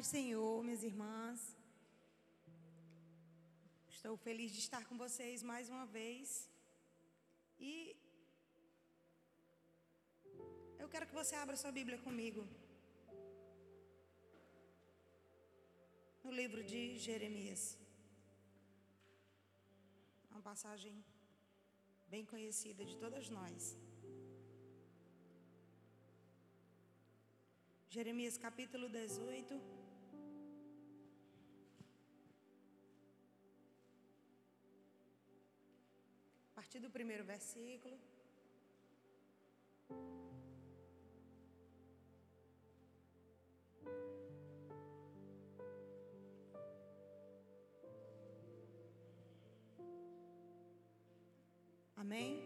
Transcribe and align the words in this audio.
Paz 0.00 0.12
Senhor, 0.16 0.62
minhas 0.66 0.82
irmãs. 0.88 1.40
Estou 3.94 4.12
feliz 4.26 4.50
de 4.54 4.60
estar 4.66 4.82
com 4.88 4.96
vocês 5.02 5.42
mais 5.50 5.68
uma 5.72 5.84
vez. 5.96 6.48
E 7.68 7.72
eu 10.78 10.88
quero 10.92 11.06
que 11.08 11.18
você 11.20 11.34
abra 11.40 11.54
sua 11.62 11.72
Bíblia 11.78 11.98
comigo. 12.06 12.44
No 16.24 16.32
livro 16.40 16.62
de 16.70 16.80
Jeremias. 17.06 17.64
Uma 20.30 20.40
passagem 20.40 20.96
bem 22.14 22.24
conhecida 22.32 22.86
de 22.92 22.96
todas 23.04 23.28
nós. 23.28 23.76
Jeremias 27.98 28.38
capítulo 28.38 28.88
18. 28.88 29.60
Partir 36.70 36.86
do 36.86 36.90
primeiro 36.90 37.24
versículo. 37.24 37.98
Amém? 51.96 52.38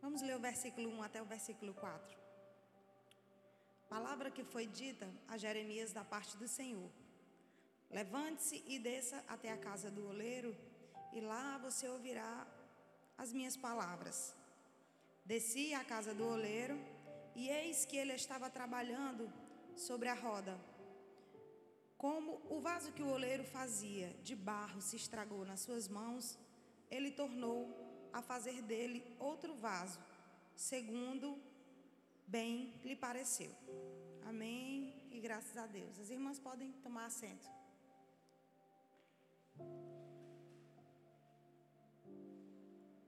Vamos 0.00 0.22
ler 0.22 0.34
o 0.34 0.40
versículo 0.40 0.88
1 0.88 1.02
até 1.02 1.20
o 1.20 1.26
versículo 1.26 1.74
4. 1.74 2.16
Palavra 3.90 4.30
que 4.30 4.42
foi 4.42 4.66
dita 4.66 5.06
a 5.28 5.36
Jeremias 5.36 5.92
da 5.92 6.02
parte 6.02 6.34
do 6.38 6.48
Senhor. 6.48 6.90
Levante-se 7.90 8.64
e 8.66 8.78
desça 8.78 9.22
até 9.28 9.52
a 9.52 9.58
casa 9.58 9.90
do 9.90 10.08
oleiro, 10.08 10.56
e 11.12 11.20
lá 11.20 11.58
você 11.58 11.86
ouvirá 11.90 12.55
as 13.16 13.32
minhas 13.32 13.56
palavras. 13.56 14.34
Desci 15.24 15.74
à 15.74 15.84
casa 15.84 16.14
do 16.14 16.26
oleiro, 16.26 16.78
e 17.34 17.48
eis 17.48 17.84
que 17.84 17.96
ele 17.96 18.14
estava 18.14 18.48
trabalhando 18.48 19.30
sobre 19.74 20.08
a 20.08 20.14
roda. 20.14 20.58
Como 21.98 22.40
o 22.48 22.60
vaso 22.60 22.92
que 22.92 23.02
o 23.02 23.08
oleiro 23.08 23.44
fazia 23.44 24.08
de 24.22 24.34
barro 24.34 24.80
se 24.80 24.96
estragou 24.96 25.44
nas 25.44 25.60
suas 25.60 25.88
mãos, 25.88 26.38
ele 26.90 27.10
tornou 27.10 27.58
a 28.12 28.22
fazer 28.22 28.62
dele 28.62 29.04
outro 29.18 29.54
vaso, 29.54 29.98
segundo 30.54 31.38
bem 32.26 32.74
lhe 32.84 32.96
pareceu. 32.96 33.52
Amém 34.26 35.08
e 35.10 35.20
graças 35.20 35.56
a 35.56 35.66
Deus. 35.66 35.98
As 35.98 36.10
irmãs 36.10 36.38
podem 36.38 36.72
tomar 36.82 37.06
assento. 37.06 37.46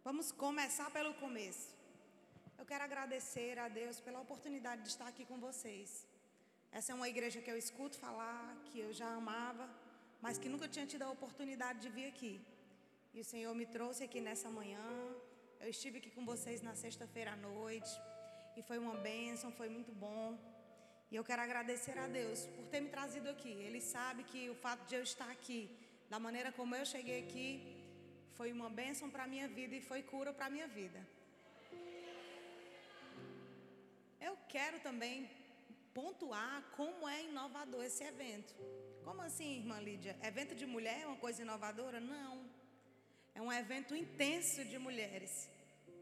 Vamos 0.09 0.28
começar 0.33 0.89
pelo 0.91 1.11
começo. 1.23 1.67
Eu 2.59 2.64
quero 2.69 2.83
agradecer 2.83 3.59
a 3.64 3.67
Deus 3.69 3.97
pela 4.05 4.20
oportunidade 4.27 4.81
de 4.84 4.89
estar 4.89 5.06
aqui 5.06 5.25
com 5.31 5.39
vocês. 5.39 5.89
Essa 6.73 6.92
é 6.92 6.95
uma 6.95 7.11
igreja 7.11 7.42
que 7.42 7.51
eu 7.51 7.59
escuto 7.59 7.98
falar, 8.05 8.56
que 8.69 8.79
eu 8.84 8.91
já 9.01 9.09
amava, 9.20 9.69
mas 10.23 10.39
que 10.39 10.48
nunca 10.48 10.67
tinha 10.67 10.86
tido 10.86 11.03
a 11.03 11.11
oportunidade 11.11 11.81
de 11.81 11.91
vir 11.91 12.06
aqui. 12.06 12.41
E 13.12 13.20
o 13.20 13.25
Senhor 13.33 13.55
me 13.55 13.67
trouxe 13.67 14.03
aqui 14.05 14.19
nessa 14.29 14.48
manhã. 14.48 14.89
Eu 15.61 15.69
estive 15.69 15.98
aqui 15.98 16.11
com 16.17 16.25
vocês 16.25 16.62
na 16.62 16.75
sexta-feira 16.75 17.33
à 17.33 17.36
noite 17.36 17.92
e 18.56 18.62
foi 18.62 18.79
uma 18.79 18.95
bênção, 18.95 19.53
foi 19.53 19.69
muito 19.69 19.92
bom. 19.92 20.39
E 21.11 21.17
eu 21.17 21.25
quero 21.31 21.42
agradecer 21.42 21.98
a 21.98 22.06
Deus 22.06 22.47
por 22.56 22.64
ter 22.69 22.81
me 22.81 22.89
trazido 22.89 23.29
aqui. 23.29 23.53
Ele 23.67 23.83
sabe 23.83 24.25
que 24.25 24.48
o 24.48 24.55
fato 24.55 24.86
de 24.89 24.95
eu 24.95 25.03
estar 25.03 25.31
aqui, 25.31 25.61
da 26.09 26.19
maneira 26.19 26.51
como 26.51 26.75
eu 26.75 26.86
cheguei 26.86 27.20
aqui, 27.27 27.78
foi 28.39 28.53
uma 28.56 28.70
bênção 28.83 29.06
para 29.14 29.25
a 29.25 29.31
minha 29.33 29.48
vida 29.58 29.74
e 29.79 29.80
foi 29.90 30.01
cura 30.11 30.33
para 30.33 30.46
a 30.46 30.51
minha 30.57 30.68
vida. 30.79 31.01
Eu 34.27 34.35
quero 34.55 34.79
também 34.89 35.29
pontuar 35.92 36.57
como 36.77 37.08
é 37.08 37.18
inovador 37.24 37.83
esse 37.85 38.05
evento. 38.13 38.55
Como 39.07 39.20
assim, 39.23 39.51
irmã 39.63 39.80
Lídia? 39.80 40.17
Evento 40.23 40.55
de 40.55 40.67
mulher 40.74 41.01
é 41.02 41.07
uma 41.08 41.20
coisa 41.24 41.42
inovadora? 41.42 41.98
Não. 41.98 42.35
É 43.35 43.42
um 43.42 43.52
evento 43.52 43.92
intenso 44.02 44.64
de 44.64 44.79
mulheres. 44.79 45.51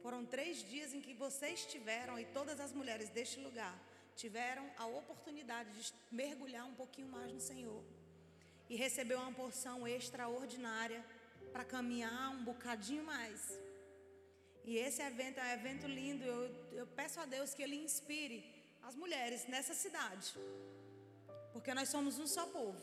Foram 0.03 0.23
três 0.27 0.63
dias 0.73 0.93
em 0.93 1.01
que 1.01 1.15
vocês 1.15 1.65
tiveram, 1.65 2.19
e 2.19 2.27
todas 2.39 2.61
as 2.61 2.73
mulheres 2.81 3.09
deste 3.09 3.41
lugar, 3.41 3.75
tiveram 4.15 4.65
a 4.77 4.87
oportunidade 4.87 5.71
de 5.81 5.93
mergulhar 6.11 6.67
um 6.67 6.75
pouquinho 6.75 7.09
mais 7.09 7.33
no 7.33 7.41
Senhor. 7.41 7.83
E 8.69 8.77
receber 8.77 9.15
uma 9.15 9.33
porção 9.33 9.89
extraordinária 9.89 11.03
para 11.57 11.65
caminhar 11.65 12.33
um 12.37 12.45
bocadinho 12.45 13.03
mais. 13.03 13.41
E 14.63 14.77
esse 14.77 15.01
evento 15.01 15.39
é 15.41 15.45
um 15.45 15.53
evento 15.59 15.87
lindo. 15.87 16.23
Eu, 16.23 16.41
eu 16.81 16.87
peço 16.99 17.19
a 17.19 17.25
Deus 17.25 17.55
que 17.55 17.63
Ele 17.63 17.77
inspire 17.77 18.39
as 18.83 18.95
mulheres 18.95 19.47
nessa 19.53 19.73
cidade. 19.73 20.35
Porque 21.55 21.73
nós 21.73 21.89
somos 21.89 22.19
um 22.19 22.27
só 22.27 22.45
povo. 22.59 22.83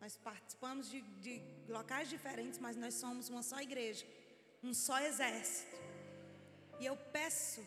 Nós 0.00 0.16
participamos 0.16 0.88
de, 0.88 1.00
de 1.24 1.42
locais 1.68 2.08
diferentes, 2.08 2.60
mas 2.60 2.76
nós 2.76 2.94
somos 2.94 3.28
uma 3.28 3.42
só 3.42 3.60
igreja, 3.60 4.06
um 4.62 4.72
só 4.72 5.00
exército. 5.00 5.76
E 6.78 6.86
eu 6.86 6.96
peço 7.18 7.66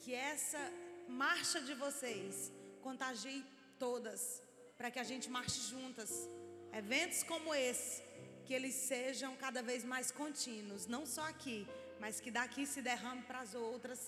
que 0.00 0.12
essa 0.12 0.62
marcha 1.08 1.58
de 1.62 1.72
vocês 1.72 2.52
contagie 2.82 3.42
todas, 3.78 4.42
para 4.76 4.90
que 4.90 4.98
a 4.98 5.04
gente 5.04 5.30
marche 5.30 5.58
juntas. 5.72 6.28
Eventos 6.70 7.22
como 7.22 7.54
esse, 7.54 8.02
que 8.50 8.58
eles 8.58 8.74
sejam 8.74 9.36
cada 9.42 9.60
vez 9.66 9.82
mais 9.90 10.08
contínuos, 10.10 10.84
não 10.94 11.02
só 11.06 11.24
aqui, 11.32 11.58
mas 12.02 12.20
que 12.22 12.32
daqui 12.36 12.62
se 12.66 12.80
derrame 12.82 13.22
para 13.28 13.42
as 13.44 13.52
outras 13.54 14.00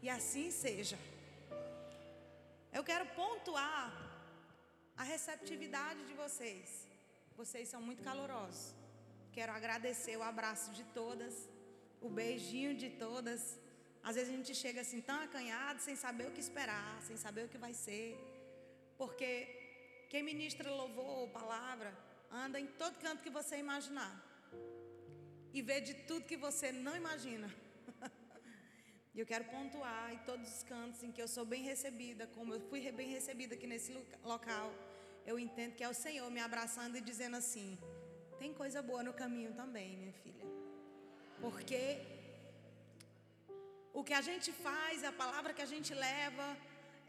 e 0.00 0.08
assim 0.08 0.52
seja. 0.52 0.96
Eu 2.72 2.84
quero 2.90 3.06
pontuar 3.16 3.86
a 4.96 5.02
receptividade 5.02 6.00
de 6.10 6.14
vocês. 6.22 6.86
Vocês 7.36 7.66
são 7.72 7.82
muito 7.88 8.04
calorosos. 8.08 8.72
Quero 9.32 9.50
agradecer 9.50 10.16
o 10.16 10.22
abraço 10.22 10.70
de 10.78 10.84
todas, 11.00 11.34
o 12.00 12.08
beijinho 12.08 12.74
de 12.76 12.90
todas. 13.04 13.58
Às 14.08 14.14
vezes 14.14 14.32
a 14.32 14.36
gente 14.36 14.54
chega 14.54 14.82
assim 14.82 15.00
tão 15.00 15.20
acanhado, 15.28 15.80
sem 15.80 15.96
saber 15.96 16.28
o 16.28 16.34
que 16.36 16.44
esperar, 16.48 17.02
sem 17.08 17.16
saber 17.16 17.46
o 17.46 17.48
que 17.48 17.58
vai 17.66 17.74
ser. 17.74 18.16
Porque 18.96 19.30
quem 20.08 20.22
ministra 20.22 20.70
louvor 20.82 21.18
ou 21.22 21.28
palavra 21.40 21.92
anda 22.30 22.60
em 22.60 22.66
todo 22.66 22.98
canto 22.98 23.22
que 23.22 23.30
você 23.30 23.56
imaginar. 23.56 24.12
E 25.52 25.62
vê 25.62 25.80
de 25.80 25.94
tudo 25.94 26.26
que 26.26 26.36
você 26.36 26.70
não 26.72 26.96
imagina. 26.96 27.48
E 29.14 29.20
eu 29.20 29.26
quero 29.26 29.46
pontuar 29.46 30.12
em 30.12 30.18
todos 30.18 30.48
os 30.48 30.62
cantos 30.62 31.02
em 31.02 31.10
que 31.10 31.20
eu 31.20 31.26
sou 31.26 31.44
bem 31.44 31.62
recebida, 31.64 32.24
como 32.28 32.54
eu 32.54 32.60
fui 32.68 32.80
bem 32.92 33.08
recebida 33.08 33.56
aqui 33.56 33.66
nesse 33.66 33.92
local. 34.22 34.72
Eu 35.26 35.36
entendo 35.44 35.74
que 35.74 35.82
é 35.82 35.88
o 35.88 35.96
Senhor 36.02 36.30
me 36.30 36.40
abraçando 36.40 36.96
e 36.96 37.00
dizendo 37.00 37.36
assim: 37.36 37.76
tem 38.38 38.54
coisa 38.54 38.80
boa 38.80 39.02
no 39.02 39.12
caminho 39.12 39.52
também, 39.54 39.96
minha 39.96 40.12
filha. 40.12 40.46
Porque 41.40 41.80
o 43.92 44.04
que 44.04 44.14
a 44.14 44.20
gente 44.28 44.52
faz, 44.52 45.02
a 45.02 45.10
palavra 45.10 45.52
que 45.52 45.62
a 45.62 45.70
gente 45.74 45.92
leva, 45.92 46.46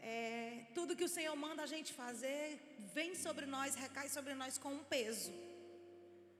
é, 0.02 0.66
tudo 0.74 0.96
que 0.96 1.04
o 1.04 1.14
Senhor 1.16 1.34
manda 1.36 1.62
a 1.62 1.66
gente 1.66 1.92
fazer, 1.92 2.58
vem 2.94 3.14
sobre 3.14 3.46
nós, 3.46 3.74
recai 3.74 4.08
sobre 4.08 4.34
nós 4.34 4.58
com 4.58 4.72
um 4.78 4.84
peso. 4.84 5.32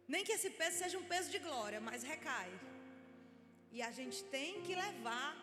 Nem 0.08 0.24
que 0.24 0.32
esse 0.32 0.50
peso 0.50 0.78
seja 0.78 0.98
um 0.98 1.04
peso 1.04 1.30
de 1.30 1.38
glória, 1.38 1.80
mas 1.80 2.02
recai. 2.02 2.50
E 3.70 3.80
a 3.80 3.90
gente 3.92 4.24
tem 4.24 4.62
que 4.62 4.74
levar, 4.74 5.36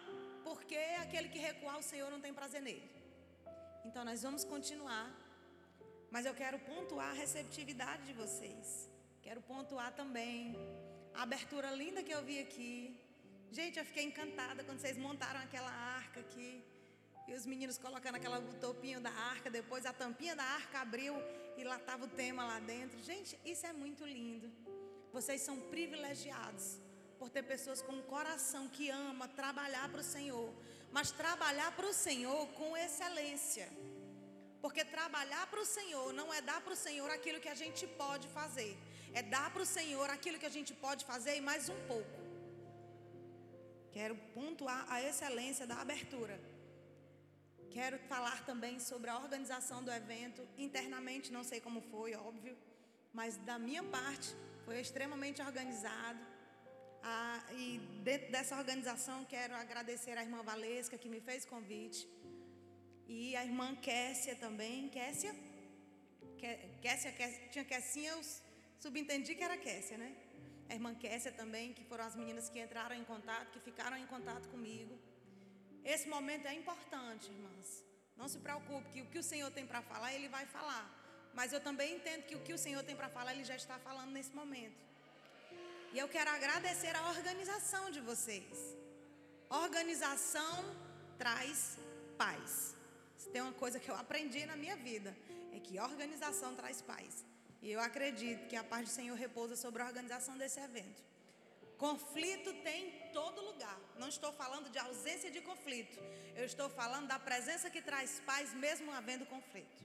porque 0.44 0.76
aquele 1.06 1.30
que 1.30 1.40
recuar, 1.40 1.78
o 1.80 1.84
Senhor 1.92 2.10
não 2.12 2.20
tem 2.20 2.34
prazer 2.34 2.62
nele. 2.62 2.90
Então 3.86 4.04
nós 4.04 4.22
vamos 4.22 4.44
continuar. 4.44 5.08
Mas 6.10 6.26
eu 6.26 6.34
quero 6.34 6.58
pontuar 6.60 7.10
a 7.12 7.20
receptividade 7.24 8.04
de 8.10 8.13
vocês. 8.13 8.90
Quero 9.22 9.42
pontuar 9.42 9.92
também 9.94 10.56
a 11.13 11.24
abertura 11.24 11.70
linda 11.72 12.04
que 12.04 12.13
eu 12.18 12.24
vi 12.24 12.40
aqui. 12.40 12.96
Gente, 13.52 13.80
eu 13.80 13.86
fiquei 13.86 14.04
encantada 14.04 14.63
quando 14.63 14.80
vocês 14.80 14.98
montaram 14.98 15.40
aquela 15.42 15.72
arca 15.72 16.20
aqui. 16.20 16.63
E 17.27 17.33
os 17.33 17.45
meninos 17.45 17.77
colocando 17.77 18.15
aquela 18.15 18.39
topinho 18.62 19.00
da 19.01 19.12
arca, 19.12 19.50
depois 19.50 19.85
a 19.85 19.94
tampinha 19.94 20.35
da 20.35 20.44
arca 20.44 20.79
abriu 20.79 21.15
e 21.57 21.63
lá 21.63 21.77
estava 21.77 22.06
o 22.06 22.07
tema 22.07 22.45
lá 22.45 22.59
dentro. 22.59 22.97
Gente, 23.03 23.38
isso 23.44 23.65
é 23.65 23.74
muito 23.74 24.06
lindo. 24.06 24.50
Vocês 25.12 25.41
são 25.41 25.59
privilegiados 25.74 26.79
por 27.19 27.29
ter 27.29 27.44
pessoas 27.44 27.81
com 27.81 27.94
um 27.94 28.01
coração 28.03 28.68
que 28.69 28.89
ama 28.89 29.27
trabalhar 29.27 29.89
para 29.89 30.01
o 30.01 30.03
Senhor, 30.03 30.50
mas 30.91 31.12
trabalhar 31.12 31.71
para 31.75 31.88
o 31.88 31.94
Senhor 31.94 32.47
com 32.59 32.77
excelência. 32.77 33.68
Porque 34.62 34.83
trabalhar 34.85 35.45
para 35.47 35.62
o 35.62 35.65
Senhor 35.65 36.13
não 36.13 36.33
é 36.33 36.41
dar 36.41 36.62
para 36.62 36.74
o 36.74 36.75
Senhor 36.75 37.09
aquilo 37.09 37.39
que 37.39 37.50
a 37.50 37.56
gente 37.56 37.85
pode 38.03 38.27
fazer, 38.29 38.77
é 39.13 39.21
dar 39.21 39.51
para 39.51 39.63
o 39.63 39.65
Senhor 39.65 40.09
aquilo 40.09 40.39
que 40.39 40.45
a 40.45 40.56
gente 40.57 40.74
pode 40.74 41.03
fazer 41.06 41.35
e 41.35 41.41
mais 41.41 41.68
um 41.69 41.79
pouco. 41.88 42.18
Quero 43.91 44.15
pontuar 44.33 44.85
a 44.88 45.01
excelência 45.01 45.65
da 45.65 45.77
abertura. 45.81 46.39
Quero 47.72 47.98
falar 48.12 48.46
também 48.46 48.80
sobre 48.80 49.10
a 49.10 49.18
organização 49.18 49.84
do 49.84 49.92
evento. 49.92 50.42
Internamente, 50.58 51.31
não 51.31 51.44
sei 51.44 51.60
como 51.60 51.81
foi, 51.81 52.16
óbvio, 52.16 52.58
mas 53.14 53.38
da 53.38 53.58
minha 53.60 53.84
parte, 53.84 54.36
foi 54.66 54.80
extremamente 54.80 55.42
organizado. 55.42 56.19
Ah, 57.04 57.42
e 57.54 57.80
dentro 58.04 58.31
dessa 58.31 58.58
organização, 58.58 59.24
quero 59.25 59.56
agradecer 59.56 60.18
a 60.18 60.24
irmã 60.24 60.44
Valesca, 60.44 60.98
que 60.98 61.08
me 61.08 61.22
fez 61.22 61.46
convite, 61.46 62.08
e 63.08 63.36
a 63.36 63.44
irmã 63.46 63.75
Kessia 63.75 64.36
também. 64.36 64.90
Kessia? 64.90 65.34
Kessia, 66.81 67.12
tinha 67.52 67.63
Kessinha, 67.63 68.12
eu 68.12 68.22
subentendi 68.80 69.34
que 69.36 69.44
era 69.44 69.58
Kessia, 69.58 69.98
né? 69.98 70.16
A 70.70 70.74
irmã 70.74 70.94
Kessia 70.94 71.31
também, 71.31 71.74
que 71.74 71.84
foram 71.86 72.04
as 72.04 72.16
meninas 72.16 72.50
que 72.50 72.60
entraram 72.60 72.96
em 72.96 73.06
contato, 73.06 73.52
que 73.52 73.60
ficaram 73.60 73.96
em 73.96 74.06
contato 74.08 74.50
comigo. 74.50 75.00
Esse 75.94 76.07
momento 76.16 76.45
é 76.51 76.54
importante, 76.62 77.25
irmãs. 77.36 77.68
Não 78.19 78.28
se 78.34 78.39
preocupe, 78.45 78.89
que 78.94 79.01
o 79.04 79.10
que 79.12 79.19
o 79.24 79.28
Senhor 79.31 79.50
tem 79.57 79.66
para 79.72 79.81
falar, 79.92 80.10
Ele 80.16 80.30
vai 80.38 80.45
falar. 80.56 80.86
Mas 81.38 81.54
eu 81.56 81.62
também 81.68 81.89
entendo 81.98 82.24
que 82.30 82.36
o 82.39 82.42
que 82.45 82.54
o 82.57 82.62
Senhor 82.63 82.84
tem 82.88 82.95
para 83.01 83.10
falar, 83.18 83.31
Ele 83.34 83.45
já 83.51 83.56
está 83.63 83.78
falando 83.88 84.12
nesse 84.18 84.34
momento. 84.39 84.81
E 85.94 85.98
eu 86.04 86.07
quero 86.16 86.31
agradecer 86.38 86.94
a 86.95 87.04
organização 87.16 87.84
de 87.95 88.01
vocês. 88.10 88.57
Organização 89.50 90.56
traz 91.18 91.78
paz. 92.18 92.75
Se 93.22 93.30
tem 93.30 93.42
uma 93.42 93.57
coisa 93.63 93.80
que 93.80 93.89
eu 93.89 93.95
aprendi 93.95 94.45
na 94.45 94.57
minha 94.63 94.75
vida, 94.75 95.16
é 95.56 95.60
que 95.60 95.80
organização 95.80 96.54
traz 96.54 96.81
paz. 96.81 97.25
E 97.62 97.72
eu 97.72 97.80
acredito 97.80 98.48
que 98.50 98.57
a 98.57 98.63
paz 98.74 98.89
do 98.89 98.94
Senhor 99.00 99.16
repousa 99.16 99.56
sobre 99.56 99.81
a 99.81 99.86
organização 99.86 100.38
desse 100.38 100.60
evento. 100.60 101.01
Conflito 101.77 102.50
tem 102.68 102.88
em 102.88 103.12
todo 103.18 103.45
lugar. 103.50 103.79
Não 104.01 104.09
estou 104.15 104.31
falando 104.41 104.69
de 104.69 104.79
ausência 104.79 105.29
de 105.35 105.41
conflito. 105.41 106.00
Eu 106.35 106.45
estou 106.51 106.69
falando 106.69 107.07
da 107.07 107.19
presença 107.19 107.69
que 107.69 107.81
traz 107.81 108.19
paz, 108.31 108.53
mesmo 108.53 108.91
havendo 108.91 109.25
conflito. 109.35 109.83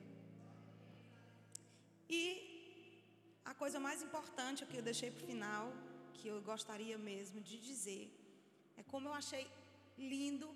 E 2.08 2.24
a 3.44 3.54
coisa 3.62 3.78
mais 3.86 4.00
importante 4.02 4.64
que 4.64 4.78
eu 4.78 4.82
deixei 4.90 5.10
para 5.10 5.22
o 5.22 5.26
final, 5.26 5.66
que 6.14 6.28
eu 6.28 6.40
gostaria 6.52 6.96
mesmo 6.96 7.40
de 7.40 7.58
dizer, 7.68 8.04
é 8.76 8.82
como 8.92 9.08
eu 9.08 9.14
achei 9.22 9.46
lindo 9.98 10.48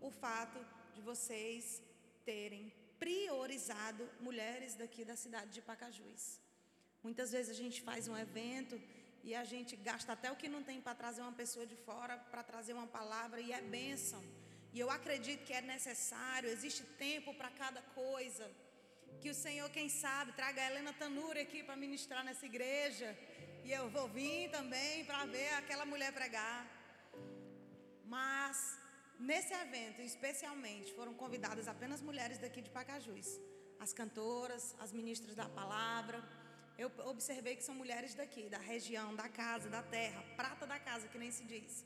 o 0.00 0.10
fato 0.10 0.58
de 0.94 1.00
vocês 1.00 1.82
terem 2.24 2.72
priorizado 2.98 4.08
mulheres 4.20 4.74
daqui 4.74 5.04
da 5.04 5.16
cidade 5.16 5.50
de 5.56 5.62
Pacajus. 5.62 6.24
Muitas 7.02 7.32
vezes 7.32 7.50
a 7.50 7.58
gente 7.62 7.80
faz 7.82 8.08
um 8.08 8.16
evento 8.16 8.80
e 9.24 9.34
a 9.34 9.44
gente 9.44 9.74
gasta 9.88 10.12
até 10.12 10.28
o 10.32 10.36
que 10.40 10.48
não 10.54 10.62
tem 10.68 10.80
para 10.80 10.94
trazer 11.02 11.22
uma 11.22 11.36
pessoa 11.42 11.64
de 11.72 11.76
fora 11.76 12.16
para 12.32 12.42
trazer 12.42 12.72
uma 12.72 12.88
palavra 12.98 13.40
e 13.40 13.52
é 13.52 13.60
bênção. 13.60 14.22
E 14.74 14.80
eu 14.80 14.90
acredito 14.90 15.44
que 15.44 15.52
é 15.52 15.60
necessário, 15.60 16.48
existe 16.48 16.82
tempo 17.06 17.32
para 17.34 17.50
cada 17.50 17.82
coisa. 18.00 18.46
Que 19.20 19.30
o 19.30 19.34
Senhor, 19.34 19.68
quem 19.70 19.88
sabe, 19.88 20.32
traga 20.32 20.60
a 20.62 20.66
Helena 20.68 20.92
Tanuri 20.92 21.40
aqui 21.46 21.62
para 21.62 21.76
ministrar 21.76 22.24
nessa 22.24 22.46
igreja. 22.46 23.08
E 23.64 23.70
eu 23.70 23.88
vou 23.96 24.08
vir 24.08 24.50
também 24.50 25.04
para 25.04 25.24
ver 25.26 25.50
aquela 25.60 25.84
mulher 25.92 26.12
pregar. 26.12 26.60
Mas 28.16 28.56
nesse 29.20 29.54
evento, 29.64 30.00
especialmente, 30.00 30.92
foram 30.98 31.14
convidadas 31.14 31.68
apenas 31.68 32.00
mulheres 32.00 32.38
daqui 32.38 32.60
de 32.60 32.70
Pacajus. 32.70 33.28
As 33.78 33.92
cantoras, 33.92 34.74
as 34.80 34.90
ministras 34.92 35.36
da 35.36 35.48
palavra. 35.48 36.18
Eu 36.78 36.90
observei 37.06 37.54
que 37.56 37.64
são 37.64 37.74
mulheres 37.74 38.14
daqui, 38.14 38.48
da 38.48 38.58
região, 38.58 39.14
da 39.14 39.28
casa, 39.28 39.68
da 39.68 39.82
terra, 39.82 40.22
prata 40.36 40.66
da 40.66 40.78
casa, 40.78 41.08
que 41.08 41.18
nem 41.18 41.30
se 41.30 41.44
diz. 41.44 41.84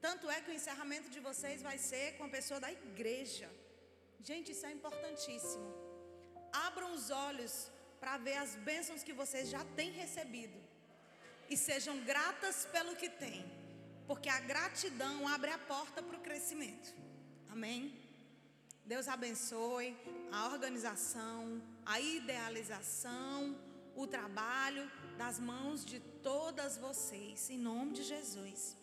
Tanto 0.00 0.28
é 0.28 0.40
que 0.40 0.50
o 0.50 0.54
encerramento 0.54 1.08
de 1.10 1.20
vocês 1.20 1.62
vai 1.62 1.78
ser 1.78 2.16
com 2.16 2.24
a 2.24 2.28
pessoa 2.28 2.58
da 2.58 2.72
igreja. 2.72 3.48
Gente, 4.20 4.52
isso 4.52 4.66
é 4.66 4.72
importantíssimo. 4.72 5.68
Abram 6.52 6.92
os 6.94 7.10
olhos 7.10 7.70
para 8.00 8.16
ver 8.18 8.36
as 8.36 8.54
bênçãos 8.56 9.02
que 9.02 9.12
vocês 9.12 9.48
já 9.48 9.64
têm 9.76 9.92
recebido. 9.92 10.58
E 11.48 11.56
sejam 11.56 11.96
gratas 12.04 12.64
pelo 12.66 12.96
que 12.96 13.08
têm. 13.08 13.44
Porque 14.06 14.28
a 14.28 14.40
gratidão 14.40 15.28
abre 15.28 15.50
a 15.50 15.58
porta 15.58 16.02
para 16.02 16.16
o 16.16 16.20
crescimento. 16.20 16.92
Amém? 17.48 17.80
Deus 18.84 19.06
abençoe 19.06 19.96
a 20.32 20.46
organização, 20.48 21.62
a 21.86 22.00
idealização, 22.00 23.56
o 23.94 24.06
trabalho 24.06 24.90
das 25.16 25.38
mãos 25.38 25.84
de 25.84 25.98
todas 26.28 26.76
vocês, 26.76 27.50
em 27.50 27.58
nome 27.58 27.92
de 27.92 28.02
Jesus. 28.02 28.76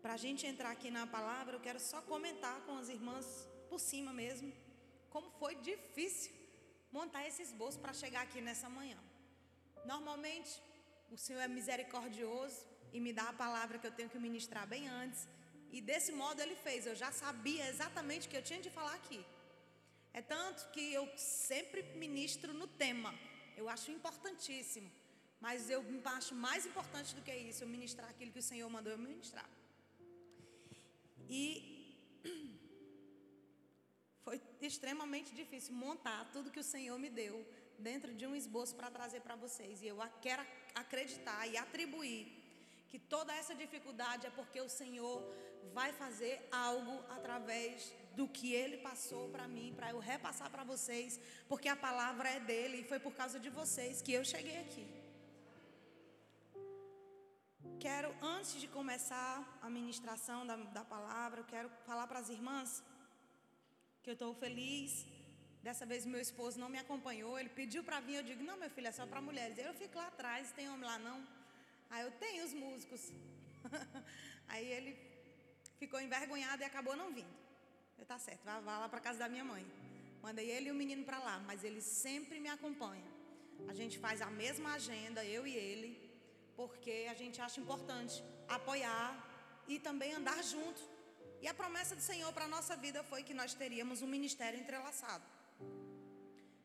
Para 0.00 0.14
a 0.14 0.16
gente 0.16 0.46
entrar 0.46 0.70
aqui 0.70 0.90
na 0.90 1.06
palavra, 1.06 1.56
eu 1.56 1.60
quero 1.60 1.80
só 1.80 2.00
comentar 2.02 2.60
com 2.66 2.76
as 2.76 2.88
irmãs 2.88 3.26
por 3.68 3.80
cima 3.80 4.12
mesmo, 4.12 4.52
como 5.10 5.30
foi 5.40 5.54
difícil 5.56 6.32
montar 6.90 7.26
esse 7.26 7.42
esboço 7.42 7.78
para 7.78 7.92
chegar 7.92 8.22
aqui 8.22 8.40
nessa 8.40 8.68
manhã. 8.68 8.98
Normalmente, 9.84 10.52
o 11.10 11.16
Senhor 11.16 11.40
é 11.40 11.48
misericordioso 11.48 12.60
e 12.92 13.00
me 13.00 13.12
dá 13.12 13.28
a 13.28 13.32
palavra 13.44 13.78
que 13.78 13.86
eu 13.86 13.92
tenho 13.98 14.10
que 14.10 14.18
ministrar 14.18 14.66
bem 14.66 14.88
antes. 14.88 15.26
E 15.70 15.80
desse 15.80 16.12
modo 16.12 16.40
ele 16.40 16.54
fez, 16.54 16.86
eu 16.86 16.94
já 16.94 17.10
sabia 17.10 17.68
exatamente 17.68 18.26
o 18.26 18.30
que 18.30 18.36
eu 18.36 18.42
tinha 18.42 18.60
de 18.60 18.70
falar 18.70 18.94
aqui. 18.94 19.24
É 20.12 20.20
tanto 20.20 20.68
que 20.72 20.92
eu 20.92 21.06
sempre 21.16 21.82
ministro 22.04 22.52
no 22.52 22.66
tema. 22.66 23.12
Eu 23.56 23.68
acho 23.68 23.90
importantíssimo. 23.90 24.90
Mas 25.44 25.68
eu 25.68 25.82
acho 26.16 26.34
mais 26.46 26.64
importante 26.70 27.14
do 27.16 27.22
que 27.26 27.34
isso, 27.50 27.64
eu 27.64 27.68
ministrar 27.68 28.08
aquilo 28.08 28.30
que 28.34 28.38
o 28.38 28.48
Senhor 28.50 28.68
mandou 28.70 28.92
eu 28.92 28.98
ministrar. 28.98 29.48
E 31.28 31.42
foi 34.24 34.40
extremamente 34.60 35.34
difícil 35.34 35.74
montar 35.74 36.20
tudo 36.34 36.52
que 36.54 36.60
o 36.60 36.68
Senhor 36.74 36.96
me 37.04 37.10
deu 37.10 37.36
dentro 37.88 38.14
de 38.14 38.24
um 38.24 38.36
esboço 38.36 38.76
para 38.76 38.88
trazer 38.98 39.20
para 39.26 39.34
vocês. 39.34 39.82
E 39.82 39.88
eu 39.88 39.96
quero 40.20 40.44
acreditar 40.82 41.40
e 41.48 41.56
atribuir 41.56 42.22
que 42.88 42.98
toda 42.98 43.34
essa 43.34 43.54
dificuldade 43.54 44.26
é 44.28 44.30
porque 44.30 44.60
o 44.60 44.68
Senhor 44.68 45.18
vai 45.72 45.92
fazer 45.92 46.34
algo 46.52 46.94
através 47.16 47.92
do 48.16 48.26
que 48.36 48.48
ele 48.62 48.76
passou 48.88 49.28
para 49.34 49.46
mim, 49.54 49.68
para 49.76 49.90
eu 49.90 49.98
repassar 49.98 50.50
para 50.54 50.64
vocês, 50.72 51.20
porque 51.50 51.68
a 51.68 51.76
palavra 51.76 52.28
é 52.36 52.40
dele 52.40 52.78
e 52.78 52.88
foi 52.90 53.00
por 53.06 53.14
causa 53.20 53.38
de 53.44 53.50
vocês 53.60 54.02
que 54.02 54.12
eu 54.18 54.24
cheguei 54.32 54.58
aqui. 54.64 54.86
Quero, 57.84 58.10
antes 58.34 58.60
de 58.60 58.68
começar 58.68 59.58
a 59.60 59.68
ministração 59.78 60.46
da, 60.46 60.56
da 60.78 60.84
palavra, 60.84 61.40
eu 61.40 61.48
quero 61.52 61.68
falar 61.88 62.06
para 62.06 62.20
as 62.20 62.28
irmãs 62.28 62.82
que 64.02 64.10
eu 64.10 64.16
estou 64.18 64.32
feliz. 64.34 65.06
Dessa 65.66 65.84
vez 65.90 66.04
meu 66.04 66.20
esposo 66.20 66.60
não 66.62 66.68
me 66.68 66.78
acompanhou, 66.78 67.38
ele 67.38 67.48
pediu 67.60 67.82
para 67.88 67.98
vir, 68.06 68.16
eu 68.16 68.22
digo, 68.30 68.42
não, 68.42 68.56
meu 68.56 68.70
filho, 68.70 68.88
é 68.88 68.92
só 68.92 69.04
para 69.06 69.20
mulheres. 69.20 69.58
Eu 69.58 69.74
fico 69.74 69.96
lá 69.96 70.08
atrás, 70.08 70.52
tem 70.52 70.68
homem 70.68 70.88
lá 70.92 70.98
não. 70.98 71.18
Aí 71.90 72.02
eu 72.06 72.12
tenho 72.24 72.44
os 72.44 72.52
músicos. 72.52 73.12
Aí 74.48 74.66
ele 74.76 74.92
ficou 75.78 76.00
envergonhado 76.00 76.62
e 76.62 76.64
acabou 76.64 76.96
não 76.96 77.12
vindo. 77.12 77.41
Eu, 77.98 78.04
tá 78.06 78.18
certo, 78.18 78.44
vá 78.44 78.58
lá 78.58 78.88
para 78.88 79.00
casa 79.00 79.18
da 79.20 79.28
minha 79.28 79.44
mãe. 79.44 79.64
Mandei 80.22 80.50
ele 80.50 80.68
e 80.68 80.72
o 80.72 80.74
menino 80.74 81.04
para 81.04 81.18
lá, 81.18 81.38
mas 81.48 81.64
ele 81.64 81.80
sempre 81.80 82.38
me 82.38 82.48
acompanha. 82.48 83.10
A 83.68 83.74
gente 83.74 83.98
faz 83.98 84.20
a 84.22 84.30
mesma 84.30 84.74
agenda, 84.74 85.24
eu 85.24 85.46
e 85.46 85.54
ele, 85.54 85.90
porque 86.56 87.06
a 87.10 87.14
gente 87.14 87.40
acha 87.40 87.60
importante 87.60 88.22
apoiar 88.48 89.10
e 89.66 89.78
também 89.78 90.12
andar 90.12 90.42
junto. 90.42 90.82
E 91.40 91.48
a 91.48 91.54
promessa 91.54 91.94
do 91.96 92.04
Senhor 92.10 92.32
para 92.32 92.44
a 92.44 92.54
nossa 92.56 92.76
vida 92.76 93.02
foi 93.02 93.22
que 93.22 93.34
nós 93.34 93.52
teríamos 93.54 94.00
um 94.00 94.06
ministério 94.06 94.58
entrelaçado. 94.60 95.24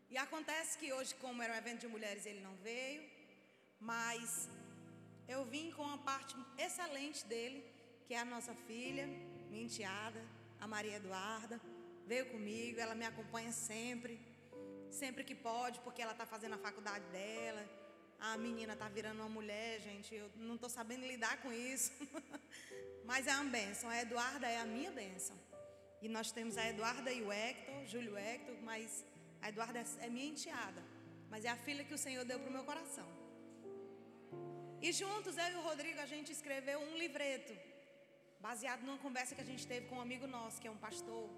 E 0.10 0.18
acontece 0.18 0.78
que 0.78 0.94
hoje, 0.94 1.16
como 1.16 1.42
era 1.42 1.54
um 1.54 1.58
evento 1.58 1.82
de 1.82 1.88
mulheres, 1.88 2.26
ele 2.26 2.42
não 2.42 2.56
veio, 2.58 3.04
mas 3.80 4.50
eu 5.28 5.44
vim 5.46 5.72
com 5.72 5.84
uma 5.84 5.98
parte 5.98 6.36
excelente 6.58 7.26
dele, 7.26 7.60
que 8.06 8.14
é 8.14 8.20
a 8.20 8.26
nossa 8.26 8.54
filha, 8.54 9.06
minha 9.50 9.64
enteada, 9.64 10.22
a 10.60 10.68
Maria 10.68 10.96
Eduarda. 10.96 11.60
Veio 12.06 12.26
comigo, 12.28 12.80
ela 12.80 12.96
me 12.96 13.06
acompanha 13.06 13.52
sempre, 13.52 14.20
sempre 14.90 15.24
que 15.24 15.36
pode, 15.36 15.80
porque 15.82 16.02
ela 16.02 16.14
está 16.14 16.26
fazendo 16.26 16.56
a 16.56 16.58
faculdade 16.58 17.06
dela. 17.18 17.64
A 18.20 18.38
menina 18.38 18.74
está 18.74 18.88
virando 18.90 19.20
uma 19.20 19.30
mulher, 19.30 19.80
gente. 19.82 20.16
Eu 20.16 20.30
não 20.36 20.56
estou 20.56 20.70
sabendo 20.70 21.06
lidar 21.06 21.42
com 21.42 21.52
isso. 21.52 21.92
Mas 23.06 23.28
é 23.28 23.34
uma 23.36 23.50
benção. 23.58 23.90
A 23.90 24.02
Eduarda 24.02 24.48
é 24.48 24.60
a 24.60 24.66
minha 24.66 24.92
benção. 24.92 25.38
E 26.02 26.08
nós 26.08 26.32
temos 26.32 26.58
a 26.58 26.68
Eduarda 26.70 27.12
e 27.12 27.22
o 27.22 27.32
Hector, 27.32 27.86
Júlio 27.86 28.16
Hector, 28.18 28.56
mas 28.62 29.04
a 29.42 29.50
Eduarda 29.50 29.84
é 30.00 30.10
minha 30.10 30.28
enteada. 30.28 30.82
Mas 31.30 31.44
é 31.44 31.50
a 31.50 31.56
filha 31.56 31.84
que 31.84 31.94
o 31.94 31.98
Senhor 31.98 32.24
deu 32.24 32.40
para 32.40 32.50
o 32.50 32.52
meu 32.52 32.64
coração. 32.64 33.08
E 34.80 34.92
juntos, 34.92 35.38
eu 35.38 35.50
e 35.54 35.56
o 35.56 35.62
Rodrigo, 35.62 36.00
a 36.00 36.06
gente 36.06 36.32
escreveu 36.32 36.80
um 36.80 36.96
livreto, 36.98 37.54
baseado 38.40 38.82
numa 38.86 38.98
conversa 38.98 39.36
que 39.36 39.42
a 39.42 39.50
gente 39.52 39.66
teve 39.72 39.88
com 39.88 39.96
um 39.98 40.02
amigo 40.02 40.28
nosso, 40.28 40.60
que 40.62 40.68
é 40.68 40.72
um 40.72 40.84
pastor. 40.88 41.30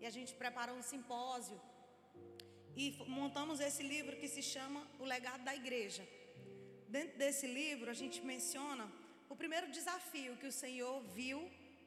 E 0.00 0.06
a 0.06 0.10
gente 0.10 0.34
preparou 0.34 0.76
um 0.76 0.82
simpósio. 0.82 1.60
E 2.76 2.84
montamos 3.06 3.60
esse 3.60 3.82
livro 3.82 4.16
que 4.16 4.28
se 4.28 4.42
chama 4.42 4.86
O 4.98 5.04
Legado 5.04 5.44
da 5.44 5.54
Igreja. 5.54 6.06
Dentro 6.88 7.18
desse 7.18 7.46
livro, 7.46 7.90
a 7.90 7.94
gente 7.94 8.20
menciona 8.22 8.90
o 9.28 9.36
primeiro 9.36 9.70
desafio 9.70 10.36
que 10.36 10.46
o 10.46 10.52
Senhor 10.52 11.00
viu 11.18 11.38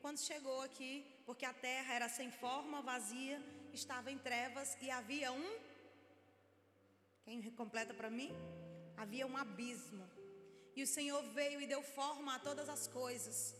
quando 0.02 0.20
chegou 0.20 0.62
aqui, 0.62 1.06
porque 1.26 1.46
a 1.46 1.54
terra 1.54 1.94
era 1.94 2.10
sem 2.10 2.30
forma, 2.32 2.82
vazia 2.82 3.40
estava 3.76 4.12
em 4.12 4.18
trevas 4.18 4.78
e 4.82 4.90
havia 4.90 5.32
um. 5.32 5.50
Quem 7.24 7.42
completa 7.52 7.94
para 7.94 8.10
mim? 8.10 8.32
Havia 8.96 9.28
um 9.28 9.36
abismo. 9.36 10.06
E 10.76 10.84
o 10.84 10.88
Senhor 10.88 11.22
veio 11.34 11.60
e 11.62 11.68
deu 11.68 11.82
forma 11.82 12.36
a 12.36 12.40
todas 12.40 12.70
as 12.70 12.88
coisas. 12.88 13.56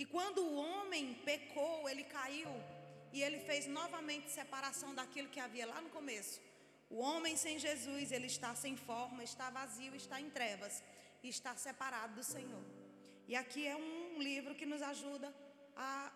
E 0.00 0.04
quando 0.06 0.38
o 0.42 0.54
homem 0.56 1.04
pecou, 1.26 1.86
ele 1.86 2.04
caiu 2.04 2.52
e 3.12 3.22
ele 3.22 3.38
fez 3.48 3.66
novamente 3.66 4.30
separação 4.30 4.94
daquilo 4.94 5.28
que 5.28 5.38
havia 5.46 5.66
lá 5.72 5.78
no 5.82 5.90
começo. 5.90 6.40
O 6.88 7.00
homem 7.08 7.36
sem 7.36 7.58
Jesus, 7.58 8.10
ele 8.10 8.28
está 8.34 8.54
sem 8.54 8.74
forma, 8.78 9.22
está 9.22 9.50
vazio, 9.50 9.94
está 9.94 10.18
em 10.18 10.30
trevas 10.30 10.82
e 11.22 11.28
está 11.28 11.54
separado 11.54 12.14
do 12.14 12.24
Senhor. 12.24 12.64
E 13.28 13.36
aqui 13.36 13.66
é 13.66 13.76
um 13.76 14.22
livro 14.28 14.54
que 14.54 14.64
nos 14.64 14.80
ajuda 14.80 15.28
a 15.76 16.10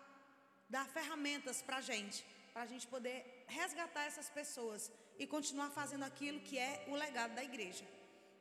dar 0.67 0.87
ferramentas 0.87 1.61
para 1.61 1.77
a 1.77 1.81
gente, 1.91 2.25
para 2.53 2.63
a 2.63 2.71
gente 2.71 2.87
poder 2.87 3.45
resgatar 3.47 4.05
essas 4.05 4.31
pessoas 4.31 4.91
e 5.19 5.27
continuar 5.27 5.69
fazendo 5.69 6.05
aquilo 6.05 6.39
que 6.39 6.57
é 6.57 6.85
o 6.87 6.95
legado 6.95 7.35
da 7.35 7.43
igreja. 7.43 7.85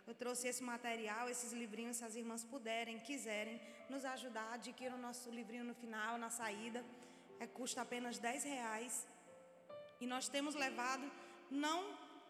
Eu 0.07 0.15
trouxe 0.15 0.49
esse 0.49 0.63
material, 0.63 1.29
esses 1.31 1.53
livrinhos, 1.53 1.97
se 1.99 2.05
as 2.05 2.15
irmãs 2.15 2.45
puderem, 2.45 2.99
quiserem 2.99 3.61
nos 3.89 4.05
ajudar, 4.05 4.53
adquirir 4.53 4.93
o 4.93 4.99
nosso 4.99 5.31
livrinho 5.31 5.65
no 5.65 5.75
final, 5.75 6.19
na 6.19 6.31
saída. 6.31 6.85
É, 7.41 7.47
custa 7.47 7.81
apenas 7.83 8.19
10 8.19 8.45
reais. 8.45 9.07
E 10.01 10.07
nós 10.07 10.29
temos 10.29 10.55
levado 10.55 11.11
não 11.51 11.81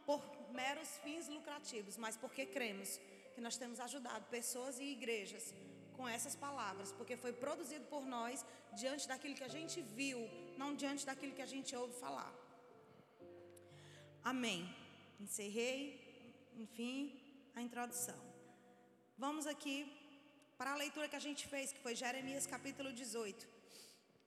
por 0.07 0.23
meros 0.53 0.89
fins 0.99 1.29
lucrativos, 1.29 1.97
mas 1.97 2.17
porque 2.17 2.47
cremos 2.47 3.01
que 3.35 3.41
nós 3.41 3.57
temos 3.57 3.81
ajudado 3.81 4.25
pessoas 4.27 4.79
e 4.79 4.85
igrejas 4.85 5.53
com 5.97 6.07
essas 6.09 6.37
palavras, 6.37 6.93
porque 6.93 7.17
foi 7.17 7.33
produzido 7.33 7.85
por 7.87 8.05
nós 8.05 8.45
diante 8.73 9.09
daquilo 9.09 9.35
que 9.35 9.45
a 9.45 9.49
gente 9.49 9.81
viu, 9.81 10.21
não 10.57 10.75
diante 10.75 11.07
daquilo 11.07 11.35
que 11.35 11.43
a 11.43 11.47
gente 11.47 11.75
ouve 11.75 11.95
falar. 11.95 12.33
Amém. 14.23 14.61
Encerrei, 15.21 15.81
enfim, 16.57 17.24
a 17.57 17.63
introdução. 17.63 18.21
Vamos 19.17 19.47
aqui 19.47 19.77
para 20.59 20.73
a 20.73 20.81
leitura 20.83 21.09
que 21.09 21.21
a 21.21 21.27
gente 21.27 21.47
fez, 21.53 21.73
que 21.73 21.79
foi 21.85 21.95
Jeremias 21.95 22.47
capítulo 22.47 22.93
18. 22.93 23.47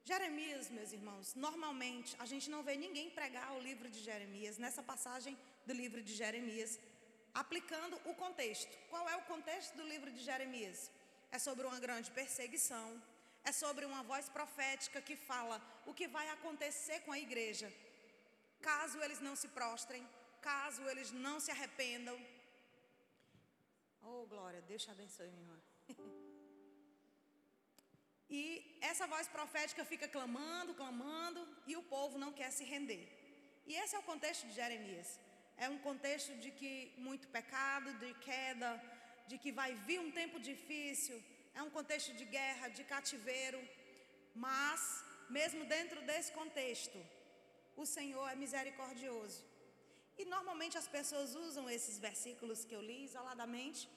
Jeremias, 0.10 0.70
meus 0.70 0.92
irmãos, 0.98 1.36
normalmente 1.36 2.16
a 2.20 2.26
gente 2.26 2.50
não 2.50 2.64
vê 2.64 2.76
ninguém 2.78 3.10
pregar 3.10 3.50
o 3.56 3.60
livro 3.60 3.90
de 3.90 4.00
Jeremias, 4.10 4.58
nessa 4.58 4.82
passagem 4.82 5.38
do 5.66 5.74
livro 5.74 6.02
de 6.02 6.14
Jeremias, 6.22 6.80
aplicando 7.34 8.00
o 8.06 8.14
contexto. 8.14 8.74
Qual 8.92 9.08
é 9.10 9.16
o 9.18 9.26
contexto 9.34 9.76
do 9.76 9.84
livro 9.84 10.10
de 10.10 10.24
Jeremias? 10.30 10.90
É 11.30 11.38
sobre 11.38 11.66
uma 11.68 11.80
grande 11.86 12.10
perseguição, 12.12 12.88
é 13.44 13.52
sobre 13.52 13.86
uma 13.86 14.02
voz 14.04 14.30
profética 14.30 15.02
que 15.02 15.18
fala 15.18 15.62
o 15.86 15.94
que 15.94 16.08
vai 16.08 16.30
acontecer 16.30 17.02
com 17.02 17.12
a 17.12 17.20
igreja, 17.20 17.70
caso 18.62 18.98
eles 19.02 19.20
não 19.20 19.36
se 19.36 19.50
prostrem, 19.50 20.08
caso 20.42 20.82
eles 20.92 21.12
não 21.12 21.38
se 21.42 21.52
arrependam. 21.52 22.18
Oh, 24.10 24.26
glória, 24.34 24.62
Deus 24.70 24.84
te 24.86 24.92
abençoe, 24.96 25.30
minha 25.32 25.46
irmã. 25.46 25.60
E 28.38 28.42
essa 28.90 29.06
voz 29.12 29.26
profética 29.36 29.84
fica 29.92 30.08
clamando, 30.16 30.74
clamando, 30.80 31.42
e 31.66 31.74
o 31.82 31.84
povo 31.94 32.18
não 32.24 32.32
quer 32.40 32.50
se 32.56 32.66
render. 32.72 33.04
E 33.66 33.74
esse 33.82 33.96
é 33.96 34.00
o 34.00 34.08
contexto 34.10 34.46
de 34.48 34.54
Jeremias. 34.60 35.10
É 35.66 35.70
um 35.76 35.78
contexto 35.86 36.34
de 36.44 36.52
que 36.60 36.72
muito 36.98 37.30
pecado, 37.38 37.94
de 38.04 38.14
queda, 38.28 38.70
de 39.30 39.38
que 39.44 39.52
vai 39.60 39.70
vir 39.88 40.00
um 40.02 40.12
tempo 40.12 40.42
difícil. 40.50 41.18
É 41.56 41.62
um 41.68 41.70
contexto 41.78 42.14
de 42.20 42.26
guerra, 42.38 42.68
de 42.68 42.84
cativeiro. 42.84 43.62
Mas, 44.36 44.82
mesmo 45.30 45.64
dentro 45.76 46.02
desse 46.10 46.34
contexto, 46.34 47.00
o 47.78 47.86
Senhor 47.86 48.28
é 48.34 48.36
misericordioso. 48.36 49.42
E 50.18 50.26
normalmente 50.26 50.78
as 50.78 50.90
pessoas 50.98 51.34
usam 51.48 51.70
esses 51.70 51.98
versículos 52.08 52.66
que 52.66 52.76
eu 52.78 52.82
li 52.82 53.00
isoladamente 53.06 53.88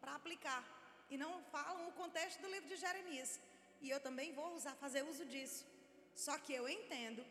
para 0.00 0.14
aplicar 0.14 0.62
e 1.10 1.16
não 1.16 1.42
falam 1.54 1.88
o 1.88 1.92
contexto 1.92 2.40
do 2.40 2.50
livro 2.54 2.68
de 2.68 2.76
Jeremias. 2.76 3.40
E 3.80 3.90
eu 3.90 4.00
também 4.00 4.32
vou 4.32 4.54
usar, 4.54 4.74
fazer 4.74 5.02
uso 5.04 5.24
disso. 5.24 5.64
Só 6.14 6.36
que 6.38 6.52
eu 6.52 6.68
entendo 6.68 7.24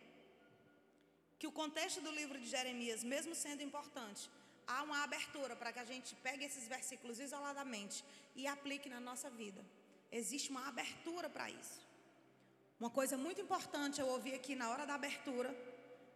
que 1.39 1.47
o 1.47 1.51
contexto 1.51 2.01
do 2.01 2.11
livro 2.11 2.39
de 2.39 2.47
Jeremias, 2.47 3.03
mesmo 3.03 3.35
sendo 3.35 3.61
importante, 3.61 4.29
há 4.65 4.81
uma 4.83 5.03
abertura 5.03 5.55
para 5.55 5.71
que 5.71 5.79
a 5.79 5.85
gente 5.85 6.15
pegue 6.15 6.45
esses 6.45 6.67
versículos 6.67 7.19
isoladamente 7.19 8.03
e 8.35 8.47
aplique 8.47 8.89
na 8.89 8.99
nossa 8.99 9.29
vida. 9.29 9.63
Existe 10.11 10.49
uma 10.49 10.67
abertura 10.67 11.29
para 11.29 11.49
isso. 11.49 11.79
Uma 12.79 12.89
coisa 12.89 13.17
muito 13.17 13.41
importante 13.41 13.99
eu 13.99 14.07
ouvi 14.07 14.33
aqui 14.33 14.55
na 14.55 14.69
hora 14.69 14.85
da 14.85 14.95
abertura 14.95 15.53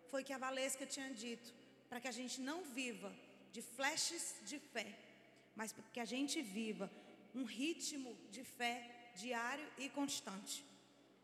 foi 0.09 0.23
que 0.23 0.33
a 0.33 0.37
Valesca 0.37 0.85
tinha 0.85 1.09
dito 1.11 1.53
para 1.89 1.99
que 1.99 2.07
a 2.07 2.11
gente 2.19 2.39
não 2.39 2.63
viva 2.63 3.11
de 3.51 3.61
flashes 3.61 4.35
de 4.43 4.59
fé, 4.59 4.87
mas 5.55 5.73
que 5.93 5.99
a 5.99 6.05
gente 6.05 6.41
viva 6.41 6.91
um 7.33 7.43
ritmo 7.43 8.15
de 8.29 8.43
fé 8.43 8.75
diário 9.15 9.67
e 9.77 9.89
constante. 9.89 10.63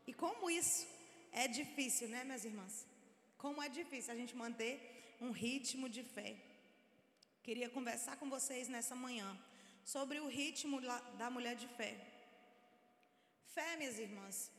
E 0.06 0.12
como 0.12 0.50
isso 0.50 0.86
é 1.32 1.46
difícil, 1.46 2.08
né, 2.08 2.24
minhas 2.24 2.44
irmãs? 2.44 2.86
Como 3.36 3.62
é 3.62 3.68
difícil 3.68 4.12
a 4.12 4.16
gente 4.16 4.34
manter 4.34 4.74
um 5.20 5.30
ritmo 5.30 5.88
de 5.88 6.02
fé. 6.02 6.36
Queria 7.42 7.68
conversar 7.68 8.16
com 8.16 8.28
vocês 8.28 8.68
nessa 8.68 8.94
manhã 8.94 9.28
sobre 9.84 10.20
o 10.20 10.28
ritmo 10.28 10.80
da 11.16 11.30
mulher 11.30 11.56
de 11.56 11.68
fé. 11.78 11.92
Fé, 13.54 13.76
minhas 13.76 13.98
irmãs, 13.98 14.50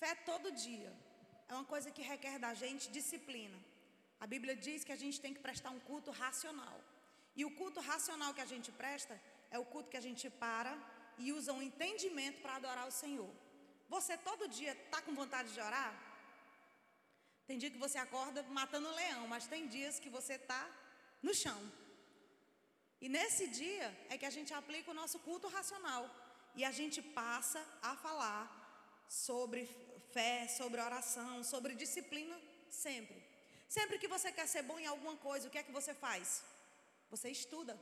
fé 0.00 0.14
todo 0.30 0.52
dia 0.52 0.92
é 1.48 1.54
uma 1.54 1.64
coisa 1.64 1.90
que 1.90 2.02
requer 2.02 2.38
da 2.38 2.52
gente 2.54 2.90
disciplina. 2.90 3.58
A 4.20 4.26
Bíblia 4.26 4.54
diz 4.54 4.84
que 4.84 4.92
a 4.92 5.00
gente 5.04 5.20
tem 5.20 5.32
que 5.34 5.40
prestar 5.40 5.70
um 5.70 5.80
culto 5.80 6.10
racional. 6.10 6.78
E 7.36 7.44
o 7.44 7.54
culto 7.60 7.80
racional 7.80 8.34
que 8.34 8.44
a 8.46 8.50
gente 8.52 8.70
presta 8.72 9.14
é 9.50 9.58
o 9.58 9.68
culto 9.72 9.90
que 9.90 10.00
a 10.02 10.06
gente 10.08 10.28
para 10.44 10.72
e 11.18 11.32
usa 11.32 11.52
um 11.52 11.62
entendimento 11.62 12.40
para 12.42 12.56
adorar 12.56 12.86
o 12.88 12.96
Senhor. 13.02 13.30
Você 13.94 14.16
todo 14.28 14.48
dia 14.48 14.72
está 14.72 15.00
com 15.00 15.14
vontade 15.14 15.52
de 15.52 15.60
orar? 15.60 15.92
Tem 17.46 17.58
dia 17.58 17.70
que 17.70 17.84
você 17.86 17.98
acorda 17.98 18.42
matando 18.60 18.88
um 18.88 18.94
leão, 19.02 19.28
mas 19.28 19.46
tem 19.46 19.68
dias 19.68 20.00
que 20.00 20.08
você 20.08 20.34
está 20.34 20.62
no 21.22 21.34
chão. 21.42 21.60
E 23.00 23.08
nesse 23.08 23.46
dia 23.60 23.88
é 24.08 24.18
que 24.18 24.26
a 24.26 24.34
gente 24.36 24.52
aplica 24.52 24.90
o 24.90 24.98
nosso 25.00 25.18
culto 25.20 25.48
racional 25.48 26.04
e 26.54 26.64
a 26.64 26.72
gente 26.72 27.00
passa 27.20 27.62
a 27.82 27.94
falar 27.96 28.44
sobre 29.08 29.68
fé, 30.12 30.48
sobre 30.48 30.80
oração, 30.80 31.44
sobre 31.44 31.74
disciplina 31.74 32.36
sempre. 32.70 33.22
Sempre 33.68 33.98
que 33.98 34.08
você 34.08 34.32
quer 34.32 34.46
ser 34.48 34.62
bom 34.62 34.78
em 34.78 34.86
alguma 34.86 35.16
coisa, 35.16 35.46
o 35.46 35.50
que 35.50 35.58
é 35.58 35.62
que 35.62 35.78
você 35.80 35.92
faz? 35.94 36.42
Você 37.16 37.30
estuda. 37.30 37.74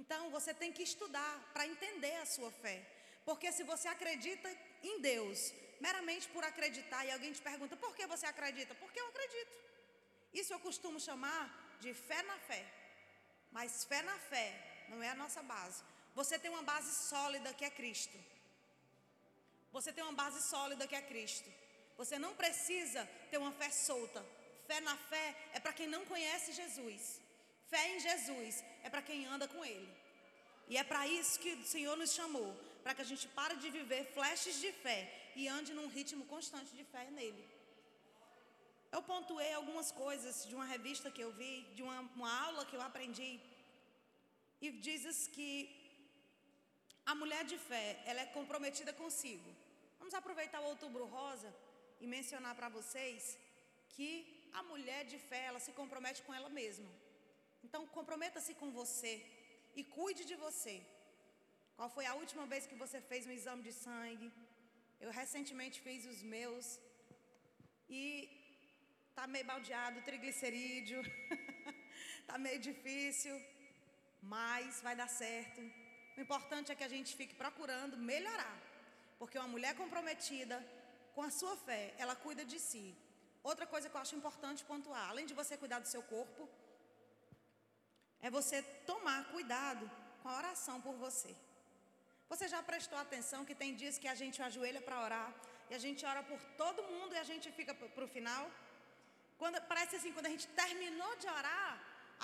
Então 0.00 0.22
você 0.36 0.52
tem 0.62 0.72
que 0.76 0.84
estudar 0.90 1.32
para 1.54 1.66
entender 1.72 2.16
a 2.16 2.26
sua 2.26 2.50
fé. 2.62 2.76
Porque 3.28 3.48
se 3.56 3.62
você 3.62 3.86
acredita 3.86 4.48
em 4.82 5.00
Deus, 5.00 5.52
meramente 5.86 6.26
por 6.34 6.42
acreditar, 6.44 7.04
e 7.04 7.12
alguém 7.12 7.32
te 7.32 7.42
pergunta 7.50 7.76
por 7.84 7.94
que 7.94 8.06
você 8.14 8.26
acredita? 8.26 8.74
Porque 8.82 9.00
eu 9.00 9.08
acredito. 9.12 9.52
Isso 10.40 10.52
eu 10.52 10.60
costumo 10.68 10.98
chamar 11.08 11.44
de 11.84 11.94
fé 11.94 12.20
na 12.30 12.36
fé. 12.48 12.62
Mas 13.52 13.84
fé 13.84 14.02
na 14.02 14.18
fé 14.32 14.48
não 14.88 15.00
é 15.06 15.10
a 15.10 15.20
nossa 15.22 15.42
base. 15.54 15.80
Você 16.20 16.36
tem 16.36 16.50
uma 16.50 16.66
base 16.72 16.92
sólida 17.08 17.54
que 17.54 17.64
é 17.64 17.70
Cristo. 17.70 18.18
Você 19.76 19.92
tem 19.92 20.02
uma 20.02 20.18
base 20.24 20.42
sólida 20.42 20.88
que 20.88 20.96
é 20.96 21.02
Cristo. 21.12 21.48
Você 21.96 22.18
não 22.18 22.34
precisa 22.34 23.08
ter 23.30 23.38
uma 23.38 23.52
fé 23.52 23.70
solta. 23.70 24.20
Fé 24.66 24.80
na 24.80 24.96
fé 24.96 25.26
é 25.52 25.60
para 25.60 25.72
quem 25.72 25.86
não 25.86 26.04
conhece 26.12 26.52
Jesus. 26.52 27.20
Fé 27.72 27.82
em 27.94 28.00
Jesus 28.08 28.64
é 28.84 28.90
para 28.90 29.06
quem 29.08 29.26
anda 29.34 29.46
com 29.54 29.64
Ele. 29.64 29.90
E 30.68 30.76
é 30.82 30.84
para 30.90 31.02
isso 31.18 31.40
que 31.42 31.52
o 31.54 31.70
Senhor 31.74 31.96
nos 32.02 32.12
chamou 32.18 32.50
para 32.82 32.94
que 32.94 33.02
a 33.04 33.10
gente 33.10 33.26
pare 33.38 33.56
de 33.62 33.68
viver 33.78 34.02
flashes 34.16 34.56
de 34.64 34.70
fé 34.84 34.98
e 35.40 35.48
ande 35.56 35.72
num 35.78 35.88
ritmo 35.96 36.24
constante 36.34 36.72
de 36.78 36.84
fé 36.92 37.04
nele. 37.18 37.44
Eu 38.94 39.02
pontuei 39.10 39.52
algumas 39.54 39.88
coisas 40.04 40.46
de 40.48 40.54
uma 40.58 40.66
revista 40.74 41.12
que 41.16 41.22
eu 41.26 41.32
vi, 41.40 41.52
de 41.76 41.82
uma, 41.86 41.98
uma 42.20 42.32
aula 42.46 42.64
que 42.68 42.76
eu 42.76 42.82
aprendi, 42.88 43.32
e 44.64 44.70
dizes 44.88 45.18
que 45.34 45.50
a 47.06 47.14
mulher 47.20 47.44
de 47.52 47.58
fé, 47.70 47.86
ela 48.10 48.20
é 48.24 48.34
comprometida 48.38 48.92
consigo. 49.02 49.50
Vamos 49.98 50.14
aproveitar 50.14 50.60
o 50.60 50.70
Outubro 50.72 51.06
Rosa 51.16 51.50
e 52.00 52.06
mencionar 52.16 52.54
para 52.58 52.68
vocês 52.78 53.38
que 53.94 54.10
a 54.52 54.62
mulher 54.70 55.02
de 55.12 55.18
fé, 55.30 55.42
ela 55.46 55.60
se 55.66 55.72
compromete 55.80 56.22
com 56.22 56.34
ela 56.38 56.50
mesma. 56.60 56.90
Então, 57.66 57.80
comprometa-se 57.98 58.54
com 58.60 58.70
você 58.80 59.12
e 59.74 59.82
cuide 59.96 60.24
de 60.30 60.36
você. 60.46 60.74
Qual 61.76 61.90
foi 61.96 62.06
a 62.06 62.14
última 62.22 62.44
vez 62.52 62.66
que 62.70 62.80
você 62.82 62.98
fez 63.10 63.26
um 63.26 63.34
exame 63.38 63.62
de 63.68 63.72
sangue? 63.84 64.28
Eu 65.04 65.10
recentemente 65.20 65.76
fiz 65.86 66.00
os 66.12 66.22
meus 66.34 66.66
e 67.88 68.02
tá 69.14 69.26
meio 69.26 69.46
baldeado, 69.52 70.02
triglicerídeo, 70.08 71.00
tá 72.28 72.36
meio 72.46 72.58
difícil, 72.68 73.34
mas 74.34 74.80
vai 74.86 74.94
dar 74.94 75.08
certo. 75.22 75.60
O 76.16 76.20
importante 76.20 76.70
é 76.70 76.74
que 76.78 76.84
a 76.88 76.92
gente 76.94 77.16
fique 77.20 77.34
procurando 77.34 77.96
melhorar, 78.12 78.56
porque 79.18 79.38
uma 79.38 79.52
mulher 79.54 79.74
comprometida 79.82 80.56
com 81.14 81.22
a 81.22 81.30
sua 81.30 81.56
fé, 81.56 81.82
ela 81.98 82.14
cuida 82.24 82.44
de 82.44 82.58
si. 82.68 82.86
Outra 83.42 83.66
coisa 83.66 83.88
que 83.88 83.96
eu 83.96 84.00
acho 84.00 84.16
importante 84.20 84.64
pontuar, 84.64 85.06
além 85.08 85.26
de 85.30 85.34
você 85.40 85.56
cuidar 85.56 85.78
do 85.78 85.88
seu 85.94 86.02
corpo, 86.02 86.48
é 88.22 88.30
você 88.38 88.62
tomar 88.90 89.20
cuidado 89.34 89.84
com 90.22 90.28
a 90.28 90.36
oração 90.42 90.76
por 90.86 90.94
você. 91.04 91.32
Você 92.32 92.46
já 92.54 92.62
prestou 92.70 92.98
atenção 92.98 93.44
que 93.48 93.54
tem 93.62 93.74
dias 93.74 93.98
que 94.02 94.08
a 94.14 94.14
gente 94.14 94.38
ajoelha 94.48 94.80
para 94.86 95.02
orar 95.06 95.30
e 95.70 95.74
a 95.74 95.80
gente 95.84 96.04
ora 96.12 96.22
por 96.30 96.40
todo 96.62 96.88
mundo 96.92 97.14
e 97.14 97.18
a 97.18 97.26
gente 97.30 97.46
fica 97.58 97.74
para 97.74 98.04
o 98.04 98.12
final? 98.16 98.44
Quando, 99.40 99.60
parece 99.72 99.96
assim, 99.96 100.12
quando 100.12 100.26
a 100.30 100.34
gente 100.34 100.46
terminou 100.62 101.12
de 101.16 101.26
orar, 101.38 101.72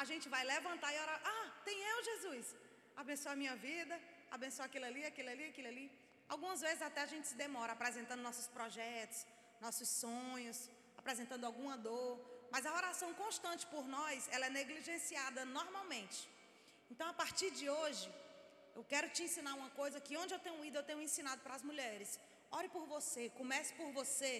a 0.03 0.05
gente 0.11 0.29
vai 0.35 0.43
levantar 0.45 0.93
e 0.95 0.99
orar. 1.05 1.21
Ah, 1.35 1.47
tem 1.65 1.79
eu, 1.93 1.99
Jesus. 2.11 2.55
Abençoa 3.03 3.33
a 3.33 3.37
minha 3.43 3.57
vida, 3.57 3.95
abençoa 4.31 4.67
aquilo 4.67 4.87
ali, 4.91 5.05
aquilo 5.05 5.31
ali, 5.35 5.45
aquilo 5.53 5.69
ali. 5.69 5.87
Algumas 6.29 6.61
vezes 6.61 6.83
até 6.83 7.00
a 7.03 7.11
gente 7.12 7.26
se 7.29 7.35
demora 7.35 7.73
apresentando 7.73 8.21
nossos 8.21 8.47
projetos, 8.47 9.26
nossos 9.61 9.88
sonhos, 9.88 10.69
apresentando 10.97 11.45
alguma 11.45 11.76
dor. 11.76 12.15
Mas 12.57 12.65
a 12.69 12.75
oração 12.81 13.09
constante 13.23 13.65
por 13.73 13.87
nós, 13.87 14.27
ela 14.35 14.47
é 14.47 14.53
negligenciada 14.59 15.41
normalmente. 15.57 16.21
Então, 16.93 17.07
a 17.11 17.17
partir 17.23 17.51
de 17.59 17.67
hoje, 17.69 18.07
eu 18.75 18.83
quero 18.93 19.09
te 19.15 19.23
ensinar 19.25 19.53
uma 19.61 19.69
coisa 19.81 20.01
que 20.05 20.17
onde 20.17 20.33
eu 20.33 20.39
tenho 20.45 20.65
ido, 20.69 20.79
eu 20.79 20.87
tenho 20.91 21.03
ensinado 21.09 21.43
para 21.43 21.55
as 21.59 21.65
mulheres. 21.71 22.19
Ore 22.59 22.71
por 22.77 22.87
você, 22.95 23.25
comece 23.41 23.75
por 23.81 23.91
você. 23.99 24.33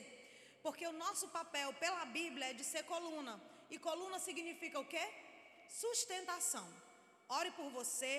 Porque 0.63 0.87
o 0.87 0.95
nosso 1.05 1.29
papel 1.29 1.75
pela 1.75 2.07
Bíblia 2.07 2.47
é 2.53 2.55
de 2.61 2.65
ser 2.65 2.85
coluna. 2.85 3.35
E 3.71 3.79
coluna 3.89 4.19
significa 4.19 4.81
o 4.81 4.89
quê? 4.95 5.07
Sustentação. 5.69 6.67
Ore 7.41 7.51
por 7.51 7.69
você, 7.79 8.15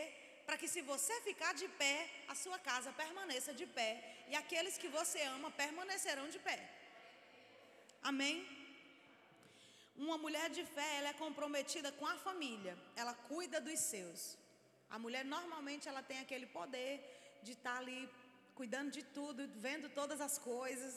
para 0.45 0.59
que 0.59 0.67
se 0.67 0.83
você 0.91 1.15
ficar 1.21 1.55
de 1.55 1.67
pé, 1.69 1.95
a 2.27 2.35
sua 2.43 2.59
casa 2.59 2.93
permaneça 3.03 3.51
de 3.51 3.65
pé. 3.79 3.91
E 4.27 4.35
aqueles 4.35 4.77
que 4.77 4.89
você 4.99 5.23
ama 5.23 5.49
permanecerão 5.63 6.29
de 6.29 6.37
pé. 6.37 6.59
Amém? 8.03 8.56
Uma 10.05 10.17
mulher 10.17 10.49
de 10.57 10.63
fé, 10.75 10.89
ela 10.97 11.09
é 11.09 11.13
comprometida 11.25 11.91
com 11.91 12.05
a 12.05 12.17
família. 12.27 12.77
Ela 12.95 13.13
cuida 13.29 13.59
dos 13.59 13.79
seus. 13.79 14.37
A 14.89 14.99
mulher 15.03 15.23
normalmente 15.25 15.89
ela 15.91 16.03
tem 16.09 16.19
aquele 16.19 16.47
poder 16.59 16.93
de 17.43 17.53
estar 17.53 17.73
tá 17.73 17.79
ali 17.79 17.99
cuidando 18.59 18.91
de 18.97 19.03
tudo, 19.17 19.47
vendo 19.67 19.89
todas 19.89 20.21
as 20.27 20.37
coisas. 20.37 20.95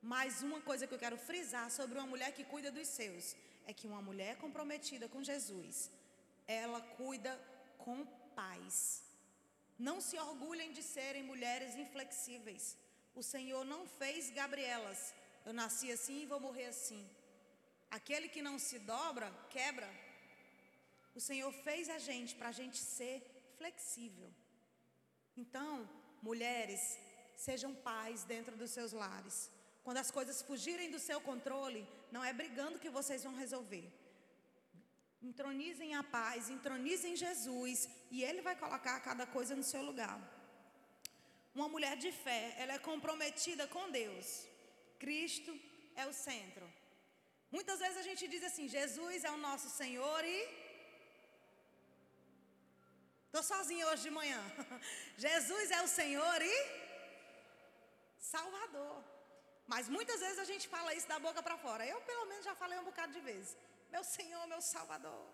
Mas 0.00 0.42
uma 0.48 0.60
coisa 0.60 0.86
que 0.86 0.94
eu 0.94 1.04
quero 1.04 1.18
frisar 1.28 1.66
sobre 1.70 1.98
uma 1.98 2.06
mulher 2.12 2.30
que 2.32 2.44
cuida 2.44 2.70
dos 2.70 2.88
seus 2.98 3.36
é 3.66 3.72
que 3.78 3.86
uma 3.86 4.00
mulher 4.08 4.36
comprometida 4.44 5.08
com 5.08 5.22
Jesus, 5.22 5.90
ela 6.46 6.80
cuida 7.00 7.32
com 7.84 8.06
paz. 8.34 9.02
Não 9.78 10.00
se 10.00 10.16
orgulhem 10.18 10.72
de 10.72 10.82
serem 10.82 11.22
mulheres 11.22 11.74
inflexíveis. 11.84 12.76
O 13.14 13.22
Senhor 13.22 13.64
não 13.64 13.86
fez 13.86 14.30
Gabrielas. 14.30 15.00
Eu 15.44 15.52
nasci 15.52 15.90
assim 15.96 16.22
e 16.22 16.26
vou 16.26 16.40
morrer 16.40 16.66
assim. 16.66 17.02
Aquele 17.90 18.28
que 18.28 18.42
não 18.42 18.58
se 18.58 18.78
dobra, 18.78 19.32
quebra. 19.50 19.88
O 21.14 21.20
Senhor 21.20 21.52
fez 21.52 21.88
a 21.88 21.98
gente 21.98 22.34
para 22.34 22.48
a 22.48 22.52
gente 22.52 22.78
ser 22.78 23.22
flexível. 23.56 24.30
Então, 25.36 25.88
mulheres, 26.22 26.98
sejam 27.36 27.74
pais 27.74 28.24
dentro 28.24 28.56
dos 28.56 28.70
seus 28.70 28.92
lares. 28.92 29.50
Quando 29.82 29.98
as 29.98 30.10
coisas 30.10 30.42
fugirem 30.42 30.90
do 30.90 30.98
seu 30.98 31.20
controle, 31.20 31.86
não 32.12 32.22
é 32.22 32.32
brigando 32.32 32.78
que 32.78 32.90
vocês 32.90 33.22
vão 33.24 33.34
resolver. 33.34 33.90
Entronizem 35.22 35.94
a 35.94 36.02
paz, 36.02 36.50
entronizem 36.50 37.16
Jesus 37.16 37.88
e 38.10 38.22
Ele 38.22 38.42
vai 38.42 38.54
colocar 38.54 39.00
cada 39.00 39.26
coisa 39.26 39.56
no 39.56 39.62
seu 39.62 39.82
lugar. 39.82 40.18
Uma 41.54 41.68
mulher 41.68 41.96
de 41.96 42.12
fé, 42.12 42.54
ela 42.58 42.74
é 42.74 42.78
comprometida 42.78 43.66
com 43.66 43.90
Deus. 43.90 44.46
Cristo 44.98 45.58
é 45.96 46.06
o 46.06 46.12
centro. 46.12 46.67
Muitas 47.56 47.78
vezes 47.82 47.98
a 48.02 48.06
gente 48.08 48.24
diz 48.32 48.42
assim: 48.48 48.66
Jesus 48.78 49.24
é 49.28 49.30
o 49.30 49.42
nosso 49.48 49.68
Senhor 49.80 50.24
e. 50.24 50.38
Estou 53.26 53.42
sozinha 53.42 53.86
hoje 53.88 54.02
de 54.08 54.12
manhã. 54.18 54.42
Jesus 55.26 55.70
é 55.70 55.80
o 55.82 55.88
Senhor 55.88 56.40
e. 56.42 56.56
Salvador. 58.18 58.96
Mas 59.72 59.88
muitas 59.96 60.20
vezes 60.24 60.38
a 60.38 60.48
gente 60.50 60.66
fala 60.74 60.94
isso 60.98 61.08
da 61.14 61.18
boca 61.26 61.42
para 61.42 61.58
fora. 61.58 61.86
Eu, 61.86 62.00
pelo 62.10 62.26
menos, 62.26 62.44
já 62.44 62.54
falei 62.54 62.78
um 62.78 62.88
bocado 62.90 63.12
de 63.12 63.20
vezes. 63.20 63.56
Meu 63.94 64.04
Senhor, 64.16 64.46
meu 64.46 64.60
Salvador. 64.60 65.24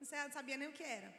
Não 0.00 0.32
sabia 0.38 0.56
nem 0.56 0.68
o 0.68 0.72
que 0.72 0.82
era. 0.82 1.12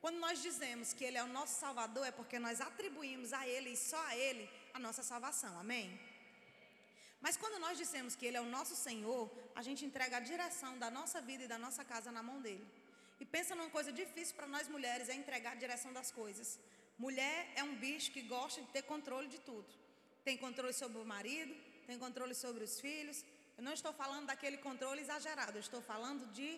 Quando 0.00 0.18
nós 0.18 0.40
dizemos 0.42 0.92
que 0.92 1.04
Ele 1.04 1.18
é 1.18 1.22
o 1.22 1.34
nosso 1.38 1.54
Salvador, 1.60 2.06
é 2.06 2.10
porque 2.10 2.38
nós 2.38 2.60
atribuímos 2.60 3.32
a 3.32 3.46
Ele 3.46 3.70
e 3.70 3.76
só 3.76 4.02
a 4.06 4.16
Ele 4.16 4.48
a 4.74 4.78
nossa 4.78 5.02
salvação. 5.02 5.58
Amém? 5.58 5.88
Mas 7.20 7.36
quando 7.36 7.60
nós 7.64 7.76
dissemos 7.76 8.16
que 8.16 8.26
Ele 8.26 8.36
é 8.36 8.40
o 8.40 8.52
nosso 8.56 8.74
Senhor, 8.74 9.30
a 9.54 9.62
gente 9.62 9.84
entrega 9.84 10.16
a 10.16 10.20
direção 10.20 10.78
da 10.78 10.90
nossa 10.90 11.20
vida 11.20 11.44
e 11.44 11.48
da 11.48 11.58
nossa 11.58 11.84
casa 11.84 12.10
na 12.10 12.22
mão 12.22 12.40
dele. 12.40 12.66
E 13.22 13.26
pensa 13.26 13.54
numa 13.54 13.70
coisa 13.76 13.92
difícil 13.92 14.34
para 14.34 14.46
nós 14.46 14.68
mulheres, 14.68 15.08
é 15.10 15.14
entregar 15.14 15.52
a 15.52 15.62
direção 15.64 15.92
das 15.92 16.10
coisas. 16.10 16.58
Mulher 16.98 17.52
é 17.54 17.62
um 17.62 17.74
bicho 17.76 18.10
que 18.14 18.22
gosta 18.22 18.60
de 18.62 18.68
ter 18.68 18.82
controle 18.82 19.28
de 19.28 19.38
tudo. 19.40 19.68
Tem 20.24 20.36
controle 20.36 20.72
sobre 20.72 20.98
o 20.98 21.04
marido, 21.04 21.54
tem 21.86 21.98
controle 21.98 22.34
sobre 22.34 22.64
os 22.64 22.80
filhos. 22.80 23.24
Eu 23.58 23.64
não 23.64 23.74
estou 23.74 23.92
falando 23.92 24.26
daquele 24.26 24.56
controle 24.56 25.02
exagerado, 25.02 25.56
eu 25.58 25.64
estou 25.68 25.82
falando 25.82 26.24
de 26.32 26.48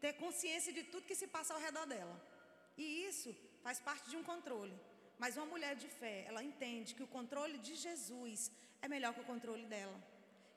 ter 0.00 0.14
consciência 0.14 0.72
de 0.72 0.82
tudo 0.84 1.08
que 1.10 1.14
se 1.14 1.26
passa 1.26 1.52
ao 1.52 1.60
redor 1.60 1.86
dela. 1.86 2.16
E 2.76 3.04
isso 3.04 3.30
faz 3.62 3.78
parte 3.88 4.08
de 4.08 4.16
um 4.16 4.24
controle. 4.32 4.74
Mas 5.18 5.36
uma 5.36 5.46
mulher 5.46 5.74
de 5.74 5.88
fé, 5.88 6.24
ela 6.28 6.42
entende 6.42 6.94
que 6.94 7.02
o 7.02 7.12
controle 7.18 7.58
de 7.58 7.74
Jesus 7.74 8.50
é 8.82 8.88
melhor 8.88 9.12
que 9.14 9.20
o 9.20 9.30
controle 9.32 9.66
dela. 9.66 9.98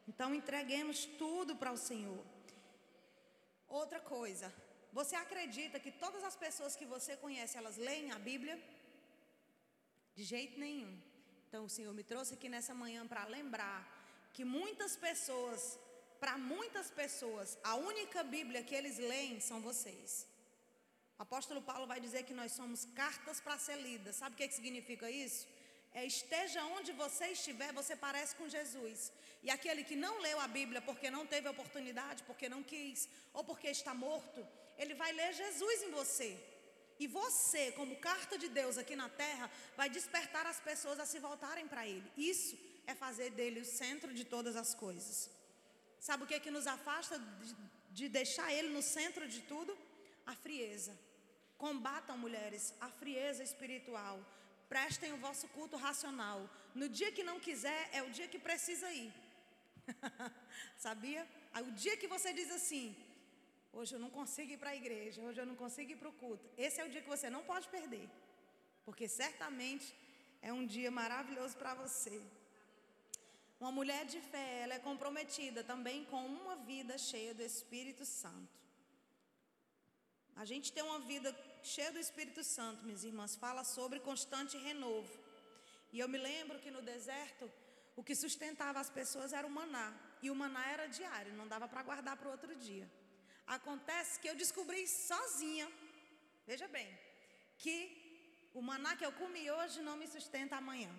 Então 0.08 0.34
entreguemos 0.34 1.06
tudo 1.24 1.56
para 1.56 1.72
o 1.72 1.78
Senhor. 1.78 2.24
Outra 3.68 4.00
coisa, 4.00 4.54
você 4.92 5.16
acredita 5.16 5.80
que 5.80 5.92
todas 6.04 6.24
as 6.30 6.36
pessoas 6.36 6.76
que 6.76 6.86
você 6.86 7.16
conhece, 7.16 7.58
elas 7.58 7.78
leem 7.78 8.12
a 8.12 8.20
Bíblia? 8.20 8.56
De 10.16 10.24
jeito 10.24 10.60
nenhum. 10.60 10.94
Então 11.48 11.64
o 11.66 11.74
Senhor 11.76 11.94
me 11.94 12.04
trouxe 12.04 12.34
aqui 12.34 12.50
nessa 12.50 12.74
manhã 12.74 13.08
para 13.08 13.24
lembrar 13.26 13.80
que 14.34 14.44
muitas 14.44 14.96
pessoas, 14.96 15.80
para 16.20 16.38
muitas 16.38 16.90
pessoas, 17.02 17.58
a 17.64 17.76
única 17.76 18.24
Bíblia 18.24 18.64
que 18.64 18.76
eles 18.76 18.98
leem 18.98 19.40
são 19.40 19.60
vocês. 19.70 20.28
O 21.20 21.24
apóstolo 21.24 21.62
Paulo 21.62 21.86
vai 21.86 22.00
dizer 22.06 22.24
que 22.24 22.34
nós 22.34 22.52
somos 22.52 22.84
cartas 23.02 23.40
para 23.40 23.58
ser 23.58 23.78
lidas. 23.88 24.16
Sabe 24.16 24.34
o 24.34 24.38
que, 24.38 24.48
que 24.48 24.60
significa 24.62 25.10
isso? 25.10 25.48
É 25.94 26.06
esteja 26.06 26.64
onde 26.78 26.92
você 26.94 27.28
estiver, 27.28 27.74
você 27.74 27.96
parece 27.96 28.36
com 28.36 28.48
Jesus. 28.48 29.12
E 29.44 29.50
aquele 29.50 29.84
que 29.84 29.96
não 29.96 30.20
leu 30.20 30.40
a 30.40 30.48
Bíblia 30.48 30.82
porque 30.82 31.10
não 31.10 31.26
teve 31.26 31.50
oportunidade, 31.50 32.24
porque 32.24 32.48
não 32.48 32.64
quis, 32.64 33.10
ou 33.34 33.44
porque 33.44 33.68
está 33.68 33.94
morto, 33.94 34.46
ele 34.78 34.94
vai 34.94 35.12
ler 35.12 35.34
Jesus 35.34 35.84
em 35.84 35.92
você. 35.92 36.30
E 37.00 37.08
você, 37.08 37.72
como 37.72 37.96
carta 37.98 38.38
de 38.38 38.48
Deus 38.48 38.78
aqui 38.78 38.96
na 38.96 39.10
terra, 39.10 39.50
vai 39.76 39.90
despertar 39.90 40.46
as 40.46 40.60
pessoas 40.60 41.00
a 41.00 41.06
se 41.06 41.18
voltarem 41.18 41.68
para 41.68 41.88
Ele. 41.88 42.12
Isso 42.16 42.56
é 42.86 42.94
fazer 42.94 43.32
dele 43.32 43.60
o 43.62 43.66
centro 43.66 44.14
de 44.14 44.24
todas 44.24 44.56
as 44.56 44.74
coisas. 44.76 45.30
Sabe 46.00 46.24
o 46.24 46.28
que 46.28 46.36
é 46.36 46.40
que 46.40 46.52
nos 46.52 46.68
afasta 46.68 47.18
de, 47.20 47.56
de 47.92 48.10
deixar 48.10 48.52
ele 48.54 48.70
no 48.70 48.82
centro 48.82 49.28
de 49.28 49.42
tudo? 49.42 49.78
A 50.26 50.36
frieza. 50.36 50.98
Combatam, 51.58 52.18
mulheres, 52.18 52.74
a 52.82 52.90
frieza 52.90 53.44
espiritual. 53.44 54.20
Prestem 54.74 55.12
o 55.14 55.22
vosso 55.26 55.46
culto 55.56 55.76
racional. 55.86 56.40
No 56.82 56.88
dia 56.98 57.12
que 57.16 57.24
não 57.30 57.38
quiser, 57.46 57.82
é 57.98 58.02
o 58.08 58.10
dia 58.18 58.28
que 58.34 58.40
precisa 58.50 58.90
ir. 59.04 59.12
Sabia? 60.86 61.22
O 61.68 61.72
dia 61.84 61.96
que 62.02 62.08
você 62.14 62.30
diz 62.40 62.50
assim: 62.58 62.86
hoje 63.78 63.92
eu 63.96 64.02
não 64.04 64.12
consigo 64.20 64.54
ir 64.56 64.60
para 64.62 64.70
a 64.70 64.80
igreja, 64.82 65.22
hoje 65.28 65.42
eu 65.42 65.48
não 65.50 65.58
consigo 65.64 65.92
ir 65.92 65.98
para 66.02 66.12
o 66.12 66.18
culto. 66.22 66.46
Esse 66.66 66.80
é 66.80 66.86
o 66.86 66.92
dia 66.94 67.02
que 67.02 67.14
você 67.16 67.30
não 67.36 67.44
pode 67.52 67.68
perder. 67.76 68.08
Porque 68.86 69.08
certamente 69.10 69.88
é 70.42 70.54
um 70.54 70.66
dia 70.76 70.90
maravilhoso 71.02 71.58
para 71.58 71.74
você. 71.84 72.22
Uma 73.60 73.74
mulher 73.80 74.06
de 74.14 74.22
fé, 74.32 74.48
ela 74.64 74.76
é 74.76 74.80
comprometida 74.80 75.64
também 75.64 76.06
com 76.06 76.26
uma 76.26 76.56
vida 76.72 76.98
cheia 76.98 77.34
do 77.34 77.44
Espírito 77.44 78.06
Santo. 78.06 78.58
A 80.42 80.46
gente 80.46 80.72
tem 80.72 80.84
uma 80.92 81.00
vida 81.14 81.30
cheia 81.64 81.92
do 81.92 82.00
Espírito 82.00 82.44
Santo, 82.44 82.84
minhas 82.84 83.04
irmãs, 83.04 83.36
fala 83.36 83.64
sobre 83.64 84.00
constante 84.00 84.58
renovo. 84.58 85.12
E 85.94 86.00
eu 86.00 86.08
me 86.08 86.18
lembro 86.18 86.60
que 86.60 86.72
no 86.72 86.82
deserto, 86.82 87.52
o 87.96 88.04
que 88.04 88.16
sustentava 88.16 88.80
as 88.80 88.90
pessoas 88.90 89.34
era 89.34 89.46
o 89.46 89.50
maná. 89.50 89.94
E 90.22 90.30
o 90.32 90.36
maná 90.36 90.64
era 90.72 90.88
diário, 90.88 91.34
não 91.34 91.48
dava 91.48 91.68
para 91.68 91.84
guardar 91.84 92.16
para 92.18 92.28
o 92.28 92.32
outro 92.32 92.56
dia. 92.56 92.90
Acontece 93.46 94.20
que 94.20 94.30
eu 94.30 94.36
descobri 94.36 94.88
sozinha, 94.88 95.70
veja 96.48 96.68
bem, 96.68 96.90
que 97.58 97.76
o 98.54 98.62
maná 98.62 98.96
que 98.96 99.06
eu 99.06 99.12
comi 99.12 99.50
hoje 99.52 99.82
não 99.82 99.98
me 99.98 100.08
sustenta 100.08 100.56
amanhã. 100.56 100.94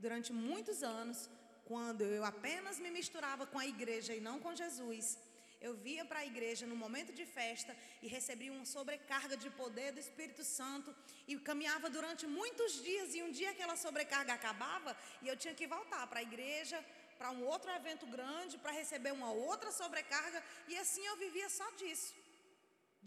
Durante 0.00 0.32
muitos 0.32 0.82
anos, 0.82 1.28
quando 1.64 2.02
eu 2.02 2.24
apenas 2.24 2.78
me 2.78 2.90
misturava 2.90 3.46
com 3.46 3.58
a 3.58 3.66
igreja 3.66 4.14
e 4.14 4.20
não 4.20 4.38
com 4.38 4.54
Jesus, 4.54 5.18
eu 5.66 5.72
via 5.86 6.04
para 6.08 6.20
a 6.22 6.26
igreja 6.32 6.64
no 6.70 6.76
momento 6.84 7.12
de 7.18 7.24
festa 7.36 7.72
e 8.04 8.06
recebia 8.16 8.52
uma 8.56 8.66
sobrecarga 8.74 9.36
de 9.42 9.48
poder 9.60 9.90
do 9.92 10.00
Espírito 10.06 10.42
Santo 10.58 10.90
e 11.30 11.38
caminhava 11.48 11.88
durante 11.96 12.24
muitos 12.38 12.72
dias 12.88 13.14
e 13.14 13.22
um 13.26 13.30
dia 13.38 13.50
aquela 13.54 13.76
sobrecarga 13.84 14.34
acabava 14.34 14.92
e 15.22 15.28
eu 15.30 15.36
tinha 15.42 15.54
que 15.60 15.66
voltar 15.76 16.04
para 16.10 16.20
a 16.20 16.28
igreja 16.30 16.78
para 17.18 17.30
um 17.36 17.42
outro 17.52 17.70
evento 17.78 18.04
grande, 18.14 18.58
para 18.62 18.78
receber 18.80 19.12
uma 19.18 19.30
outra 19.50 19.70
sobrecarga, 19.80 20.42
e 20.70 20.76
assim 20.82 21.04
eu 21.10 21.16
vivia 21.24 21.48
só 21.58 21.68
disso. 21.80 22.12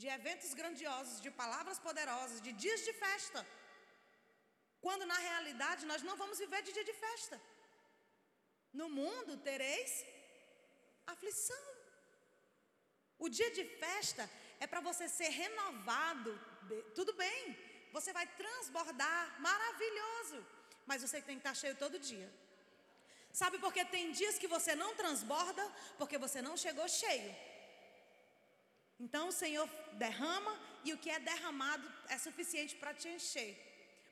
De 0.01 0.07
eventos 0.17 0.53
grandiosos, 0.59 1.21
de 1.25 1.29
palavras 1.41 1.79
poderosas, 1.87 2.41
de 2.45 2.51
dias 2.63 2.81
de 2.87 2.93
festa. 3.05 3.41
Quando 4.85 5.05
na 5.05 5.19
realidade 5.27 5.85
nós 5.91 6.03
não 6.09 6.15
vamos 6.21 6.39
viver 6.43 6.61
de 6.67 6.71
dia 6.77 6.87
de 6.91 6.95
festa. 7.05 7.37
No 8.81 8.89
mundo 8.99 9.35
tereis 9.49 9.91
aflição. 11.13 11.76
O 13.19 13.29
dia 13.29 13.49
de 13.51 13.63
festa 13.63 14.29
é 14.59 14.67
para 14.67 14.81
você 14.81 15.07
ser 15.07 15.29
renovado. 15.29 16.39
Tudo 16.95 17.13
bem, 17.13 17.57
você 17.91 18.13
vai 18.13 18.27
transbordar, 18.27 19.39
maravilhoso. 19.39 20.45
Mas 20.85 21.01
você 21.01 21.21
tem 21.21 21.35
que 21.35 21.41
estar 21.41 21.55
cheio 21.55 21.75
todo 21.75 21.99
dia. 21.99 22.31
Sabe 23.31 23.59
por 23.59 23.71
que 23.71 23.83
tem 23.85 24.11
dias 24.11 24.37
que 24.37 24.47
você 24.47 24.75
não 24.75 24.95
transborda? 24.95 25.63
Porque 25.97 26.17
você 26.17 26.41
não 26.41 26.55
chegou 26.57 26.87
cheio. 26.87 27.35
Então 28.99 29.27
o 29.27 29.31
Senhor 29.31 29.67
derrama 29.93 30.59
e 30.83 30.93
o 30.93 30.97
que 30.97 31.09
é 31.09 31.19
derramado 31.19 31.87
é 32.09 32.17
suficiente 32.17 32.75
para 32.75 32.93
te 32.93 33.07
encher. 33.07 33.66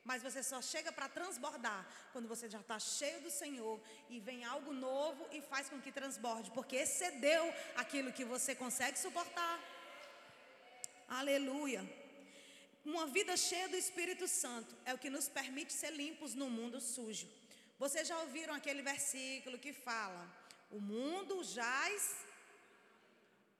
Mas 0.08 0.22
você 0.22 0.40
só 0.50 0.58
chega 0.62 0.90
para 0.96 1.08
transbordar 1.08 1.80
quando 2.12 2.28
você 2.32 2.48
já 2.48 2.60
está 2.60 2.78
cheio 2.78 3.20
do 3.22 3.30
Senhor 3.30 3.80
e 4.08 4.20
vem 4.20 4.44
algo 4.44 4.72
novo 4.72 5.26
e 5.32 5.40
faz 5.52 5.68
com 5.68 5.80
que 5.84 5.90
transborde, 5.90 6.52
porque 6.52 6.76
excedeu 6.76 7.44
aquilo 7.74 8.12
que 8.18 8.24
você 8.24 8.54
consegue 8.54 8.98
suportar. 8.98 9.54
Aleluia. 11.08 11.82
Uma 12.84 13.06
vida 13.16 13.36
cheia 13.36 13.68
do 13.68 13.76
Espírito 13.76 14.28
Santo 14.28 14.76
é 14.84 14.94
o 14.94 14.98
que 15.02 15.10
nos 15.10 15.28
permite 15.28 15.72
ser 15.72 15.90
limpos 15.90 16.34
no 16.34 16.48
mundo 16.48 16.80
sujo. 16.80 17.28
Vocês 17.76 18.06
já 18.06 18.16
ouviram 18.20 18.54
aquele 18.54 18.82
versículo 18.82 19.58
que 19.58 19.72
fala: 19.72 20.22
O 20.70 20.80
mundo 20.80 21.42
jaz. 21.42 22.24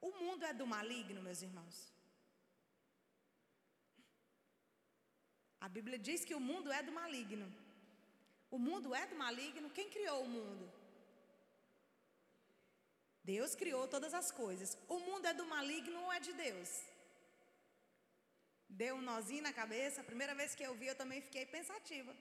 O 0.01 0.13
mundo 0.23 0.45
é 0.45 0.53
do 0.53 0.65
maligno, 0.65 1.21
meus 1.21 1.43
irmãos. 1.43 1.96
A 5.67 5.69
Bíblia 5.77 5.99
diz 6.09 6.21
que 6.29 6.37
o 6.39 6.45
mundo 6.49 6.69
é 6.79 6.81
do 6.89 6.93
maligno. 7.01 7.47
O 8.57 8.59
mundo 8.67 8.89
é 9.01 9.05
do 9.13 9.17
maligno. 9.23 9.73
Quem 9.79 9.89
criou 9.95 10.19
o 10.25 10.29
mundo? 10.35 10.65
Deus 13.31 13.55
criou 13.61 13.85
todas 13.95 14.13
as 14.21 14.29
coisas. 14.43 14.71
O 14.97 14.99
mundo 15.07 15.27
é 15.31 15.35
do 15.41 15.47
maligno 15.55 15.99
ou 16.05 16.13
é 16.17 16.21
de 16.27 16.33
Deus? 16.45 16.71
Deu 18.83 18.95
um 19.01 19.05
nozinho 19.11 19.47
na 19.49 19.53
cabeça. 19.61 20.01
A 20.01 20.11
primeira 20.13 20.37
vez 20.41 20.55
que 20.55 20.67
eu 20.69 20.77
vi, 20.81 20.87
eu 20.87 20.99
também 21.03 21.21
fiquei 21.27 21.45
pensativa. 21.57 22.15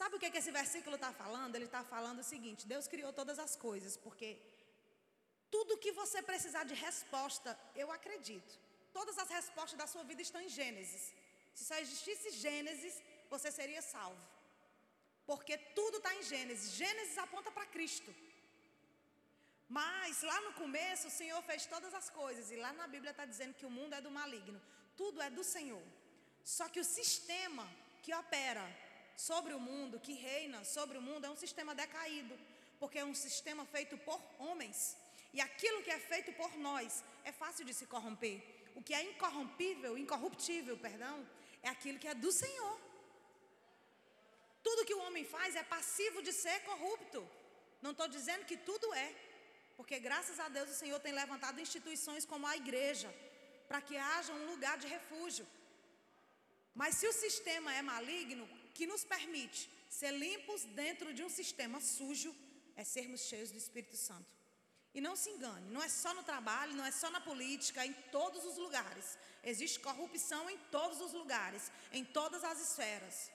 Sabe 0.00 0.16
o 0.16 0.18
que, 0.18 0.26
é 0.26 0.32
que 0.32 0.42
esse 0.42 0.54
versículo 0.60 0.96
está 0.96 1.12
falando? 1.22 1.54
Ele 1.54 1.70
está 1.70 1.84
falando 1.94 2.20
o 2.24 2.30
seguinte: 2.32 2.70
Deus 2.74 2.88
criou 2.94 3.12
todas 3.12 3.38
as 3.46 3.54
coisas, 3.68 3.96
porque 4.06 4.30
tudo 5.54 5.82
que 5.84 5.98
você 6.02 6.20
precisar 6.32 6.64
de 6.64 6.74
resposta, 6.88 7.50
eu 7.82 7.90
acredito. 7.98 8.54
Todas 8.98 9.18
as 9.24 9.30
respostas 9.38 9.78
da 9.82 9.90
sua 9.94 10.04
vida 10.10 10.22
estão 10.28 10.40
em 10.46 10.54
Gênesis. 10.60 11.04
Se 11.54 11.64
só 11.64 11.76
existisse 11.84 12.30
Gênesis, 12.30 12.94
você 13.30 13.50
seria 13.50 13.82
salvo. 13.82 14.22
Porque 15.26 15.56
tudo 15.78 15.98
está 15.98 16.14
em 16.14 16.22
Gênesis. 16.22 16.72
Gênesis 16.72 17.16
aponta 17.18 17.50
para 17.50 17.66
Cristo. 17.66 18.12
Mas 19.68 20.22
lá 20.22 20.38
no 20.46 20.52
começo 20.54 21.08
o 21.08 21.16
Senhor 21.18 21.40
fez 21.42 21.64
todas 21.66 21.94
as 21.94 22.08
coisas. 22.10 22.50
E 22.50 22.56
lá 22.56 22.72
na 22.72 22.86
Bíblia 22.86 23.12
está 23.12 23.24
dizendo 23.24 23.54
que 23.54 23.66
o 23.66 23.70
mundo 23.70 23.94
é 23.94 24.00
do 24.00 24.10
maligno. 24.10 24.60
Tudo 24.96 25.22
é 25.22 25.30
do 25.30 25.44
Senhor. 25.44 25.82
Só 26.44 26.68
que 26.68 26.80
o 26.80 26.84
sistema 26.84 27.66
que 28.02 28.14
opera 28.14 28.64
sobre 29.16 29.54
o 29.54 29.60
mundo, 29.60 30.00
que 30.00 30.14
reina 30.14 30.64
sobre 30.64 30.98
o 30.98 31.02
mundo, 31.02 31.26
é 31.26 31.30
um 31.30 31.36
sistema 31.36 31.74
decaído. 31.74 32.36
Porque 32.80 32.98
é 32.98 33.04
um 33.04 33.14
sistema 33.14 33.64
feito 33.64 33.96
por 33.98 34.20
homens. 34.38 34.96
E 35.32 35.40
aquilo 35.40 35.82
que 35.82 35.90
é 35.90 35.98
feito 35.98 36.32
por 36.32 36.56
nós 36.58 37.02
é 37.24 37.32
fácil 37.32 37.64
de 37.64 37.72
se 37.72 37.86
corromper. 37.86 38.42
O 38.74 38.82
que 38.82 38.94
é 38.94 39.02
incorrompível, 39.02 39.96
incorruptível, 39.96 40.76
perdão, 40.76 41.26
é 41.62 41.68
aquilo 41.68 41.98
que 41.98 42.08
é 42.08 42.14
do 42.14 42.32
Senhor. 42.32 42.76
Tudo 44.62 44.86
que 44.88 44.94
o 44.94 45.02
homem 45.06 45.24
faz 45.24 45.56
é 45.56 45.62
passivo 45.62 46.20
de 46.26 46.32
ser 46.32 46.58
corrupto. 46.70 47.20
Não 47.80 47.92
estou 47.92 48.08
dizendo 48.16 48.44
que 48.44 48.56
tudo 48.56 48.92
é, 48.94 49.08
porque 49.76 49.98
graças 49.98 50.38
a 50.38 50.48
Deus 50.48 50.70
o 50.70 50.80
Senhor 50.82 51.00
tem 51.00 51.12
levantado 51.12 51.60
instituições 51.60 52.24
como 52.24 52.46
a 52.46 52.56
igreja, 52.56 53.12
para 53.68 53.80
que 53.80 53.96
haja 53.96 54.32
um 54.32 54.46
lugar 54.52 54.76
de 54.78 54.86
refúgio. 54.86 55.46
Mas 56.74 56.96
se 56.96 57.06
o 57.06 57.12
sistema 57.12 57.74
é 57.74 57.82
maligno, 57.82 58.48
que 58.74 58.86
nos 58.86 59.04
permite 59.04 59.70
ser 59.88 60.12
limpos 60.12 60.64
dentro 60.82 61.12
de 61.12 61.22
um 61.22 61.28
sistema 61.28 61.80
sujo, 61.80 62.34
é 62.76 62.84
sermos 62.84 63.22
cheios 63.22 63.50
do 63.50 63.58
Espírito 63.58 63.96
Santo. 63.96 64.41
E 64.94 65.00
não 65.00 65.14
se 65.16 65.30
engane, 65.30 65.70
não 65.74 65.82
é 65.82 65.88
só 65.88 66.12
no 66.12 66.22
trabalho, 66.30 66.74
não 66.78 66.84
é 66.84 66.90
só 66.90 67.08
na 67.10 67.20
política, 67.20 67.82
é 67.82 67.86
em 67.86 67.94
todos 68.16 68.44
os 68.44 68.56
lugares. 68.64 69.06
Existe 69.42 69.80
corrupção 69.80 70.42
em 70.50 70.58
todos 70.76 71.00
os 71.00 71.12
lugares, 71.20 71.72
em 71.92 72.04
todas 72.04 72.44
as 72.44 72.60
esferas. 72.60 73.30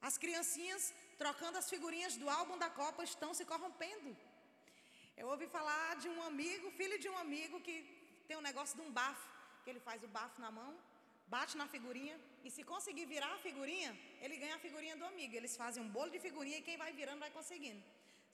As 0.00 0.16
criancinhas 0.22 0.92
trocando 1.22 1.58
as 1.58 1.68
figurinhas 1.72 2.16
do 2.22 2.28
álbum 2.38 2.56
da 2.62 2.70
Copa 2.70 3.04
estão 3.04 3.32
se 3.38 3.44
corrompendo. 3.44 4.16
Eu 5.16 5.28
ouvi 5.28 5.46
falar 5.46 5.96
de 6.02 6.08
um 6.08 6.20
amigo, 6.30 6.70
filho 6.80 6.98
de 6.98 7.08
um 7.12 7.18
amigo, 7.24 7.60
que 7.66 7.76
tem 8.26 8.36
um 8.36 8.46
negócio 8.50 8.76
de 8.78 8.82
um 8.86 8.90
bafo, 8.90 9.28
que 9.62 9.70
ele 9.70 9.80
faz 9.88 10.02
o 10.02 10.08
bafo 10.08 10.40
na 10.40 10.50
mão, 10.50 10.72
bate 11.34 11.56
na 11.60 11.66
figurinha, 11.74 12.16
e 12.42 12.50
se 12.50 12.64
conseguir 12.64 13.04
virar 13.14 13.32
a 13.34 13.38
figurinha, 13.46 13.90
ele 14.20 14.36
ganha 14.42 14.56
a 14.56 14.64
figurinha 14.66 14.96
do 14.96 15.04
amigo. 15.04 15.36
Eles 15.36 15.56
fazem 15.62 15.82
um 15.82 15.90
bolo 15.96 16.10
de 16.10 16.18
figurinha 16.26 16.58
e 16.58 16.62
quem 16.68 16.78
vai 16.84 16.92
virando 17.00 17.20
vai 17.20 17.30
conseguindo. 17.30 17.82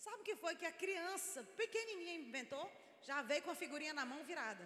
Sabe 0.04 0.20
o 0.20 0.26
que 0.28 0.36
foi 0.42 0.54
que 0.60 0.66
a 0.72 0.72
criança 0.82 1.42
pequenininha 1.60 2.14
inventou? 2.22 2.64
Já 3.08 3.18
veio 3.30 3.42
com 3.42 3.52
a 3.54 3.60
figurinha 3.62 3.94
na 4.00 4.04
mão 4.12 4.20
virada. 4.30 4.64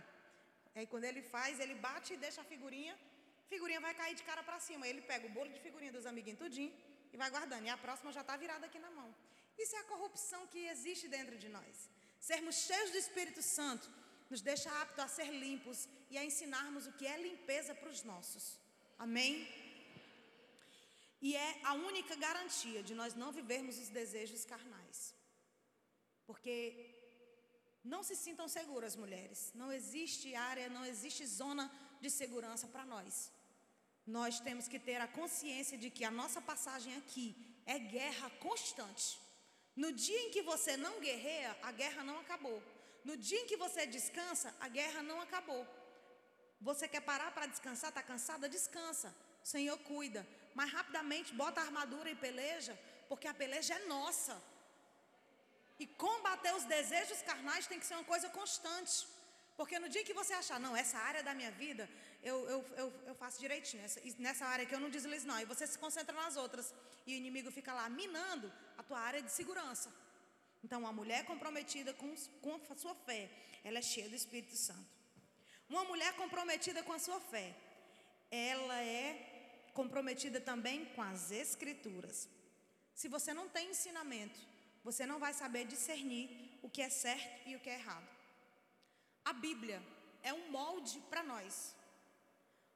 Aí 0.75 0.87
quando 0.93 1.05
ele 1.05 1.23
faz, 1.35 1.61
ele 1.65 1.75
bate 1.87 2.15
e 2.15 2.17
deixa 2.17 2.41
a 2.43 2.45
figurinha, 2.53 2.95
a 2.95 3.49
figurinha 3.53 3.81
vai 3.87 3.95
cair 3.95 4.15
de 4.21 4.25
cara 4.31 4.43
para 4.49 4.59
cima. 4.67 4.87
Ele 4.91 5.03
pega 5.03 5.27
o 5.27 5.31
bolo 5.31 5.51
de 5.57 5.61
figurinha 5.67 5.93
dos 5.93 6.07
amiguinhos 6.13 6.39
tudinho 6.45 6.73
e 7.13 7.17
vai 7.17 7.31
guardando. 7.31 7.65
E 7.67 7.71
a 7.71 7.77
próxima 7.87 8.13
já 8.13 8.23
está 8.23 8.37
virada 8.37 8.67
aqui 8.67 8.79
na 8.79 8.91
mão. 8.91 9.11
Isso 9.59 9.75
é 9.77 9.81
a 9.81 9.85
corrupção 9.85 10.47
que 10.53 10.61
existe 10.75 11.09
dentro 11.09 11.37
de 11.37 11.49
nós. 11.49 11.75
Sermos 12.19 12.57
cheios 12.69 12.91
do 12.91 12.99
Espírito 13.05 13.43
Santo 13.43 13.89
nos 14.31 14.41
deixa 14.41 14.71
apto 14.83 15.01
a 15.03 15.09
ser 15.09 15.31
limpos 15.45 15.89
e 16.11 16.17
a 16.17 16.25
ensinarmos 16.25 16.87
o 16.87 16.93
que 16.93 17.07
é 17.07 17.17
limpeza 17.29 17.75
para 17.75 17.91
os 17.91 18.03
nossos. 18.03 18.59
Amém? 18.99 19.47
E 21.21 21.37
é 21.37 21.61
a 21.65 21.75
única 21.75 22.15
garantia 22.17 22.83
de 22.83 22.95
nós 22.95 23.15
não 23.15 23.31
vivermos 23.31 23.79
os 23.79 23.89
desejos 23.89 24.45
carnais. 24.45 25.15
Porque 26.33 26.59
não 27.93 28.03
se 28.09 28.15
sintam 28.25 28.47
seguras, 28.57 28.95
mulheres. 29.05 29.41
Não 29.61 29.71
existe 29.79 30.35
área, 30.35 30.75
não 30.77 30.85
existe 30.93 31.23
zona 31.27 31.65
de 32.01 32.11
segurança 32.21 32.67
para 32.75 32.85
nós. 32.93 33.15
Nós 34.19 34.41
temos 34.47 34.67
que 34.73 34.79
ter 34.89 34.99
a 35.01 35.13
consciência 35.19 35.77
de 35.83 35.89
que 35.97 36.05
a 36.11 36.17
nossa 36.21 36.41
passagem 36.51 36.97
aqui 37.01 37.27
é 37.75 37.79
guerra 37.97 38.31
constante. 38.47 39.09
No 39.83 39.91
dia 40.05 40.21
em 40.23 40.31
que 40.35 40.43
você 40.51 40.73
não 40.87 40.95
guerreia, 41.07 41.53
a 41.63 41.73
guerra 41.81 42.03
não 42.03 42.19
acabou. 42.25 42.59
No 43.05 43.15
dia 43.27 43.41
em 43.43 43.49
que 43.51 43.59
você 43.65 43.85
descansa, 43.87 44.49
a 44.67 44.69
guerra 44.79 45.03
não 45.03 45.21
acabou. 45.27 45.63
Você 46.69 46.89
quer 46.89 47.03
parar 47.11 47.31
para 47.35 47.51
descansar? 47.55 47.91
Está 47.91 48.03
cansada? 48.03 48.49
Descansa. 48.49 49.15
O 49.45 49.47
Senhor 49.55 49.79
cuida. 49.91 50.27
Mas 50.55 50.73
rapidamente 50.73 51.35
bota 51.35 51.61
a 51.61 51.65
armadura 51.65 52.11
e 52.11 52.23
peleja, 52.27 52.75
porque 53.11 53.29
a 53.29 53.35
peleja 53.43 53.75
é 53.75 53.85
nossa. 53.97 54.35
E 55.83 55.87
combater 56.07 56.53
os 56.59 56.65
desejos 56.75 57.21
carnais 57.31 57.67
tem 57.71 57.79
que 57.81 57.87
ser 57.89 57.97
uma 57.99 58.09
coisa 58.13 58.29
constante. 58.39 58.97
Porque 59.59 59.79
no 59.83 59.89
dia 59.95 60.05
que 60.09 60.19
você 60.21 60.33
achar, 60.41 60.59
não, 60.65 60.75
essa 60.83 60.99
área 61.11 61.23
da 61.29 61.33
minha 61.39 61.51
vida, 61.63 61.85
eu, 62.31 62.37
eu, 62.53 62.61
eu, 62.83 62.89
eu 63.09 63.15
faço 63.23 63.41
direitinho, 63.45 63.83
essa, 63.89 64.01
nessa 64.27 64.45
área 64.47 64.65
que 64.69 64.75
eu 64.77 64.83
não 64.85 64.91
deslizo, 64.97 65.27
não. 65.31 65.39
E 65.41 65.45
você 65.53 65.67
se 65.67 65.79
concentra 65.85 66.15
nas 66.23 66.37
outras. 66.37 66.67
E 67.07 67.15
o 67.15 67.17
inimigo 67.17 67.51
fica 67.59 67.73
lá 67.79 67.89
minando 67.89 68.53
a 68.79 68.83
tua 68.89 69.01
área 69.09 69.21
de 69.27 69.33
segurança. 69.33 69.93
Então, 70.65 70.79
uma 70.85 70.93
mulher 71.01 71.25
comprometida 71.33 71.93
com, 72.01 72.15
com 72.45 72.61
a 72.73 72.77
sua 72.77 72.95
fé, 72.95 73.29
ela 73.65 73.79
é 73.79 73.83
cheia 73.83 74.09
do 74.09 74.15
Espírito 74.23 74.57
Santo. 74.57 74.93
Uma 75.69 75.85
mulher 75.85 76.13
comprometida 76.23 76.81
com 76.85 76.93
a 76.93 77.01
sua 77.07 77.19
fé, 77.33 77.49
ela 78.31 78.79
é 78.81 79.05
comprometida 79.81 80.41
também 80.41 80.85
com 80.95 81.03
as 81.03 81.33
Escrituras. 81.33 82.29
Se 82.95 83.09
você 83.09 83.35
não 83.35 83.49
tem 83.49 83.71
ensinamento, 83.71 84.39
você 84.85 85.07
não 85.07 85.19
vai 85.19 85.33
saber 85.33 85.65
discernir 85.65 86.59
o 86.63 86.69
que 86.69 86.83
é 86.83 86.89
certo 86.89 87.49
e 87.49 87.57
o 87.57 87.61
que 87.61 87.71
é 87.71 87.75
errado. 87.75 88.09
A 89.25 89.33
Bíblia 89.33 89.83
é 90.23 90.33
um 90.33 90.51
molde 90.51 91.01
para 91.11 91.23
nós. 91.23 91.75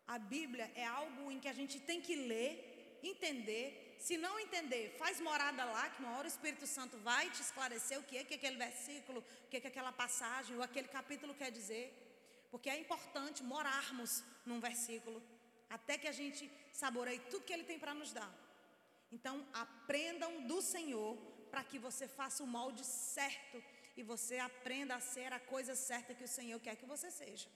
A 0.06 0.18
Bíblia 0.18 0.70
é 0.74 0.84
algo 0.84 1.30
em 1.32 1.40
que 1.40 1.48
a 1.48 1.52
gente 1.52 1.80
tem 1.80 2.00
que 2.00 2.14
ler, 2.14 2.98
entender. 3.02 3.96
Se 3.98 4.16
não 4.16 4.38
entender, 4.38 4.94
faz 4.98 5.20
morada 5.20 5.64
lá, 5.64 5.88
que 5.88 6.00
uma 6.02 6.16
hora 6.16 6.28
o 6.28 6.34
Espírito 6.34 6.66
Santo 6.66 6.96
vai 6.98 7.28
te 7.30 7.40
esclarecer 7.42 7.98
o 7.98 8.02
que 8.02 8.18
é 8.18 8.24
que 8.24 8.34
aquele 8.34 8.56
versículo, 8.56 9.24
o 9.44 9.48
que 9.48 9.56
é 9.56 9.60
que 9.60 9.66
aquela 9.66 9.90
passagem 9.90 10.54
ou 10.56 10.62
aquele 10.62 10.88
capítulo 10.88 11.34
quer 11.34 11.50
dizer. 11.50 11.84
Porque 12.50 12.70
é 12.70 12.78
importante 12.78 13.42
morarmos 13.42 14.22
num 14.44 14.60
versículo 14.60 15.20
até 15.68 15.98
que 15.98 16.06
a 16.06 16.12
gente 16.12 16.50
saboreie 16.72 17.18
tudo 17.30 17.44
que 17.44 17.52
ele 17.52 17.64
tem 17.64 17.78
para 17.78 17.94
nos 17.94 18.12
dar. 18.12 18.32
Então, 19.10 19.44
aprendam 19.52 20.46
do 20.46 20.60
Senhor 20.62 21.16
para 21.56 21.68
que 21.70 21.78
você 21.84 22.06
faça 22.06 22.40
o 22.44 22.50
molde 22.54 22.82
certo 22.84 23.58
e 23.98 24.02
você 24.10 24.34
aprenda 24.46 24.94
a 24.94 25.04
ser 25.12 25.28
a 25.36 25.38
coisa 25.52 25.74
certa 25.74 26.16
que 26.16 26.26
o 26.26 26.32
Senhor 26.38 26.58
quer 26.64 26.74
que 26.80 26.88
você 26.90 27.08
seja. 27.10 27.48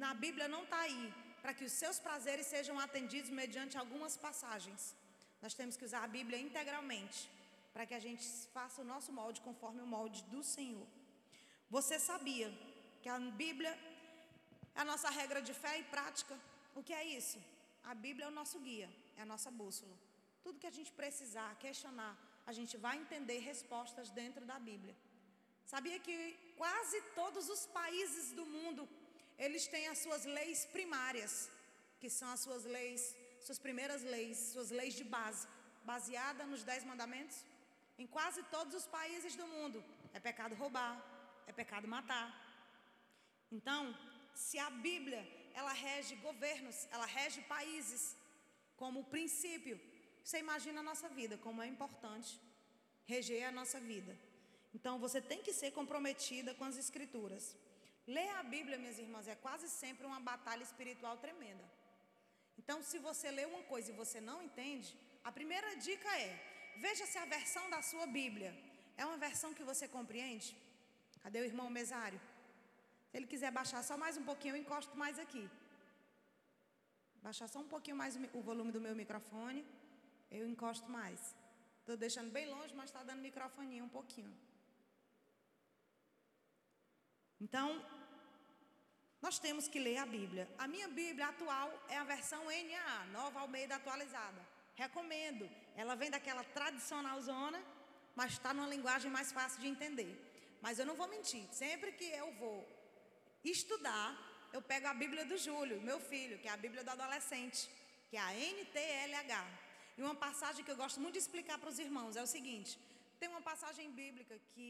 Na 0.00 0.12
Bíblia 0.22 0.48
não 0.54 0.62
está 0.64 0.80
aí 0.86 1.04
para 1.42 1.54
que 1.54 1.64
os 1.68 1.74
seus 1.82 1.98
prazeres 2.06 2.48
sejam 2.54 2.76
atendidos 2.86 3.30
mediante 3.30 3.78
algumas 3.82 4.16
passagens. 4.24 4.96
Nós 5.40 5.54
temos 5.60 5.76
que 5.76 5.84
usar 5.88 6.02
a 6.02 6.10
Bíblia 6.16 6.40
integralmente 6.46 7.20
para 7.72 7.86
que 7.86 7.94
a 8.00 8.02
gente 8.06 8.24
faça 8.56 8.82
o 8.82 8.88
nosso 8.92 9.12
molde 9.20 9.40
conforme 9.48 9.80
o 9.80 9.86
molde 9.86 10.24
do 10.34 10.42
Senhor. 10.42 10.88
Você 11.76 12.00
sabia 12.00 12.50
que 13.00 13.08
a 13.08 13.20
Bíblia 13.44 13.72
é 14.74 14.80
a 14.80 14.88
nossa 14.92 15.08
regra 15.20 15.40
de 15.40 15.54
fé 15.54 15.78
e 15.78 15.84
prática? 15.94 16.36
O 16.74 16.82
que 16.82 16.92
é 16.92 17.04
isso? 17.20 17.38
A 17.84 17.94
Bíblia 17.94 18.26
é 18.26 18.32
o 18.32 18.38
nosso 18.40 18.58
guia, 18.58 18.90
é 19.16 19.22
a 19.22 19.30
nossa 19.34 19.52
bússola. 19.52 19.96
Tudo 20.42 20.58
que 20.58 20.70
a 20.72 20.76
gente 20.80 20.92
precisar 21.00 21.50
questionar, 21.66 22.14
a 22.46 22.52
gente 22.58 22.76
vai 22.76 22.96
entender 23.02 23.38
respostas 23.38 24.10
dentro 24.10 24.44
da 24.50 24.58
Bíblia. 24.58 24.94
Sabia 25.72 25.98
que 26.06 26.16
quase 26.56 27.00
todos 27.20 27.48
os 27.54 27.62
países 27.66 28.32
do 28.38 28.44
mundo, 28.56 28.88
eles 29.38 29.66
têm 29.74 29.86
as 29.88 29.98
suas 30.04 30.24
leis 30.24 30.60
primárias, 30.76 31.34
que 32.00 32.10
são 32.18 32.28
as 32.34 32.40
suas 32.46 32.64
leis, 32.76 33.16
suas 33.46 33.58
primeiras 33.66 34.02
leis, 34.14 34.36
suas 34.54 34.70
leis 34.70 34.94
de 35.00 35.04
base, 35.16 35.46
baseada 35.84 36.44
nos 36.52 36.64
dez 36.70 36.84
mandamentos? 36.84 37.38
Em 37.98 38.06
quase 38.06 38.42
todos 38.56 38.74
os 38.80 38.86
países 38.98 39.34
do 39.40 39.46
mundo, 39.54 39.78
é 40.12 40.20
pecado 40.28 40.54
roubar, 40.62 40.94
é 41.46 41.52
pecado 41.52 41.86
matar. 41.96 42.28
Então, 43.50 43.82
se 44.34 44.58
a 44.58 44.70
Bíblia, 44.70 45.22
ela 45.54 45.72
rege 45.72 46.14
governos, 46.28 46.88
ela 46.90 47.06
rege 47.06 47.40
países, 47.42 48.16
como 48.76 49.04
princípio, 49.16 49.76
você 50.24 50.38
imagina 50.38 50.80
a 50.80 50.88
nossa 50.90 51.08
vida, 51.08 51.36
como 51.46 51.62
é 51.62 51.66
importante 51.66 52.40
reger 53.06 53.44
a 53.48 53.52
nossa 53.60 53.78
vida. 53.80 54.12
Então 54.76 54.98
você 55.04 55.20
tem 55.20 55.40
que 55.46 55.52
ser 55.60 55.70
comprometida 55.72 56.54
com 56.58 56.64
as 56.64 56.76
escrituras. 56.84 57.44
Ler 58.06 58.30
a 58.40 58.42
Bíblia, 58.42 58.78
minhas 58.78 58.98
irmãs, 58.98 59.28
é 59.28 59.36
quase 59.46 59.68
sempre 59.68 60.06
uma 60.06 60.20
batalha 60.30 60.62
espiritual 60.62 61.16
tremenda. 61.24 61.64
Então, 62.60 62.82
se 62.82 62.98
você 62.98 63.30
lê 63.30 63.44
uma 63.44 63.62
coisa 63.72 63.90
e 63.90 63.98
você 64.02 64.20
não 64.20 64.38
entende, 64.42 64.88
a 65.28 65.30
primeira 65.38 65.68
dica 65.86 66.10
é: 66.18 66.30
veja 66.86 67.06
se 67.06 67.18
a 67.18 67.24
versão 67.36 67.64
da 67.74 67.80
sua 67.90 68.06
Bíblia 68.18 68.52
é 68.96 69.04
uma 69.06 69.18
versão 69.26 69.54
que 69.54 69.64
você 69.70 69.86
compreende. 69.96 70.56
Cadê 71.22 71.40
o 71.40 71.48
irmão 71.50 71.68
mesário? 71.70 72.20
Se 73.08 73.16
ele 73.18 73.28
quiser 73.32 73.50
baixar 73.60 73.82
só 73.88 73.96
mais 74.04 74.16
um 74.16 74.24
pouquinho, 74.30 74.54
eu 74.56 74.60
encosto 74.60 74.96
mais 75.02 75.18
aqui. 75.24 75.44
Baixar 77.26 77.48
só 77.54 77.60
um 77.60 77.68
pouquinho 77.74 77.96
mais 78.02 78.16
o 78.38 78.40
volume 78.40 78.72
do 78.76 78.80
meu 78.80 78.94
microfone, 79.00 79.64
eu 80.32 80.46
encosto 80.48 80.90
mais. 80.90 81.20
Estou 81.80 81.96
deixando 81.96 82.30
bem 82.30 82.46
longe, 82.48 82.74
mas 82.74 82.86
está 82.86 83.02
dando 83.02 83.20
microfoninho 83.20 83.84
um 83.84 83.88
pouquinho. 83.88 84.34
Então, 87.40 87.84
nós 89.20 89.38
temos 89.38 89.68
que 89.68 89.78
ler 89.78 89.98
a 89.98 90.06
Bíblia. 90.06 90.48
A 90.58 90.66
minha 90.66 90.88
Bíblia 90.88 91.28
atual 91.28 91.68
é 91.88 91.96
a 91.96 92.04
versão 92.04 92.44
NAA, 92.44 93.06
Nova 93.12 93.40
Almeida 93.40 93.76
Atualizada. 93.76 94.40
Recomendo. 94.74 95.48
Ela 95.76 95.94
vem 95.94 96.10
daquela 96.10 96.44
tradicional 96.44 97.20
zona, 97.20 97.62
mas 98.14 98.32
está 98.32 98.54
numa 98.54 98.68
linguagem 98.68 99.10
mais 99.10 99.32
fácil 99.32 99.60
de 99.60 99.68
entender. 99.68 100.12
Mas 100.60 100.78
eu 100.78 100.86
não 100.86 100.94
vou 100.94 101.08
mentir. 101.08 101.44
Sempre 101.52 101.92
que 101.92 102.04
eu 102.04 102.32
vou 102.34 102.66
estudar, 103.44 104.08
eu 104.52 104.62
pego 104.62 104.86
a 104.86 104.94
Bíblia 104.94 105.24
do 105.24 105.36
Júlio, 105.36 105.80
meu 105.80 105.98
filho, 105.98 106.38
que 106.38 106.48
é 106.48 106.52
a 106.52 106.56
Bíblia 106.56 106.84
do 106.84 106.90
adolescente, 106.90 107.68
que 108.08 108.16
é 108.16 108.20
a 108.20 108.32
NTLH. 108.32 109.61
E 109.96 110.02
uma 110.06 110.14
passagem 110.26 110.64
que 110.64 110.72
eu 110.74 110.80
gosto 110.82 111.00
muito 111.02 111.16
de 111.18 111.22
explicar 111.24 111.56
para 111.62 111.72
os 111.72 111.78
irmãos 111.86 112.16
é 112.20 112.22
o 112.22 112.32
seguinte: 112.36 112.72
tem 113.20 113.28
uma 113.34 113.44
passagem 113.50 113.88
bíblica 114.00 114.36
que 114.52 114.68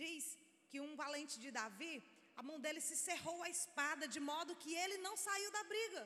diz 0.00 0.24
que 0.70 0.80
um 0.86 0.94
valente 1.02 1.36
de 1.44 1.50
Davi, 1.50 1.94
a 2.40 2.42
mão 2.48 2.58
dele 2.64 2.80
se 2.88 2.96
cerrou 3.08 3.38
a 3.42 3.50
espada 3.56 4.06
de 4.14 4.20
modo 4.30 4.60
que 4.62 4.72
ele 4.82 4.98
não 5.06 5.16
saiu 5.26 5.50
da 5.58 5.62
briga. 5.72 6.02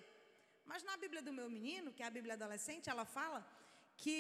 Mas 0.71 0.83
na 0.89 0.97
Bíblia 1.03 1.23
do 1.29 1.33
meu 1.39 1.49
menino, 1.57 1.93
que 1.93 2.03
é 2.03 2.07
a 2.07 2.17
Bíblia 2.19 2.35
adolescente, 2.35 2.91
ela 2.95 3.05
fala 3.05 3.39
que 4.03 4.17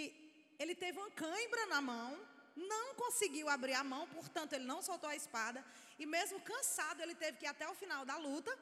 ele 0.58 0.74
teve 0.74 0.98
uma 0.98 1.10
cãibra 1.10 1.64
na 1.66 1.80
mão, 1.80 2.10
não 2.56 2.94
conseguiu 3.02 3.48
abrir 3.48 3.74
a 3.74 3.84
mão, 3.84 4.06
portanto 4.08 4.52
ele 4.54 4.64
não 4.72 4.80
soltou 4.82 5.08
a 5.10 5.16
espada, 5.16 5.64
e 5.98 6.04
mesmo 6.04 6.40
cansado 6.40 7.00
ele 7.00 7.14
teve 7.14 7.38
que 7.38 7.46
ir 7.46 7.48
até 7.48 7.68
o 7.68 7.74
final 7.82 8.04
da 8.04 8.16
luta, 8.16 8.52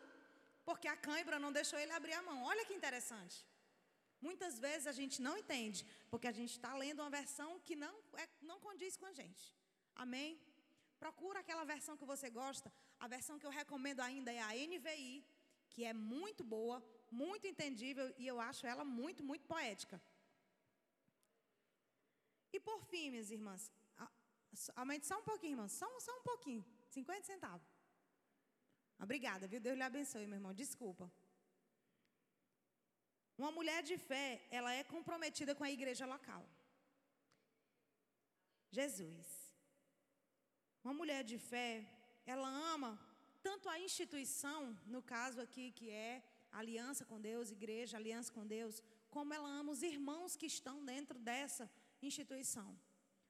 porque 0.64 0.86
a 0.86 0.96
cãibra 0.96 1.38
não 1.38 1.50
deixou 1.50 1.78
ele 1.78 1.92
abrir 1.92 2.12
a 2.12 2.22
mão. 2.22 2.44
Olha 2.44 2.64
que 2.66 2.74
interessante. 2.74 3.36
Muitas 4.20 4.58
vezes 4.58 4.86
a 4.86 4.92
gente 4.92 5.22
não 5.22 5.36
entende, 5.42 5.86
porque 6.10 6.26
a 6.26 6.32
gente 6.32 6.52
está 6.52 6.74
lendo 6.74 7.00
uma 7.00 7.10
versão 7.10 7.60
que 7.60 7.76
não, 7.76 7.94
é, 8.22 8.28
não 8.42 8.58
condiz 8.60 8.96
com 8.96 9.06
a 9.06 9.12
gente. 9.12 9.54
Amém? 9.94 10.40
Procura 10.98 11.40
aquela 11.40 11.64
versão 11.64 11.96
que 11.96 12.04
você 12.04 12.28
gosta. 12.28 12.72
A 12.98 13.06
versão 13.06 13.38
que 13.38 13.46
eu 13.46 13.50
recomendo 13.50 14.00
ainda 14.00 14.32
é 14.32 14.40
a 14.40 14.52
NVI, 14.72 15.24
que 15.70 15.84
é 15.84 15.92
muito 15.92 16.42
boa, 16.42 16.82
muito 17.10 17.46
entendível 17.46 18.12
e 18.18 18.26
eu 18.26 18.40
acho 18.40 18.66
ela 18.66 18.84
muito, 18.84 19.22
muito 19.22 19.46
poética. 19.46 20.00
E 22.52 22.58
por 22.58 22.80
fim, 22.86 23.10
minhas 23.10 23.30
irmãs, 23.30 23.70
aumente 24.74 25.06
só 25.06 25.18
um 25.18 25.22
pouquinho, 25.22 25.52
irmãs, 25.52 25.72
só, 25.72 25.88
só 26.00 26.12
um 26.18 26.22
pouquinho, 26.22 26.64
50 26.90 27.22
centavos. 27.24 27.68
Obrigada, 28.98 29.46
viu? 29.46 29.60
Deus 29.60 29.76
lhe 29.76 29.82
abençoe, 29.82 30.26
meu 30.26 30.38
irmão, 30.38 30.52
desculpa. 30.52 31.10
Uma 33.42 33.50
mulher 33.58 33.80
de 33.90 33.96
fé, 34.10 34.26
ela 34.58 34.70
é 34.80 34.82
comprometida 34.94 35.54
com 35.54 35.64
a 35.64 35.74
igreja 35.76 36.04
local. 36.14 36.42
Jesus. 38.78 39.26
Uma 40.84 40.94
mulher 41.00 41.22
de 41.30 41.38
fé, 41.50 41.72
ela 42.26 42.48
ama 42.74 42.90
tanto 43.42 43.68
a 43.68 43.78
instituição, 43.86 44.60
no 44.94 45.00
caso 45.14 45.40
aqui 45.40 45.66
que 45.78 45.88
é 45.90 46.22
aliança 46.60 47.04
com 47.10 47.20
Deus, 47.20 47.50
igreja, 47.50 47.96
aliança 47.96 48.32
com 48.32 48.44
Deus, 48.46 48.82
como 49.10 49.32
ela 49.32 49.48
ama 49.60 49.72
os 49.72 49.82
irmãos 49.82 50.36
que 50.36 50.46
estão 50.46 50.84
dentro 50.84 51.18
dessa 51.18 51.70
instituição. 52.02 52.68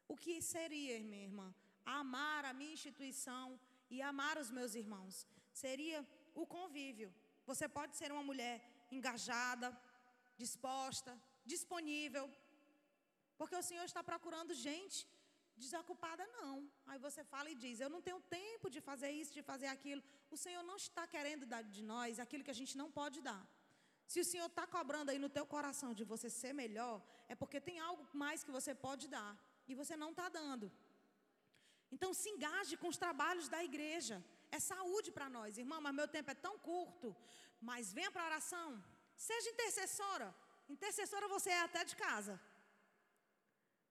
O 0.06 0.16
que 0.16 0.40
seria, 0.40 0.98
minha 1.00 1.24
irmã, 1.30 1.54
amar 1.84 2.44
a 2.44 2.52
minha 2.52 2.72
instituição 2.72 3.60
e 3.90 4.00
amar 4.00 4.38
os 4.38 4.50
meus 4.50 4.74
irmãos? 4.74 5.26
Seria 5.52 6.06
o 6.34 6.46
convívio. 6.46 7.12
Você 7.46 7.68
pode 7.68 7.96
ser 7.96 8.10
uma 8.12 8.22
mulher 8.22 8.56
engajada, 8.90 9.76
disposta, 10.44 11.12
disponível, 11.52 12.26
porque 13.38 13.56
o 13.60 13.66
Senhor 13.68 13.84
está 13.90 14.02
procurando 14.10 14.60
gente 14.68 14.98
desocupada, 15.64 16.24
não. 16.38 16.54
Aí 16.90 16.98
você 17.06 17.22
fala 17.32 17.48
e 17.50 17.60
diz: 17.64 17.80
Eu 17.80 17.90
não 17.94 18.02
tenho 18.06 18.20
tempo 18.38 18.66
de 18.74 18.80
fazer 18.88 19.10
isso, 19.20 19.36
de 19.38 19.42
fazer 19.50 19.68
aquilo. 19.76 20.02
O 20.34 20.38
Senhor 20.44 20.62
não 20.70 20.76
está 20.84 21.04
querendo 21.14 21.46
dar 21.52 21.62
de 21.76 21.82
nós 21.92 22.20
aquilo 22.24 22.44
que 22.46 22.54
a 22.56 22.60
gente 22.60 22.76
não 22.82 22.90
pode 22.98 23.20
dar. 23.28 23.42
Se 24.12 24.18
o 24.20 24.28
Senhor 24.30 24.48
está 24.50 24.66
cobrando 24.76 25.10
aí 25.10 25.18
no 25.24 25.30
teu 25.36 25.46
coração 25.54 25.90
de 25.98 26.04
você 26.12 26.28
ser 26.40 26.52
melhor, 26.62 26.96
é 27.32 27.34
porque 27.40 27.60
tem 27.68 27.78
algo 27.88 28.04
mais 28.24 28.42
que 28.42 28.56
você 28.58 28.74
pode 28.86 29.06
dar 29.16 29.32
e 29.70 29.74
você 29.80 29.96
não 30.02 30.10
está 30.12 30.28
dando. 30.40 30.66
Então 31.94 32.12
se 32.20 32.28
engaje 32.34 32.76
com 32.76 32.88
os 32.92 33.00
trabalhos 33.04 33.48
da 33.54 33.62
igreja. 33.70 34.16
É 34.50 34.58
saúde 34.58 35.10
para 35.16 35.28
nós, 35.28 35.58
irmão, 35.58 35.80
mas 35.86 35.94
meu 36.00 36.08
tempo 36.16 36.30
é 36.30 36.34
tão 36.46 36.54
curto. 36.58 37.14
Mas 37.60 37.92
venha 37.92 38.10
para 38.10 38.22
a 38.22 38.30
oração. 38.32 38.68
Seja 39.26 39.50
intercessora. 39.54 40.28
Intercessora 40.74 41.26
você 41.34 41.50
é 41.50 41.60
até 41.68 41.82
de 41.90 41.96
casa. 42.06 42.34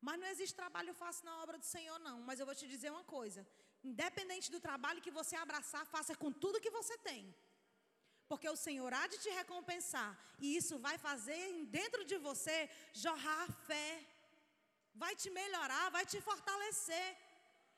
Mas 0.07 0.19
não 0.21 0.27
existe 0.33 0.55
trabalho 0.61 0.93
fácil 1.01 1.25
na 1.29 1.35
obra 1.43 1.57
do 1.63 1.67
Senhor, 1.75 1.97
não. 2.07 2.17
Mas 2.27 2.39
eu 2.39 2.45
vou 2.49 2.55
te 2.59 2.67
dizer 2.73 2.89
uma 2.95 3.03
coisa: 3.17 3.41
independente 3.83 4.49
do 4.55 4.59
trabalho 4.67 5.03
que 5.05 5.17
você 5.19 5.35
abraçar, 5.35 5.83
faça 5.95 6.15
com 6.21 6.31
tudo 6.43 6.63
que 6.65 6.75
você 6.79 6.97
tem. 7.09 7.21
Porque 8.29 8.49
o 8.49 8.61
Senhor 8.65 8.91
há 8.93 9.05
de 9.13 9.17
te 9.23 9.29
recompensar. 9.39 10.11
E 10.43 10.55
isso 10.59 10.75
vai 10.87 10.97
fazer 11.07 11.41
dentro 11.77 12.03
de 12.09 12.17
você 12.27 12.57
jorrar 13.03 13.45
fé. 13.69 13.89
Vai 15.03 15.13
te 15.15 15.29
melhorar, 15.39 15.85
vai 15.97 16.05
te 16.05 16.19
fortalecer. 16.29 17.09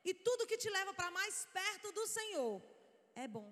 E 0.03 0.13
tudo 0.13 0.47
que 0.49 0.62
te 0.63 0.69
leva 0.77 0.93
para 0.99 1.12
mais 1.19 1.45
perto 1.59 1.91
do 1.91 2.05
Senhor 2.17 2.53
é 3.23 3.27
bom. 3.27 3.49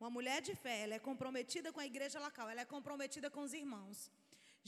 Uma 0.00 0.10
mulher 0.16 0.40
de 0.48 0.54
fé, 0.54 0.76
ela 0.84 0.94
é 0.94 0.98
comprometida 0.98 1.72
com 1.72 1.80
a 1.80 1.86
igreja 1.92 2.18
local, 2.26 2.48
ela 2.48 2.62
é 2.62 2.72
comprometida 2.76 3.28
com 3.30 3.42
os 3.46 3.54
irmãos. 3.54 4.10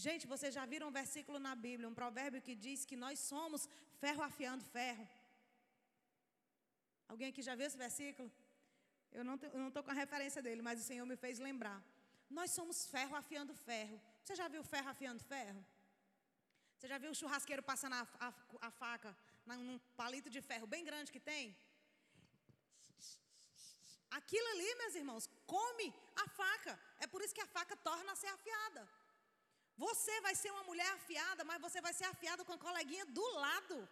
Gente, 0.04 0.26
vocês 0.32 0.52
já 0.54 0.64
viram 0.72 0.88
um 0.88 0.96
versículo 1.02 1.38
na 1.46 1.54
Bíblia, 1.54 1.88
um 1.88 1.94
provérbio 2.02 2.40
que 2.46 2.54
diz 2.54 2.84
que 2.84 2.96
nós 3.04 3.18
somos 3.18 3.68
ferro 4.02 4.22
afiando 4.22 4.64
ferro. 4.76 5.06
Alguém 7.08 7.28
aqui 7.30 7.42
já 7.42 7.54
viu 7.54 7.66
esse 7.66 7.76
versículo? 7.76 8.30
Eu 9.12 9.24
não 9.24 9.68
estou 9.68 9.82
com 9.82 9.90
a 9.90 10.00
referência 10.04 10.40
dele, 10.46 10.62
mas 10.62 10.80
o 10.80 10.84
Senhor 10.84 11.06
me 11.06 11.16
fez 11.16 11.38
lembrar. 11.38 11.82
Nós 12.30 12.50
somos 12.50 12.86
ferro 12.86 13.16
afiando 13.16 13.54
ferro. 13.54 14.00
Você 14.22 14.34
já 14.40 14.46
viu 14.48 14.62
ferro 14.62 14.88
afiando 14.90 15.22
ferro? 15.24 15.64
Você 16.76 16.86
já 16.86 16.98
viu 16.98 17.10
o 17.10 17.14
churrasqueiro 17.14 17.62
passando 17.62 17.94
a, 17.94 18.06
a, 18.26 18.32
a 18.68 18.70
faca 18.70 19.16
num 19.46 19.78
palito 19.96 20.30
de 20.30 20.40
ferro 20.40 20.66
bem 20.66 20.84
grande 20.84 21.10
que 21.10 21.18
tem? 21.18 21.56
Aquilo 24.10 24.48
ali, 24.48 24.74
meus 24.76 24.94
irmãos, 24.94 25.28
come 25.46 25.94
a 26.16 26.28
faca. 26.28 26.78
É 26.98 27.06
por 27.06 27.22
isso 27.22 27.34
que 27.34 27.40
a 27.40 27.46
faca 27.46 27.76
torna 27.76 28.12
a 28.12 28.16
ser 28.16 28.28
afiada. 28.28 28.88
Você 29.76 30.20
vai 30.20 30.34
ser 30.34 30.50
uma 30.50 30.64
mulher 30.64 30.90
afiada, 30.94 31.44
mas 31.44 31.60
você 31.60 31.80
vai 31.80 31.92
ser 31.92 32.04
afiada 32.04 32.44
com 32.44 32.52
a 32.52 32.58
coleguinha 32.58 33.06
do 33.06 33.26
lado. 33.34 33.88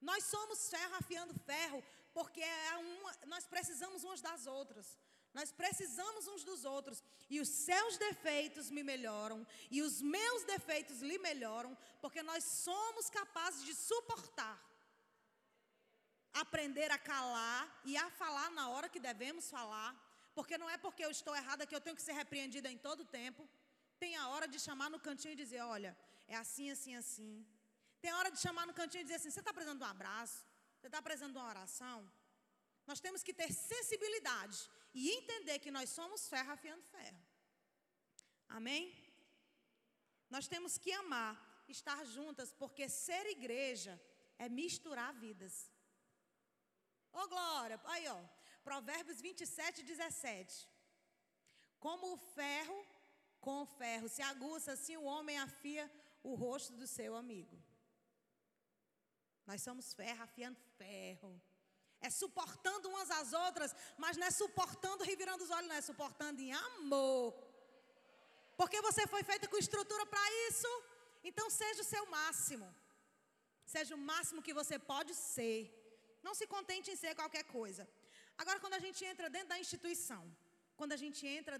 Nós 0.00 0.24
somos 0.24 0.68
ferro 0.68 0.94
afiando 0.96 1.34
ferro, 1.40 1.84
porque 2.12 2.40
é 2.40 2.76
uma, 2.76 3.12
nós 3.26 3.46
precisamos 3.46 4.04
umas 4.04 4.20
das 4.20 4.46
outras. 4.46 4.98
Nós 5.34 5.52
precisamos 5.52 6.26
uns 6.26 6.42
dos 6.42 6.64
outros. 6.64 7.02
E 7.28 7.40
os 7.40 7.48
seus 7.48 7.96
defeitos 7.98 8.70
me 8.70 8.82
melhoram, 8.82 9.46
e 9.70 9.82
os 9.82 10.00
meus 10.00 10.44
defeitos 10.44 11.00
lhe 11.00 11.18
melhoram, 11.18 11.76
porque 12.00 12.22
nós 12.22 12.42
somos 12.44 13.10
capazes 13.10 13.64
de 13.64 13.74
suportar. 13.74 14.58
Aprender 16.42 16.90
a 16.96 16.98
calar 17.12 17.62
e 17.90 17.96
a 18.04 18.08
falar 18.20 18.48
na 18.58 18.64
hora 18.72 18.90
que 18.94 19.00
devemos 19.08 19.46
falar, 19.56 19.90
porque 20.36 20.56
não 20.62 20.68
é 20.74 20.76
porque 20.84 21.04
eu 21.04 21.12
estou 21.18 21.34
errada 21.40 21.66
que 21.68 21.76
eu 21.76 21.84
tenho 21.84 21.98
que 21.98 22.06
ser 22.08 22.16
repreendida 22.22 22.68
em 22.74 22.78
todo 22.86 23.10
tempo. 23.20 23.42
Tem 24.02 24.12
a 24.22 24.28
hora 24.32 24.46
de 24.52 24.58
chamar 24.66 24.88
no 24.94 25.00
cantinho 25.06 25.34
e 25.36 25.42
dizer: 25.44 25.62
olha, 25.76 25.92
é 26.34 26.36
assim, 26.44 26.68
assim, 26.76 26.94
assim. 27.02 27.32
Tem 28.02 28.10
a 28.12 28.18
hora 28.18 28.30
de 28.34 28.40
chamar 28.44 28.66
no 28.68 28.74
cantinho 28.80 29.02
e 29.02 29.08
dizer 29.08 29.18
assim: 29.20 29.32
você 29.32 29.40
está 29.44 29.52
precisando 29.52 29.80
de 29.82 29.86
um 29.88 29.94
abraço? 29.96 30.38
Você 30.78 30.86
está 30.86 31.00
precisando 31.08 31.32
de 31.32 31.38
uma 31.38 31.48
oração? 31.54 31.98
Nós 32.86 33.00
temos 33.04 33.22
que 33.26 33.34
ter 33.40 33.50
sensibilidade 33.52 34.58
e 34.94 35.10
entender 35.18 35.58
que 35.64 35.72
nós 35.76 35.90
somos 35.90 36.28
ferro 36.32 36.52
afiando 36.52 36.82
ferro. 36.94 37.20
Amém? 38.48 38.82
Nós 40.34 40.46
temos 40.52 40.78
que 40.78 40.92
amar, 40.92 41.34
estar 41.68 42.00
juntas, 42.16 42.52
porque 42.52 42.88
ser 42.88 43.24
igreja 43.26 44.00
é 44.38 44.48
misturar 44.48 45.12
vidas. 45.14 45.54
Ô 47.12 47.20
oh, 47.20 47.28
glória, 47.28 47.80
aí 47.84 48.06
ó, 48.08 48.20
Provérbios 48.62 49.20
27, 49.20 49.82
17. 49.82 50.68
Como 51.80 52.12
o 52.12 52.16
ferro 52.16 52.86
com 53.40 53.62
o 53.62 53.66
ferro 53.66 54.08
se 54.08 54.22
aguça, 54.22 54.72
assim 54.72 54.96
o 54.96 55.04
homem 55.04 55.38
afia 55.38 55.90
o 56.22 56.34
rosto 56.34 56.72
do 56.76 56.86
seu 56.86 57.16
amigo. 57.16 57.56
Nós 59.46 59.62
somos 59.62 59.94
ferro 59.94 60.22
afiando 60.22 60.58
ferro. 60.76 61.40
É 62.00 62.10
suportando 62.10 62.88
umas 62.88 63.10
às 63.10 63.32
outras, 63.32 63.74
mas 63.96 64.16
não 64.16 64.26
é 64.26 64.30
suportando 64.30 65.02
revirando 65.02 65.42
os 65.42 65.50
olhos, 65.50 65.68
não 65.68 65.76
é 65.76 65.80
suportando 65.80 66.40
em 66.40 66.52
amor. 66.52 67.32
Porque 68.56 68.80
você 68.82 69.06
foi 69.06 69.22
feita 69.22 69.48
com 69.48 69.56
estrutura 69.56 70.04
para 70.06 70.24
isso. 70.48 70.68
Então 71.24 71.48
seja 71.50 71.80
o 71.82 71.84
seu 71.84 72.04
máximo. 72.06 72.68
Seja 73.64 73.94
o 73.94 73.98
máximo 73.98 74.42
que 74.42 74.52
você 74.52 74.78
pode 74.78 75.14
ser. 75.14 75.77
Não 76.26 76.34
se 76.38 76.46
contente 76.54 76.90
em 76.92 76.98
ser 77.02 77.14
qualquer 77.20 77.44
coisa. 77.58 77.82
Agora, 78.42 78.60
quando 78.62 78.76
a 78.78 78.84
gente 78.86 79.00
entra 79.12 79.28
dentro 79.36 79.50
da 79.54 79.58
instituição, 79.64 80.22
quando 80.78 80.92
a 80.96 81.00
gente 81.04 81.22
entra 81.38 81.56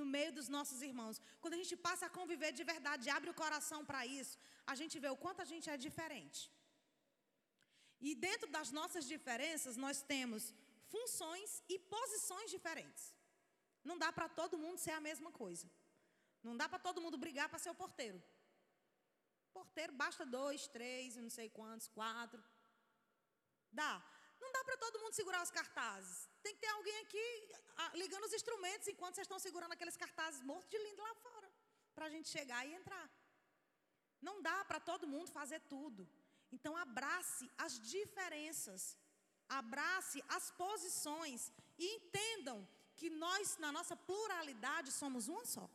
no 0.00 0.06
meio 0.16 0.32
dos 0.38 0.48
nossos 0.56 0.80
irmãos, 0.88 1.20
quando 1.40 1.54
a 1.56 1.60
gente 1.62 1.76
passa 1.88 2.04
a 2.06 2.14
conviver 2.18 2.52
de 2.58 2.64
verdade, 2.72 3.10
abre 3.18 3.30
o 3.30 3.38
coração 3.42 3.80
para 3.90 4.02
isso, 4.20 4.34
a 4.72 4.74
gente 4.80 4.98
vê 5.04 5.08
o 5.08 5.20
quanto 5.24 5.40
a 5.44 5.48
gente 5.52 5.68
é 5.74 5.76
diferente. 5.88 6.40
E 8.08 8.14
dentro 8.26 8.48
das 8.56 8.70
nossas 8.78 9.04
diferenças, 9.14 9.76
nós 9.84 10.00
temos 10.12 10.42
funções 10.94 11.62
e 11.68 11.78
posições 11.96 12.50
diferentes. 12.56 13.04
Não 13.88 13.96
dá 14.04 14.10
para 14.12 14.28
todo 14.40 14.62
mundo 14.64 14.78
ser 14.86 14.94
a 14.98 15.04
mesma 15.08 15.30
coisa. 15.42 15.66
Não 16.42 16.56
dá 16.60 16.68
para 16.68 16.78
todo 16.86 17.00
mundo 17.04 17.16
brigar 17.24 17.48
para 17.48 17.62
ser 17.64 17.70
o 17.70 17.80
porteiro. 17.82 18.22
Porteiro 19.52 19.92
basta 19.92 20.24
dois, 20.38 20.66
três, 20.76 21.16
não 21.16 21.30
sei 21.30 21.48
quantos, 21.58 21.88
quatro. 21.88 22.42
Dá. 23.80 23.94
Não 24.42 24.50
dá 24.56 24.62
para 24.68 24.76
todo 24.84 25.00
mundo 25.02 25.18
segurar 25.20 25.42
os 25.46 25.52
cartazes. 25.58 26.16
Tem 26.44 26.54
que 26.54 26.62
ter 26.64 26.72
alguém 26.76 26.98
aqui 27.04 27.26
ligando 28.02 28.26
os 28.28 28.36
instrumentos 28.38 28.88
enquanto 28.92 29.14
vocês 29.14 29.26
estão 29.28 29.40
segurando 29.46 29.74
aqueles 29.76 29.96
cartazes 30.04 30.42
mortos 30.50 30.70
de 30.74 30.78
lindo 30.86 31.02
lá 31.08 31.14
fora. 31.26 31.48
Para 31.94 32.06
a 32.06 32.12
gente 32.14 32.28
chegar 32.36 32.60
e 32.66 32.74
entrar. 32.80 33.06
Não 34.28 34.36
dá 34.48 34.58
para 34.68 34.80
todo 34.90 35.12
mundo 35.14 35.36
fazer 35.40 35.60
tudo. 35.74 36.02
Então, 36.56 36.72
abrace 36.76 37.46
as 37.64 37.74
diferenças, 37.94 38.82
abrace 39.60 40.18
as 40.36 40.44
posições 40.64 41.40
e 41.78 41.86
entendam 41.96 42.58
que 42.98 43.08
nós, 43.24 43.56
na 43.64 43.70
nossa 43.76 43.96
pluralidade, 44.08 44.90
somos 45.00 45.24
uma 45.28 45.44
só. 45.54 45.66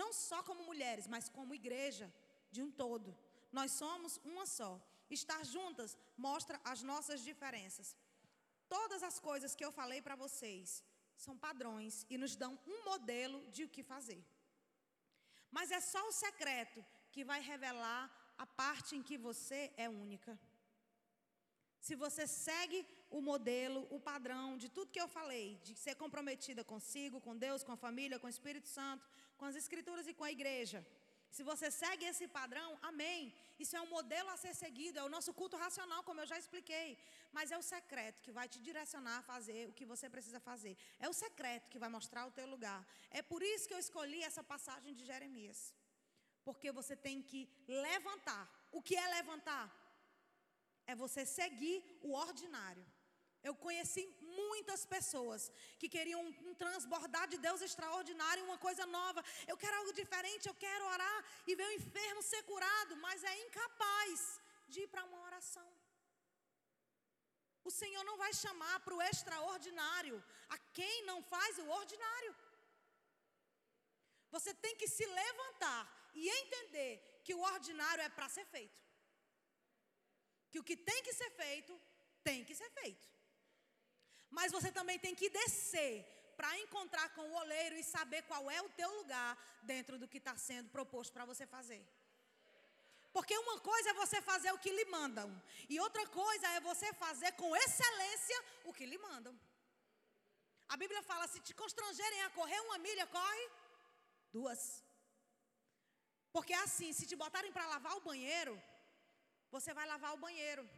Não 0.00 0.10
só 0.12 0.38
como 0.48 0.68
mulheres, 0.70 1.06
mas 1.14 1.28
como 1.36 1.58
igreja 1.60 2.06
de 2.54 2.62
um 2.66 2.70
todo. 2.82 3.16
Nós 3.58 3.72
somos 3.72 4.12
uma 4.32 4.46
só. 4.58 4.72
Estar 5.10 5.44
juntas 5.44 5.96
mostra 6.16 6.60
as 6.64 6.82
nossas 6.82 7.22
diferenças. 7.22 7.96
Todas 8.68 9.02
as 9.02 9.18
coisas 9.18 9.54
que 9.54 9.64
eu 9.64 9.70
falei 9.70 10.02
para 10.02 10.16
vocês 10.16 10.82
são 11.16 11.36
padrões 11.36 12.04
e 12.10 12.18
nos 12.18 12.34
dão 12.36 12.58
um 12.66 12.84
modelo 12.84 13.46
de 13.50 13.64
o 13.64 13.68
que 13.68 13.82
fazer. 13.82 14.22
Mas 15.50 15.70
é 15.70 15.80
só 15.80 16.08
o 16.08 16.12
secreto 16.12 16.84
que 17.12 17.24
vai 17.24 17.40
revelar 17.40 18.10
a 18.36 18.46
parte 18.46 18.96
em 18.96 19.02
que 19.02 19.16
você 19.16 19.72
é 19.76 19.88
única. 19.88 20.38
Se 21.80 21.94
você 21.94 22.26
segue 22.26 22.84
o 23.10 23.20
modelo, 23.20 23.86
o 23.90 24.00
padrão 24.00 24.58
de 24.58 24.68
tudo 24.68 24.90
que 24.90 25.00
eu 25.00 25.08
falei, 25.08 25.56
de 25.62 25.74
ser 25.74 25.94
comprometida 25.94 26.64
consigo, 26.64 27.20
com 27.20 27.36
Deus, 27.36 27.62
com 27.62 27.72
a 27.72 27.76
família, 27.76 28.18
com 28.18 28.26
o 28.26 28.30
Espírito 28.36 28.68
Santo, 28.68 29.06
com 29.38 29.44
as 29.44 29.54
Escrituras 29.54 30.08
e 30.08 30.14
com 30.14 30.24
a 30.24 30.32
igreja. 30.32 30.84
Se 31.30 31.42
você 31.42 31.70
segue 31.70 32.04
esse 32.04 32.26
padrão, 32.26 32.78
amém. 32.82 33.34
Isso 33.58 33.76
é 33.76 33.80
um 33.80 33.90
modelo 33.96 34.28
a 34.30 34.36
ser 34.36 34.54
seguido, 34.54 34.98
é 34.98 35.04
o 35.04 35.08
nosso 35.08 35.32
culto 35.34 35.56
racional, 35.56 36.02
como 36.02 36.20
eu 36.20 36.26
já 36.26 36.38
expliquei. 36.38 36.98
Mas 37.32 37.50
é 37.50 37.58
o 37.58 37.62
secreto 37.62 38.22
que 38.22 38.32
vai 38.32 38.48
te 38.48 38.58
direcionar 38.58 39.18
a 39.18 39.22
fazer 39.22 39.68
o 39.68 39.72
que 39.72 39.84
você 39.84 40.08
precisa 40.08 40.40
fazer. 40.40 40.76
É 40.98 41.08
o 41.08 41.12
secreto 41.12 41.68
que 41.68 41.78
vai 41.78 41.88
mostrar 41.88 42.26
o 42.26 42.30
teu 42.30 42.46
lugar. 42.46 42.86
É 43.10 43.22
por 43.22 43.42
isso 43.42 43.68
que 43.68 43.74
eu 43.74 43.78
escolhi 43.78 44.22
essa 44.22 44.42
passagem 44.42 44.94
de 44.94 45.04
Jeremias. 45.04 45.74
Porque 46.44 46.70
você 46.70 46.94
tem 46.94 47.20
que 47.22 47.48
levantar. 47.66 48.44
O 48.70 48.80
que 48.80 48.96
é 48.96 49.08
levantar? 49.08 49.66
É 50.86 50.94
você 50.94 51.26
seguir 51.26 51.82
o 52.02 52.12
ordinário. 52.14 52.86
Eu 53.48 53.54
conheci 53.66 54.02
muitas 54.40 54.80
pessoas 54.94 55.42
que 55.80 55.88
queriam 55.94 56.20
um 56.48 56.54
transbordar 56.62 57.26
de 57.32 57.38
Deus 57.46 57.60
extraordinário, 57.66 58.46
uma 58.48 58.58
coisa 58.66 58.84
nova. 58.98 59.20
Eu 59.50 59.56
quero 59.62 59.76
algo 59.80 59.92
diferente, 60.00 60.48
eu 60.48 60.56
quero 60.66 60.84
orar 60.94 61.18
e 61.46 61.54
ver 61.58 61.66
o 61.68 61.76
enfermo 61.80 62.22
ser 62.30 62.42
curado, 62.50 62.96
mas 63.04 63.24
é 63.32 63.34
incapaz 63.46 64.40
de 64.72 64.80
ir 64.84 64.88
para 64.92 65.04
uma 65.08 65.20
oração. 65.28 65.68
O 67.68 67.70
Senhor 67.80 68.04
não 68.08 68.16
vai 68.24 68.32
chamar 68.42 68.76
para 68.84 68.96
o 68.96 69.02
extraordinário 69.10 70.18
a 70.48 70.58
quem 70.78 70.96
não 71.10 71.18
faz 71.32 71.58
o 71.58 71.68
ordinário. 71.80 72.32
Você 74.34 74.52
tem 74.64 74.74
que 74.80 74.88
se 74.96 75.06
levantar 75.20 75.82
e 76.14 76.28
entender 76.40 76.92
que 77.24 77.34
o 77.34 77.44
ordinário 77.54 78.02
é 78.02 78.08
para 78.16 78.28
ser 78.36 78.46
feito. 78.46 78.80
Que 80.50 80.60
o 80.60 80.64
que 80.68 80.76
tem 80.90 81.02
que 81.06 81.14
ser 81.20 81.30
feito, 81.42 81.72
tem 82.28 82.44
que 82.48 82.56
ser 82.62 82.70
feito. 82.80 83.15
Mas 84.30 84.52
você 84.52 84.70
também 84.70 84.98
tem 84.98 85.14
que 85.14 85.28
descer 85.30 86.04
para 86.36 86.58
encontrar 86.58 87.08
com 87.14 87.22
o 87.22 87.36
oleiro 87.42 87.76
e 87.76 87.82
saber 87.82 88.22
qual 88.22 88.50
é 88.50 88.60
o 88.60 88.68
teu 88.70 88.90
lugar 88.98 89.36
dentro 89.62 89.98
do 89.98 90.08
que 90.08 90.18
está 90.18 90.36
sendo 90.36 90.68
proposto 90.70 91.12
para 91.12 91.24
você 91.24 91.46
fazer. 91.46 91.82
Porque 93.12 93.36
uma 93.38 93.58
coisa 93.60 93.90
é 93.90 93.94
você 93.94 94.20
fazer 94.20 94.52
o 94.52 94.58
que 94.58 94.70
lhe 94.70 94.84
mandam, 94.86 95.28
e 95.70 95.80
outra 95.80 96.06
coisa 96.08 96.46
é 96.48 96.60
você 96.60 96.92
fazer 96.92 97.32
com 97.32 97.56
excelência 97.56 98.44
o 98.64 98.74
que 98.74 98.84
lhe 98.84 98.98
mandam. 98.98 99.34
A 100.68 100.76
Bíblia 100.76 101.02
fala: 101.02 101.26
se 101.26 101.40
te 101.40 101.54
constrangerem 101.54 102.22
a 102.24 102.30
correr 102.30 102.60
uma 102.66 102.78
milha, 102.78 103.06
corre 103.06 103.50
duas. 104.32 104.84
Porque 106.30 106.52
assim, 106.52 106.92
se 106.92 107.06
te 107.06 107.16
botarem 107.16 107.52
para 107.52 107.66
lavar 107.66 107.96
o 107.96 108.04
banheiro, 108.10 108.54
você 109.50 109.72
vai 109.72 109.86
lavar 109.86 110.12
o 110.12 110.22
banheiro. 110.26 110.68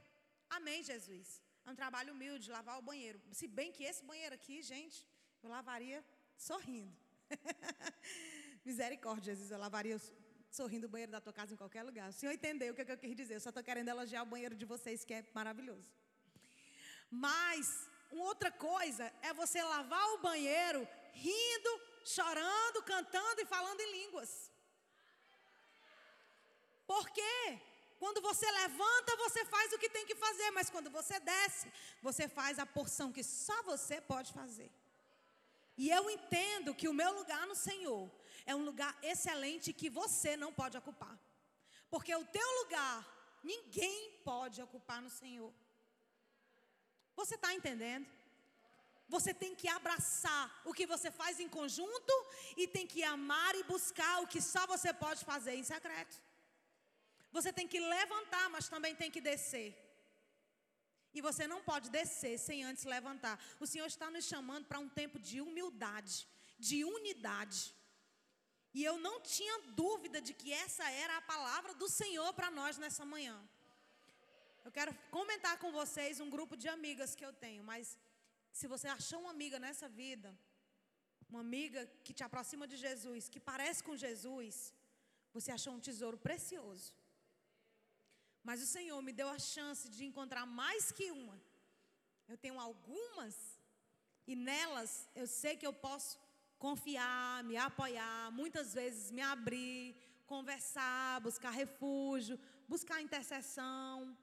Amém, 0.48 0.82
Jesus. 0.90 1.42
É 1.68 1.70
um 1.70 1.80
trabalho 1.84 2.14
humilde 2.14 2.50
lavar 2.50 2.76
o 2.78 2.84
banheiro. 2.90 3.18
Se 3.38 3.46
bem 3.46 3.70
que 3.70 3.84
esse 3.88 4.02
banheiro 4.10 4.34
aqui, 4.34 4.62
gente, 4.62 4.98
eu 5.42 5.50
lavaria 5.50 5.98
sorrindo. 6.34 6.96
Misericórdia, 8.64 9.34
Jesus, 9.34 9.50
eu 9.50 9.58
lavaria 9.58 9.98
sorrindo 10.58 10.86
o 10.86 10.88
banheiro 10.88 11.12
da 11.12 11.20
tua 11.20 11.34
casa 11.38 11.52
em 11.52 11.58
qualquer 11.62 11.82
lugar. 11.82 12.08
O 12.08 12.16
senhor 12.20 12.32
entendeu 12.32 12.72
o 12.72 12.74
que, 12.74 12.80
é 12.80 12.86
que 12.86 12.92
eu 12.92 12.96
quis 12.96 13.14
dizer. 13.14 13.34
Eu 13.34 13.44
só 13.46 13.50
estou 13.50 13.62
querendo 13.62 13.88
elogiar 13.88 14.22
o 14.22 14.30
banheiro 14.34 14.56
de 14.56 14.64
vocês, 14.64 15.04
que 15.04 15.12
é 15.12 15.22
maravilhoso. 15.34 15.92
Mas, 17.10 17.86
uma 18.10 18.24
outra 18.24 18.50
coisa 18.50 19.12
é 19.20 19.34
você 19.34 19.62
lavar 19.62 20.06
o 20.14 20.22
banheiro 20.22 20.88
rindo, 21.12 21.72
chorando, 22.02 22.82
cantando 22.92 23.42
e 23.42 23.50
falando 23.54 23.78
em 23.82 23.92
línguas. 23.98 24.50
Por 26.86 27.10
quê? 27.10 27.60
Quando 27.98 28.20
você 28.20 28.48
levanta, 28.50 29.16
você 29.16 29.44
faz 29.44 29.72
o 29.72 29.78
que 29.78 29.90
tem 29.90 30.06
que 30.06 30.14
fazer, 30.14 30.50
mas 30.52 30.70
quando 30.70 30.90
você 30.90 31.18
desce, 31.18 31.72
você 32.00 32.28
faz 32.28 32.58
a 32.58 32.66
porção 32.66 33.12
que 33.12 33.24
só 33.24 33.62
você 33.64 34.00
pode 34.00 34.32
fazer. 34.32 34.70
E 35.76 35.90
eu 35.90 36.08
entendo 36.10 36.74
que 36.74 36.88
o 36.88 36.94
meu 36.94 37.12
lugar 37.12 37.46
no 37.46 37.54
Senhor 37.54 38.10
é 38.46 38.54
um 38.54 38.64
lugar 38.64 38.96
excelente 39.02 39.72
que 39.72 39.90
você 39.90 40.36
não 40.36 40.52
pode 40.52 40.76
ocupar. 40.76 41.16
Porque 41.90 42.14
o 42.14 42.24
teu 42.24 42.48
lugar 42.62 43.06
ninguém 43.42 44.12
pode 44.24 44.60
ocupar 44.62 45.00
no 45.02 45.10
Senhor. 45.10 45.52
Você 47.16 47.34
está 47.34 47.52
entendendo? 47.52 48.06
Você 49.08 49.32
tem 49.32 49.54
que 49.54 49.68
abraçar 49.68 50.62
o 50.64 50.74
que 50.74 50.86
você 50.86 51.10
faz 51.10 51.40
em 51.40 51.48
conjunto 51.48 52.12
e 52.56 52.66
tem 52.68 52.86
que 52.86 53.02
amar 53.02 53.54
e 53.54 53.64
buscar 53.64 54.22
o 54.22 54.26
que 54.26 54.40
só 54.40 54.66
você 54.66 54.92
pode 54.92 55.24
fazer 55.24 55.54
em 55.54 55.64
secreto. 55.64 56.27
Você 57.36 57.52
tem 57.52 57.68
que 57.72 57.80
levantar, 57.80 58.48
mas 58.50 58.68
também 58.68 58.94
tem 58.94 59.10
que 59.10 59.20
descer. 59.20 59.70
E 61.16 61.20
você 61.20 61.46
não 61.52 61.60
pode 61.62 61.88
descer 61.90 62.38
sem 62.38 62.64
antes 62.64 62.84
levantar. 62.84 63.36
O 63.58 63.66
Senhor 63.66 63.86
está 63.86 64.10
nos 64.10 64.24
chamando 64.24 64.66
para 64.66 64.78
um 64.78 64.88
tempo 64.88 65.18
de 65.18 65.40
humildade, 65.40 66.26
de 66.58 66.84
unidade. 66.84 67.74
E 68.78 68.84
eu 68.84 68.96
não 69.06 69.20
tinha 69.20 69.56
dúvida 69.82 70.20
de 70.20 70.32
que 70.40 70.52
essa 70.52 70.88
era 71.04 71.16
a 71.16 71.22
palavra 71.34 71.72
do 71.74 71.88
Senhor 72.00 72.32
para 72.38 72.50
nós 72.50 72.76
nessa 72.78 73.04
manhã. 73.14 73.36
Eu 74.66 74.72
quero 74.78 74.92
comentar 75.10 75.54
com 75.62 75.70
vocês 75.72 76.20
um 76.20 76.30
grupo 76.34 76.54
de 76.62 76.68
amigas 76.68 77.14
que 77.14 77.24
eu 77.24 77.32
tenho, 77.44 77.62
mas 77.64 77.96
se 78.58 78.66
você 78.72 78.88
achou 78.98 79.20
uma 79.20 79.30
amiga 79.36 79.58
nessa 79.58 79.88
vida, 79.88 80.30
uma 81.30 81.40
amiga 81.40 81.80
que 82.04 82.12
te 82.18 82.22
aproxima 82.26 82.66
de 82.66 82.76
Jesus, 82.76 83.28
que 83.28 83.40
parece 83.40 83.82
com 83.86 83.96
Jesus, 83.96 84.74
você 85.32 85.50
achou 85.50 85.72
um 85.74 85.84
tesouro 85.88 86.18
precioso. 86.28 86.92
Mas 88.42 88.62
o 88.62 88.66
Senhor 88.66 89.00
me 89.02 89.12
deu 89.12 89.28
a 89.28 89.38
chance 89.38 89.88
de 89.88 90.04
encontrar 90.04 90.46
mais 90.46 90.90
que 90.92 91.10
uma. 91.10 91.40
Eu 92.28 92.36
tenho 92.36 92.58
algumas, 92.60 93.34
e 94.26 94.34
nelas 94.36 95.08
eu 95.14 95.26
sei 95.26 95.56
que 95.56 95.66
eu 95.66 95.72
posso 95.72 96.18
confiar, 96.58 97.44
me 97.44 97.56
apoiar, 97.56 98.30
muitas 98.32 98.74
vezes 98.74 99.10
me 99.10 99.22
abrir, 99.22 99.96
conversar, 100.26 101.20
buscar 101.20 101.50
refúgio, 101.50 102.38
buscar 102.66 103.00
intercessão. 103.00 104.16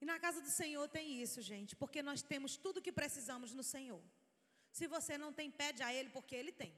E 0.00 0.04
na 0.04 0.18
casa 0.18 0.40
do 0.40 0.48
Senhor 0.48 0.88
tem 0.88 1.20
isso, 1.22 1.40
gente, 1.40 1.74
porque 1.74 2.02
nós 2.02 2.22
temos 2.22 2.56
tudo 2.56 2.82
que 2.82 2.92
precisamos 2.92 3.52
no 3.52 3.62
Senhor. 3.62 4.02
Se 4.70 4.86
você 4.86 5.16
não 5.16 5.32
tem, 5.32 5.50
pede 5.50 5.82
a 5.82 5.92
Ele, 5.92 6.10
porque 6.10 6.34
Ele 6.34 6.52
tem. 6.52 6.72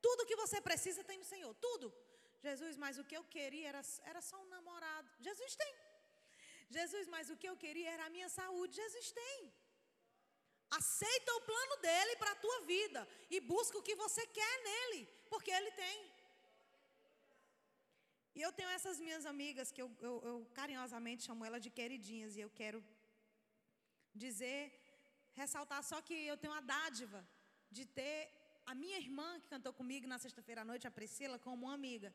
Tudo 0.00 0.26
que 0.26 0.36
você 0.36 0.60
precisa 0.60 1.04
tem 1.04 1.18
no 1.18 1.24
Senhor, 1.24 1.54
tudo. 1.54 1.92
Jesus, 2.48 2.74
mas 2.84 2.98
o 3.02 3.04
que 3.08 3.16
eu 3.20 3.24
queria 3.36 3.68
era, 3.72 3.82
era 4.10 4.20
só 4.30 4.36
um 4.44 4.48
namorado. 4.56 5.08
Jesus 5.28 5.54
tem. 5.62 5.72
Jesus, 6.76 7.06
mas 7.14 7.30
o 7.32 7.36
que 7.40 7.48
eu 7.50 7.56
queria 7.64 7.90
era 7.96 8.04
a 8.06 8.14
minha 8.16 8.28
saúde. 8.40 8.80
Jesus 8.82 9.08
tem. 9.20 9.38
Aceita 10.78 11.32
o 11.38 11.44
plano 11.50 11.74
dele 11.86 12.14
para 12.22 12.32
a 12.32 12.40
tua 12.44 12.58
vida 12.72 13.00
e 13.34 13.38
busca 13.52 13.78
o 13.78 13.86
que 13.88 13.94
você 14.04 14.22
quer 14.38 14.54
nele, 14.68 15.02
porque 15.32 15.50
ele 15.58 15.72
tem. 15.82 15.98
E 18.38 18.42
eu 18.46 18.52
tenho 18.56 18.70
essas 18.78 18.98
minhas 19.04 19.24
amigas 19.32 19.70
que 19.74 19.82
eu, 19.84 19.90
eu, 20.08 20.14
eu 20.30 20.36
carinhosamente 20.58 21.22
chamo 21.28 21.44
elas 21.48 21.62
de 21.66 21.70
queridinhas, 21.78 22.36
e 22.36 22.40
eu 22.46 22.50
quero 22.60 22.80
dizer, 24.24 24.60
ressaltar 25.40 25.82
só 25.90 26.00
que 26.08 26.16
eu 26.32 26.36
tenho 26.42 26.52
a 26.52 26.60
dádiva 26.72 27.20
de 27.70 27.84
ter 27.98 28.18
a 28.70 28.74
minha 28.74 28.98
irmã 29.04 29.28
que 29.40 29.48
cantou 29.54 29.72
comigo 29.80 30.06
na 30.12 30.18
sexta-feira 30.18 30.60
à 30.62 30.68
noite, 30.70 30.86
a 30.86 30.90
Priscila, 30.98 31.38
como 31.38 31.66
uma 31.66 31.74
amiga. 31.80 32.12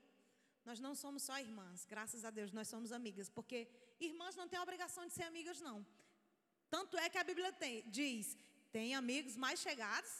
Nós 0.63 0.79
não 0.79 0.93
somos 0.93 1.23
só 1.23 1.39
irmãs, 1.39 1.85
graças 1.85 2.23
a 2.23 2.29
Deus, 2.29 2.51
nós 2.51 2.67
somos 2.67 2.91
amigas, 2.91 3.29
porque 3.29 3.67
irmãs 3.99 4.35
não 4.35 4.47
têm 4.47 4.59
a 4.59 4.63
obrigação 4.63 5.05
de 5.07 5.13
ser 5.13 5.23
amigas, 5.23 5.59
não. 5.59 5.85
Tanto 6.69 6.97
é 6.97 7.09
que 7.09 7.17
a 7.17 7.23
Bíblia 7.23 7.51
tem, 7.51 7.89
diz: 7.89 8.37
tem 8.71 8.95
amigos 8.95 9.35
mais 9.35 9.59
chegados 9.59 10.13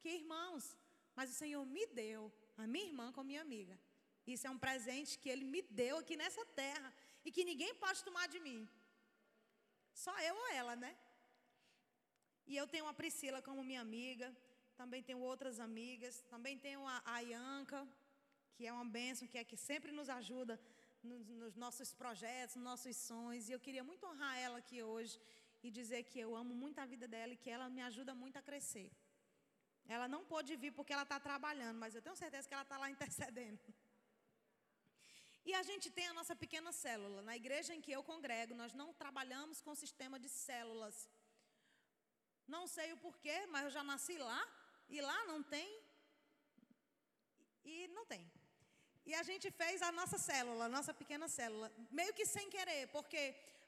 que 0.00 0.08
irmãos. 0.08 0.76
Mas 1.16 1.30
o 1.30 1.34
Senhor 1.34 1.64
me 1.66 1.86
deu 1.86 2.32
a 2.56 2.66
minha 2.66 2.86
irmã 2.86 3.12
como 3.12 3.26
minha 3.26 3.42
amiga. 3.42 3.78
Isso 4.26 4.46
é 4.46 4.50
um 4.50 4.58
presente 4.58 5.18
que 5.18 5.28
Ele 5.28 5.44
me 5.44 5.62
deu 5.62 5.98
aqui 5.98 6.16
nessa 6.16 6.44
terra 6.62 6.92
e 7.24 7.32
que 7.32 7.44
ninguém 7.44 7.74
pode 7.74 8.04
tomar 8.04 8.26
de 8.28 8.38
mim. 8.38 8.68
Só 9.92 10.16
eu 10.20 10.34
ou 10.34 10.48
ela, 10.60 10.76
né? 10.76 10.96
E 12.46 12.56
eu 12.56 12.66
tenho 12.66 12.86
a 12.86 12.94
Priscila 12.94 13.42
como 13.42 13.62
minha 13.62 13.80
amiga, 13.80 14.34
também 14.76 15.02
tenho 15.02 15.20
outras 15.20 15.58
amigas, 15.60 16.22
também 16.30 16.56
tenho 16.58 16.86
a, 16.86 17.02
a 17.04 17.20
Ianca, 17.20 17.86
que 18.60 18.66
é 18.70 18.72
uma 18.78 18.88
bênção, 18.98 19.26
que 19.32 19.38
é 19.42 19.44
que 19.50 19.56
sempre 19.68 19.90
nos 19.98 20.08
ajuda 20.20 20.54
nos, 21.08 21.20
nos 21.42 21.54
nossos 21.62 21.90
projetos, 22.00 22.56
nos 22.56 22.66
nossos 22.70 22.94
sonhos. 23.10 23.44
E 23.48 23.52
eu 23.56 23.60
queria 23.66 23.84
muito 23.90 24.04
honrar 24.08 24.34
ela 24.46 24.58
aqui 24.62 24.78
hoje 24.82 25.14
e 25.66 25.70
dizer 25.78 26.00
que 26.08 26.18
eu 26.24 26.30
amo 26.40 26.54
muito 26.62 26.78
a 26.82 26.84
vida 26.92 27.06
dela 27.14 27.32
e 27.32 27.38
que 27.42 27.50
ela 27.56 27.66
me 27.76 27.82
ajuda 27.90 28.12
muito 28.22 28.36
a 28.40 28.42
crescer. 28.48 28.88
Ela 29.94 30.06
não 30.14 30.20
pôde 30.32 30.56
vir 30.62 30.72
porque 30.78 30.92
ela 30.96 31.06
está 31.06 31.18
trabalhando, 31.28 31.78
mas 31.84 31.94
eu 31.94 32.02
tenho 32.06 32.18
certeza 32.24 32.46
que 32.48 32.56
ela 32.56 32.66
está 32.66 32.76
lá 32.82 32.88
intercedendo. 32.94 33.62
E 35.48 35.54
a 35.60 35.62
gente 35.70 35.88
tem 35.98 36.06
a 36.08 36.16
nossa 36.18 36.36
pequena 36.36 36.70
célula. 36.70 37.22
Na 37.22 37.36
igreja 37.42 37.74
em 37.76 37.80
que 37.86 37.94
eu 37.96 38.02
congrego, 38.10 38.60
nós 38.62 38.74
não 38.80 38.88
trabalhamos 39.02 39.62
com 39.62 39.74
sistema 39.84 40.18
de 40.24 40.28
células. 40.28 40.98
Não 42.56 42.66
sei 42.66 42.92
o 42.92 42.98
porquê, 43.06 43.38
mas 43.46 43.64
eu 43.64 43.72
já 43.78 43.82
nasci 43.92 44.18
lá 44.18 44.42
e 44.96 45.00
lá 45.00 45.18
não 45.32 45.42
tem. 45.42 45.70
E 47.64 47.88
não 47.88 48.04
tem. 48.04 48.22
E 49.10 49.14
a 49.20 49.24
gente 49.28 49.46
fez 49.60 49.78
a 49.86 49.90
nossa 49.98 50.18
célula, 50.26 50.64
a 50.66 50.72
nossa 50.74 50.92
pequena 50.98 51.26
célula, 51.36 51.68
meio 51.98 52.12
que 52.18 52.24
sem 52.34 52.46
querer, 52.54 52.82
porque 52.96 53.22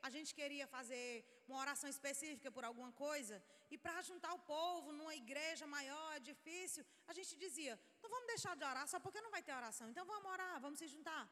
a 0.06 0.08
gente 0.14 0.30
queria 0.38 0.66
fazer 0.74 1.06
uma 1.48 1.58
oração 1.64 1.88
específica 1.94 2.48
por 2.56 2.64
alguma 2.68 2.92
coisa, 3.06 3.36
e 3.72 3.76
para 3.84 4.02
juntar 4.08 4.32
o 4.38 4.42
povo 4.54 4.92
numa 4.98 5.14
igreja 5.22 5.66
maior, 5.76 6.12
difícil, 6.30 6.84
a 7.10 7.12
gente 7.18 7.32
dizia: 7.44 7.74
não 8.02 8.10
vamos 8.14 8.28
deixar 8.34 8.54
de 8.60 8.64
orar 8.70 8.86
só 8.92 9.00
porque 9.04 9.20
não 9.26 9.32
vai 9.36 9.42
ter 9.46 9.54
oração, 9.62 9.88
então 9.90 10.04
vamos 10.14 10.30
orar, 10.36 10.54
vamos 10.66 10.78
se 10.82 10.86
juntar. 10.94 11.24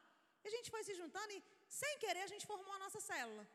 E 0.43 0.47
a 0.49 0.53
gente 0.55 0.69
foi 0.75 0.83
se 0.89 0.93
juntando 1.01 1.31
e, 1.37 1.41
sem 1.81 1.93
querer, 2.03 2.23
a 2.23 2.31
gente 2.33 2.45
formou 2.51 2.73
a 2.73 2.79
nossa 2.85 2.99
célula. 3.11 3.45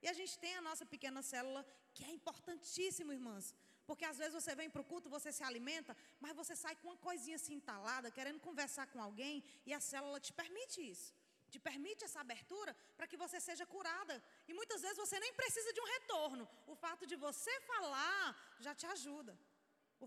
E 0.00 0.06
a 0.12 0.12
gente 0.12 0.34
tem 0.44 0.54
a 0.54 0.62
nossa 0.68 0.86
pequena 0.94 1.22
célula, 1.32 1.62
que 1.94 2.04
é 2.04 2.10
importantíssimo, 2.18 3.12
irmãs. 3.18 3.46
Porque 3.88 4.04
às 4.10 4.18
vezes 4.20 4.34
você 4.38 4.52
vem 4.60 4.68
para 4.72 4.82
o 4.82 4.88
culto, 4.90 5.14
você 5.16 5.30
se 5.36 5.42
alimenta, 5.50 5.92
mas 6.24 6.38
você 6.40 6.54
sai 6.62 6.74
com 6.80 6.88
uma 6.88 6.98
coisinha 7.06 7.36
assim 7.40 7.54
entalada, 7.60 8.10
querendo 8.16 8.40
conversar 8.48 8.86
com 8.92 9.00
alguém, 9.06 9.36
e 9.68 9.72
a 9.78 9.80
célula 9.90 10.18
te 10.26 10.32
permite 10.40 10.78
isso. 10.92 11.08
Te 11.52 11.58
permite 11.68 12.04
essa 12.06 12.20
abertura 12.24 12.72
para 12.96 13.06
que 13.10 13.16
você 13.22 13.38
seja 13.46 13.64
curada. 13.74 14.14
E 14.48 14.52
muitas 14.58 14.82
vezes 14.84 14.98
você 15.04 15.18
nem 15.24 15.32
precisa 15.40 15.72
de 15.76 15.80
um 15.84 15.88
retorno. 15.94 16.44
O 16.72 16.74
fato 16.84 17.06
de 17.10 17.16
você 17.26 17.54
falar 17.72 18.26
já 18.66 18.74
te 18.80 18.86
ajuda. 18.94 19.34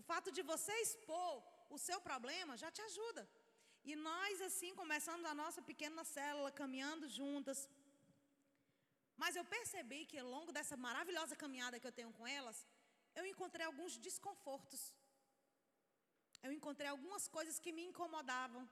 fato 0.10 0.30
de 0.36 0.42
você 0.52 0.74
expor 0.86 1.34
o 1.68 1.78
seu 1.86 1.98
problema 2.08 2.56
já 2.64 2.70
te 2.76 2.82
ajuda. 2.82 3.24
E 3.90 3.96
nós, 4.08 4.40
assim, 4.48 4.72
começamos 4.82 5.26
a 5.32 5.34
nossa 5.42 5.60
pequena 5.70 6.04
célula, 6.04 6.52
caminhando 6.52 7.08
juntas. 7.08 7.68
Mas 9.22 9.34
eu 9.34 9.44
percebi 9.56 10.00
que 10.10 10.20
ao 10.20 10.28
longo 10.36 10.52
dessa 10.58 10.76
maravilhosa 10.86 11.34
caminhada 11.42 11.80
que 11.80 11.88
eu 11.90 11.96
tenho 11.98 12.12
com 12.12 12.26
elas, 12.38 12.60
eu 13.18 13.24
encontrei 13.32 13.64
alguns 13.66 13.92
desconfortos. 14.06 14.82
Eu 16.44 16.50
encontrei 16.58 16.88
algumas 16.90 17.24
coisas 17.36 17.58
que 17.64 17.72
me 17.76 17.84
incomodavam, 17.90 18.62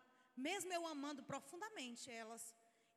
mesmo 0.47 0.73
eu 0.73 0.85
amando 0.95 1.23
profundamente 1.33 2.11
elas, 2.23 2.45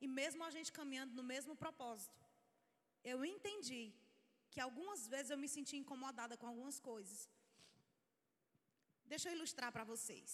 e 0.04 0.08
mesmo 0.20 0.44
a 0.44 0.52
gente 0.56 0.72
caminhando 0.80 1.14
no 1.20 1.26
mesmo 1.34 1.56
propósito. 1.64 2.22
Eu 3.12 3.20
entendi 3.34 3.84
que 4.52 4.60
algumas 4.68 5.02
vezes 5.14 5.30
eu 5.32 5.38
me 5.44 5.50
senti 5.56 5.76
incomodada 5.82 6.36
com 6.40 6.48
algumas 6.52 6.80
coisas. 6.80 7.20
Deixa 9.14 9.30
eu 9.30 9.36
ilustrar 9.38 9.72
para 9.76 9.86
vocês. 9.94 10.30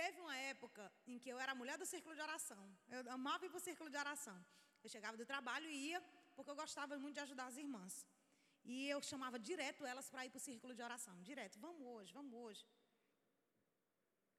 Teve 0.00 0.18
uma 0.24 0.36
época 0.52 0.82
em 1.06 1.18
que 1.22 1.30
eu 1.32 1.38
era 1.44 1.60
mulher 1.60 1.76
do 1.82 1.86
círculo 1.92 2.14
de 2.14 2.22
oração. 2.28 2.62
Eu 2.94 3.00
amava 3.18 3.46
ir 3.46 3.50
para 3.52 3.62
o 3.62 3.66
círculo 3.68 3.88
de 3.94 3.98
oração. 4.04 4.36
Eu 4.84 4.90
chegava 4.94 5.16
do 5.20 5.26
trabalho 5.32 5.68
e 5.70 5.76
ia, 5.90 6.00
porque 6.34 6.50
eu 6.50 6.58
gostava 6.62 6.98
muito 7.04 7.16
de 7.18 7.24
ajudar 7.26 7.46
as 7.46 7.56
irmãs. 7.64 7.94
E 8.72 8.88
eu 8.92 9.00
chamava 9.10 9.38
direto 9.50 9.86
elas 9.90 10.08
para 10.12 10.24
ir 10.26 10.30
para 10.30 10.40
o 10.42 10.46
círculo 10.48 10.74
de 10.78 10.82
oração. 10.88 11.16
Direto, 11.30 11.56
vamos 11.66 11.82
hoje, 11.94 12.12
vamos 12.18 12.32
hoje. 12.44 12.62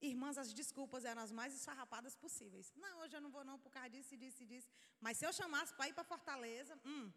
Irmãs, 0.10 0.38
as 0.38 0.52
desculpas 0.60 1.06
eram 1.12 1.22
as 1.28 1.32
mais 1.40 1.54
esfarrapadas 1.60 2.16
possíveis. 2.24 2.68
Não, 2.76 2.94
hoje 3.02 3.16
eu 3.18 3.22
não 3.26 3.32
vou 3.36 3.44
não 3.50 3.58
por 3.64 3.72
causa 3.76 3.90
disso, 3.90 4.18
disso 4.24 4.46
disso. 4.52 4.70
Mas 5.06 5.18
se 5.18 5.26
eu 5.28 5.32
chamasse 5.40 5.74
para 5.78 5.88
ir 5.90 5.94
para 5.94 6.04
Fortaleza, 6.04 6.80
hum, 6.86 7.12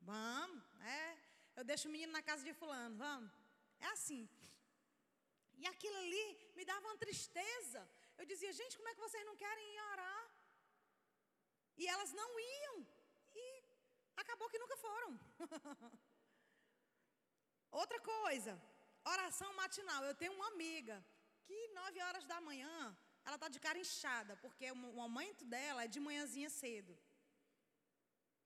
vamos, 0.00 0.62
é. 0.98 1.16
Eu 1.56 1.64
deixo 1.64 1.88
o 1.88 1.92
menino 1.94 2.12
na 2.12 2.22
casa 2.22 2.44
de 2.44 2.54
fulano, 2.60 2.96
vamos. 2.96 3.32
É 3.80 3.88
assim. 3.96 4.22
E 5.62 5.66
aquilo 5.72 5.96
ali 6.04 6.24
me 6.56 6.64
dava 6.64 6.86
uma 6.86 6.98
tristeza. 7.04 7.82
Eu 8.18 8.26
dizia, 8.26 8.52
gente, 8.52 8.76
como 8.76 8.88
é 8.88 8.94
que 8.94 9.04
vocês 9.06 9.24
não 9.24 9.36
querem 9.36 9.74
ir 9.74 9.82
orar? 9.92 10.22
E 11.76 11.86
elas 11.88 12.12
não 12.12 12.30
iam. 12.40 12.86
E 13.34 13.44
acabou 14.16 14.48
que 14.50 14.58
nunca 14.58 14.76
foram. 14.76 15.18
Outra 17.80 17.98
coisa, 18.14 18.52
oração 19.14 19.50
matinal. 19.62 20.02
Eu 20.04 20.14
tenho 20.22 20.34
uma 20.38 20.48
amiga 20.54 20.96
que 21.46 21.58
nove 21.78 21.98
horas 22.06 22.24
da 22.32 22.38
manhã, 22.48 22.76
ela 23.24 23.36
está 23.38 23.48
de 23.54 23.60
cara 23.66 23.78
inchada, 23.84 24.36
porque 24.44 24.70
o 24.70 24.76
momento 24.76 25.44
dela 25.54 25.84
é 25.84 25.88
de 25.94 26.00
manhãzinha 26.08 26.50
cedo. 26.50 26.94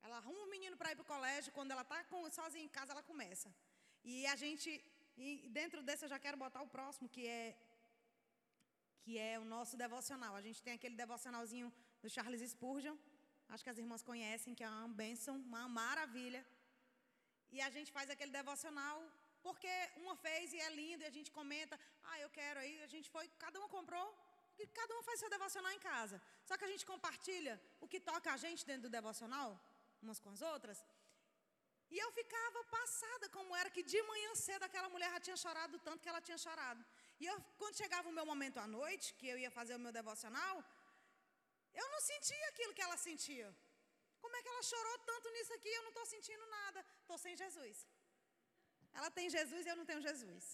Ela 0.04 0.18
arruma 0.18 0.42
um 0.44 0.52
menino 0.56 0.76
para 0.80 0.92
ir 0.92 0.96
para 0.96 1.06
o 1.06 1.12
colégio, 1.14 1.56
quando 1.58 1.72
ela 1.74 1.82
está 1.82 1.98
sozinha 2.38 2.64
em 2.64 2.74
casa, 2.76 2.92
ela 2.92 3.02
começa. 3.12 3.48
E 4.04 4.26
a 4.34 4.36
gente 4.42 4.68
e 5.24 5.48
dentro 5.58 5.82
desse 5.82 6.04
eu 6.04 6.12
já 6.14 6.18
quero 6.24 6.36
botar 6.44 6.62
o 6.62 6.68
próximo, 6.76 7.08
que 7.08 7.26
é 7.26 7.56
que 9.02 9.12
é 9.30 9.38
o 9.42 9.46
nosso 9.54 9.74
devocional. 9.84 10.32
A 10.34 10.44
gente 10.46 10.60
tem 10.66 10.74
aquele 10.78 10.96
devocionalzinho 11.02 11.68
do 12.02 12.08
Charles 12.14 12.42
Spurgeon. 12.52 12.96
Acho 13.48 13.64
que 13.64 13.70
as 13.70 13.78
irmãs 13.82 14.02
conhecem, 14.02 14.54
que 14.58 14.64
é 14.64 14.68
uma 14.68 14.88
bênção, 15.02 15.36
uma 15.50 15.68
maravilha. 15.68 16.42
E 17.54 17.60
a 17.66 17.70
gente 17.70 17.90
faz 17.96 18.10
aquele 18.10 18.32
devocional 18.40 18.96
porque 19.46 19.74
uma 20.02 20.14
fez 20.24 20.52
e 20.56 20.60
é 20.66 20.70
lindo 20.80 21.02
e 21.04 21.08
a 21.10 21.14
gente 21.16 21.30
comenta, 21.38 21.74
ah, 22.10 22.18
eu 22.24 22.30
quero 22.38 22.58
aí, 22.62 22.74
a 22.88 22.90
gente 22.94 23.08
foi, 23.14 23.26
cada 23.44 23.58
uma 23.60 23.68
comprou, 23.76 24.06
e 24.60 24.66
cada 24.78 24.92
um 24.98 25.02
faz 25.08 25.16
seu 25.22 25.30
devocional 25.36 25.72
em 25.76 25.82
casa. 25.90 26.16
Só 26.48 26.54
que 26.58 26.66
a 26.68 26.70
gente 26.72 26.84
compartilha 26.92 27.54
o 27.84 27.88
que 27.92 28.00
toca 28.10 28.28
a 28.34 28.38
gente 28.44 28.62
dentro 28.70 28.84
do 28.86 28.92
devocional, 28.98 29.50
umas 30.02 30.20
com 30.24 30.30
as 30.36 30.42
outras. 30.52 30.78
E 31.94 31.96
eu 32.04 32.10
ficava 32.18 32.60
passada 32.78 33.28
como 33.36 33.54
era 33.60 33.70
que 33.74 33.82
de 33.92 34.00
manhã 34.10 34.30
cedo 34.46 34.64
aquela 34.68 34.88
mulher 34.94 35.10
já 35.16 35.20
tinha 35.26 35.36
chorado 35.44 35.78
tanto 35.86 36.02
que 36.04 36.10
ela 36.12 36.22
tinha 36.28 36.38
chorado. 36.46 36.80
E 37.20 37.26
eu, 37.32 37.36
quando 37.60 37.80
chegava 37.82 38.08
o 38.08 38.16
meu 38.18 38.26
momento 38.32 38.58
à 38.64 38.66
noite, 38.78 39.14
que 39.18 39.28
eu 39.32 39.38
ia 39.44 39.52
fazer 39.58 39.76
o 39.76 39.82
meu 39.84 39.92
devocional, 40.00 40.56
eu 41.82 41.86
não 41.94 42.00
sentia 42.10 42.48
aquilo 42.48 42.74
que 42.78 42.84
ela 42.86 42.96
sentia. 43.08 43.48
Como 44.22 44.34
é 44.36 44.42
que 44.42 44.48
ela 44.52 44.64
chorou 44.72 44.98
tanto 45.10 45.30
nisso 45.36 45.52
aqui? 45.58 45.68
Eu 45.68 45.84
não 45.86 45.92
estou 45.94 46.06
sentindo 46.14 46.44
nada. 46.58 46.84
Estou 47.02 47.18
sem 47.24 47.36
Jesus. 47.44 47.86
Ela 48.98 49.10
tem 49.18 49.34
Jesus 49.36 49.62
e 49.64 49.70
eu 49.72 49.78
não 49.80 49.88
tenho 49.90 50.06
Jesus. 50.08 50.44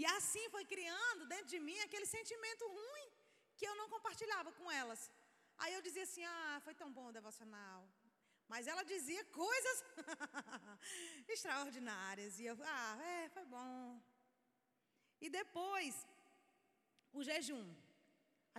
E 0.00 0.04
assim 0.16 0.44
foi 0.54 0.64
criando 0.72 1.26
dentro 1.32 1.48
de 1.54 1.60
mim 1.66 1.78
aquele 1.80 2.06
sentimento 2.16 2.66
ruim 2.76 3.08
que 3.56 3.66
eu 3.70 3.74
não 3.80 3.88
compartilhava 3.94 4.50
com 4.58 4.70
elas. 4.82 5.02
Aí 5.62 5.72
eu 5.74 5.82
dizia 5.88 6.04
assim: 6.08 6.24
ah, 6.36 6.60
foi 6.66 6.74
tão 6.82 6.90
bom 6.98 7.08
o 7.08 7.16
devocional. 7.18 7.80
Mas 8.52 8.66
ela 8.72 8.82
dizia 8.92 9.22
coisas 9.42 9.76
extraordinárias. 11.34 12.38
E 12.40 12.46
eu, 12.50 12.56
ah, 12.76 12.96
é, 13.14 13.28
foi 13.36 13.44
bom. 13.56 14.00
E 15.24 15.28
depois, 15.40 15.94
o 17.18 17.22
jejum. 17.28 17.66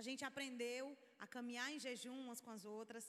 A 0.00 0.02
gente 0.06 0.22
aprendeu 0.30 0.86
a 1.24 1.26
caminhar 1.34 1.68
em 1.72 1.82
jejum 1.86 2.16
umas 2.24 2.40
com 2.44 2.52
as 2.56 2.64
outras. 2.64 3.04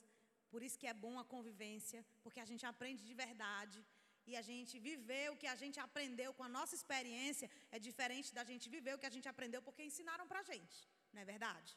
Por 0.51 0.61
isso 0.65 0.79
que 0.81 0.89
é 0.91 0.93
bom 1.05 1.15
a 1.21 1.25
convivência, 1.33 1.99
porque 2.23 2.41
a 2.43 2.49
gente 2.49 2.65
aprende 2.71 3.03
de 3.09 3.15
verdade. 3.25 3.77
E 4.29 4.35
a 4.41 4.43
gente 4.49 4.73
viver 4.89 5.25
o 5.31 5.37
que 5.41 5.49
a 5.53 5.57
gente 5.61 5.79
aprendeu 5.87 6.29
com 6.37 6.43
a 6.43 6.51
nossa 6.57 6.75
experiência 6.79 7.49
é 7.71 7.79
diferente 7.87 8.33
da 8.37 8.43
gente 8.51 8.67
viver 8.75 8.93
o 8.95 8.99
que 9.01 9.09
a 9.11 9.15
gente 9.15 9.27
aprendeu 9.33 9.61
porque 9.67 9.83
ensinaram 9.89 10.27
pra 10.31 10.41
gente, 10.51 10.77
não 11.13 11.21
é 11.23 11.25
verdade? 11.33 11.73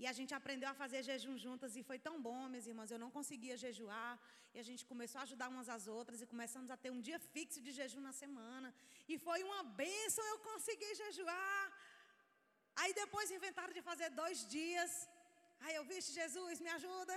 E 0.00 0.04
a 0.10 0.14
gente 0.16 0.32
aprendeu 0.38 0.68
a 0.70 0.76
fazer 0.82 1.00
jejum 1.08 1.36
juntas 1.44 1.72
e 1.78 1.82
foi 1.88 1.98
tão 2.06 2.16
bom, 2.26 2.40
minhas 2.52 2.66
irmãs. 2.72 2.90
Eu 2.94 3.00
não 3.04 3.10
conseguia 3.16 3.56
jejuar. 3.64 4.12
E 4.54 4.58
a 4.62 4.66
gente 4.68 4.82
começou 4.90 5.18
a 5.20 5.24
ajudar 5.26 5.48
umas 5.54 5.68
às 5.76 5.84
outras 5.96 6.20
e 6.22 6.26
começamos 6.34 6.70
a 6.74 6.76
ter 6.82 6.90
um 6.96 7.00
dia 7.08 7.18
fixo 7.32 7.60
de 7.66 7.72
jejum 7.78 8.02
na 8.08 8.12
semana. 8.20 8.68
E 9.12 9.18
foi 9.26 9.40
uma 9.48 9.62
bênção 9.82 10.24
eu 10.26 10.38
consegui 10.50 10.90
jejuar. 11.02 11.62
Aí 12.80 12.92
depois 13.02 13.36
inventaram 13.38 13.74
de 13.78 13.82
fazer 13.90 14.08
dois 14.22 14.46
dias. 14.56 14.92
Aí 15.64 15.74
eu, 15.74 15.84
vixe, 15.92 16.12
Jesus, 16.20 16.60
me 16.60 16.70
ajuda. 16.78 17.16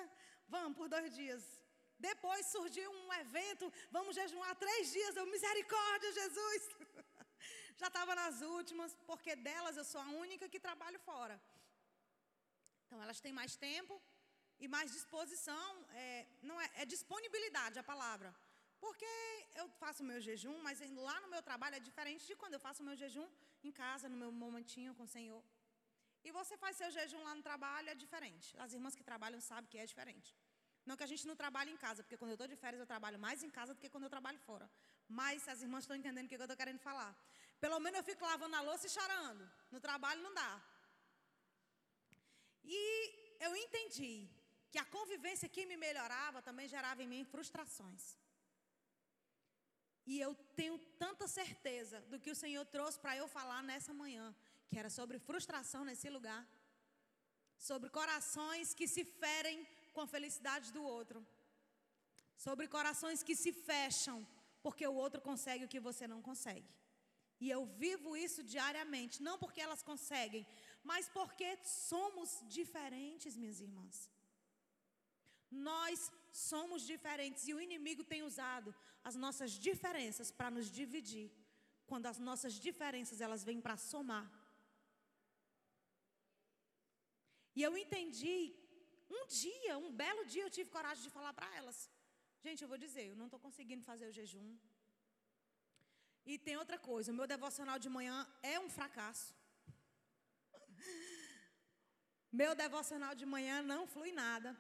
Vamos 0.56 0.76
por 0.80 0.90
dois 0.90 1.14
dias. 1.22 1.61
Depois 2.10 2.52
surgiu 2.56 2.90
um 3.02 3.10
evento, 3.24 3.66
vamos 3.98 4.16
jejuar 4.20 4.54
três 4.66 4.92
dias. 4.96 5.16
Eu, 5.16 5.26
misericórdia, 5.36 6.12
Jesus. 6.22 6.62
Já 7.82 7.88
estava 7.92 8.14
nas 8.22 8.38
últimas, 8.58 8.92
porque 9.10 9.34
delas 9.48 9.78
eu 9.82 9.86
sou 9.92 10.02
a 10.02 10.10
única 10.26 10.50
que 10.54 10.66
trabalho 10.68 11.00
fora. 11.10 11.36
Então 12.84 13.02
elas 13.06 13.20
têm 13.26 13.34
mais 13.42 13.56
tempo 13.68 13.96
e 14.64 14.68
mais 14.76 14.90
disposição. 14.98 15.68
É, 16.04 16.28
não 16.50 16.58
é, 16.66 16.68
é 16.82 16.86
disponibilidade 16.96 17.80
a 17.84 17.86
palavra. 17.94 18.32
Porque 18.84 19.12
eu 19.62 19.66
faço 19.82 20.04
meu 20.12 20.20
jejum, 20.28 20.58
mas 20.68 20.80
lá 21.08 21.18
no 21.24 21.30
meu 21.34 21.42
trabalho 21.50 21.76
é 21.80 21.88
diferente 21.90 22.24
de 22.30 22.36
quando 22.42 22.56
eu 22.56 22.64
faço 22.68 22.86
meu 22.88 22.96
jejum 23.02 23.28
em 23.68 23.72
casa, 23.82 24.10
no 24.14 24.18
meu 24.24 24.32
momentinho 24.44 24.96
com 24.98 25.04
o 25.10 25.14
Senhor. 25.18 25.44
E 26.28 26.32
você 26.38 26.56
faz 26.64 26.76
seu 26.82 26.90
jejum 26.98 27.22
lá 27.28 27.34
no 27.38 27.44
trabalho, 27.50 27.90
é 27.90 27.96
diferente. 28.06 28.48
As 28.66 28.74
irmãs 28.78 28.96
que 29.00 29.04
trabalham 29.12 29.40
sabem 29.50 29.70
que 29.72 29.78
é 29.84 29.86
diferente. 29.92 30.32
Não 30.86 30.98
que 30.98 31.04
a 31.04 31.12
gente 31.12 31.26
não 31.28 31.36
trabalhe 31.36 31.72
em 31.72 31.78
casa, 31.78 32.04
porque 32.04 32.18
quando 32.18 32.32
eu 32.32 32.38
estou 32.40 32.48
de 32.48 32.56
férias 32.56 32.80
eu 32.80 32.88
trabalho 32.94 33.20
mais 33.20 33.44
em 33.44 33.52
casa 33.58 33.74
do 33.74 33.80
que 33.80 33.90
quando 33.90 34.06
eu 34.06 34.10
trabalho 34.10 34.40
fora. 34.40 34.70
Mas 35.08 35.48
as 35.48 35.62
irmãs 35.62 35.84
estão 35.84 35.96
entendendo 35.96 36.26
o 36.26 36.30
que 36.30 36.36
eu 36.36 36.42
estou 36.42 36.58
querendo 36.58 36.80
falar. 36.80 37.12
Pelo 37.60 37.80
menos 37.80 37.98
eu 38.00 38.04
fico 38.04 38.26
lavando 38.26 38.56
a 38.56 38.62
louça 38.62 38.88
e 38.88 38.90
chorando. 38.90 39.44
No 39.70 39.80
trabalho 39.80 40.22
não 40.22 40.34
dá. 40.34 40.52
E 42.64 42.80
eu 43.40 43.56
entendi 43.56 44.28
que 44.72 44.80
a 44.80 44.86
convivência 44.86 45.50
que 45.50 45.66
me 45.66 45.78
melhorava 45.86 46.42
também 46.42 46.68
gerava 46.68 47.04
em 47.04 47.08
mim 47.14 47.24
frustrações. 47.26 48.04
E 50.06 50.20
eu 50.20 50.34
tenho 50.60 50.78
tanta 51.04 51.28
certeza 51.28 52.02
do 52.12 52.20
que 52.20 52.32
o 52.32 52.40
Senhor 52.44 52.66
trouxe 52.66 53.00
para 53.00 53.16
eu 53.16 53.28
falar 53.28 53.62
nessa 53.62 53.94
manhã, 53.94 54.34
que 54.70 54.80
era 54.80 54.90
sobre 54.90 55.20
frustração 55.20 55.84
nesse 55.86 56.10
lugar, 56.10 56.42
sobre 57.58 57.90
corações 57.90 58.74
que 58.74 58.88
se 58.88 59.04
ferem 59.04 59.68
com 59.94 60.02
a 60.02 60.08
felicidade 60.08 60.72
do 60.72 60.84
outro, 60.84 61.26
sobre 62.46 62.68
corações 62.68 63.24
que 63.24 63.36
se 63.36 63.52
fecham 63.52 64.26
porque 64.62 64.86
o 64.88 64.94
outro 64.94 65.20
consegue 65.30 65.66
o 65.66 65.72
que 65.74 65.80
você 65.80 66.08
não 66.08 66.22
consegue. 66.22 66.70
E 67.44 67.50
eu 67.50 67.62
vivo 67.84 68.16
isso 68.26 68.42
diariamente, 68.44 69.24
não 69.28 69.38
porque 69.44 69.62
elas 69.66 69.82
conseguem, 69.82 70.46
mas 70.84 71.10
porque 71.10 71.50
somos 71.64 72.30
diferentes, 72.58 73.36
minhas 73.36 73.60
irmãs. 73.60 73.98
Nós 75.50 76.12
somos 76.32 76.86
diferentes 76.86 77.48
e 77.48 77.54
o 77.54 77.60
inimigo 77.60 78.04
tem 78.04 78.22
usado 78.24 78.74
as 79.04 79.16
nossas 79.16 79.52
diferenças 79.68 80.30
para 80.32 80.52
nos 80.52 80.70
dividir, 80.80 81.32
quando 81.88 82.06
as 82.06 82.20
nossas 82.20 82.54
diferenças 82.68 83.20
elas 83.20 83.44
vêm 83.44 83.60
para 83.60 83.76
somar. 83.76 84.28
E 87.56 87.64
eu 87.64 87.76
entendi, 87.76 88.56
um 89.20 89.26
dia, 89.28 89.74
um 89.86 89.92
belo 90.02 90.24
dia, 90.34 90.44
eu 90.44 90.54
tive 90.58 90.70
coragem 90.70 91.04
de 91.04 91.10
falar 91.18 91.34
para 91.34 91.50
elas: 91.60 91.78
gente, 92.46 92.62
eu 92.64 92.70
vou 92.74 92.78
dizer, 92.86 93.06
eu 93.10 93.16
não 93.22 93.28
estou 93.30 93.40
conseguindo 93.48 93.84
fazer 93.92 94.08
o 94.08 94.16
jejum. 94.20 94.50
E 96.26 96.38
tem 96.38 96.56
outra 96.64 96.78
coisa, 96.90 97.12
o 97.12 97.16
meu 97.20 97.28
devocional 97.36 97.78
de 97.86 97.90
manhã 97.90 98.18
é 98.42 98.60
um 98.60 98.70
fracasso. 98.70 99.36
Meu 102.40 102.56
devocional 102.56 103.14
de 103.14 103.26
manhã 103.26 103.62
não 103.62 103.86
flui 103.86 104.12
nada. 104.14 104.56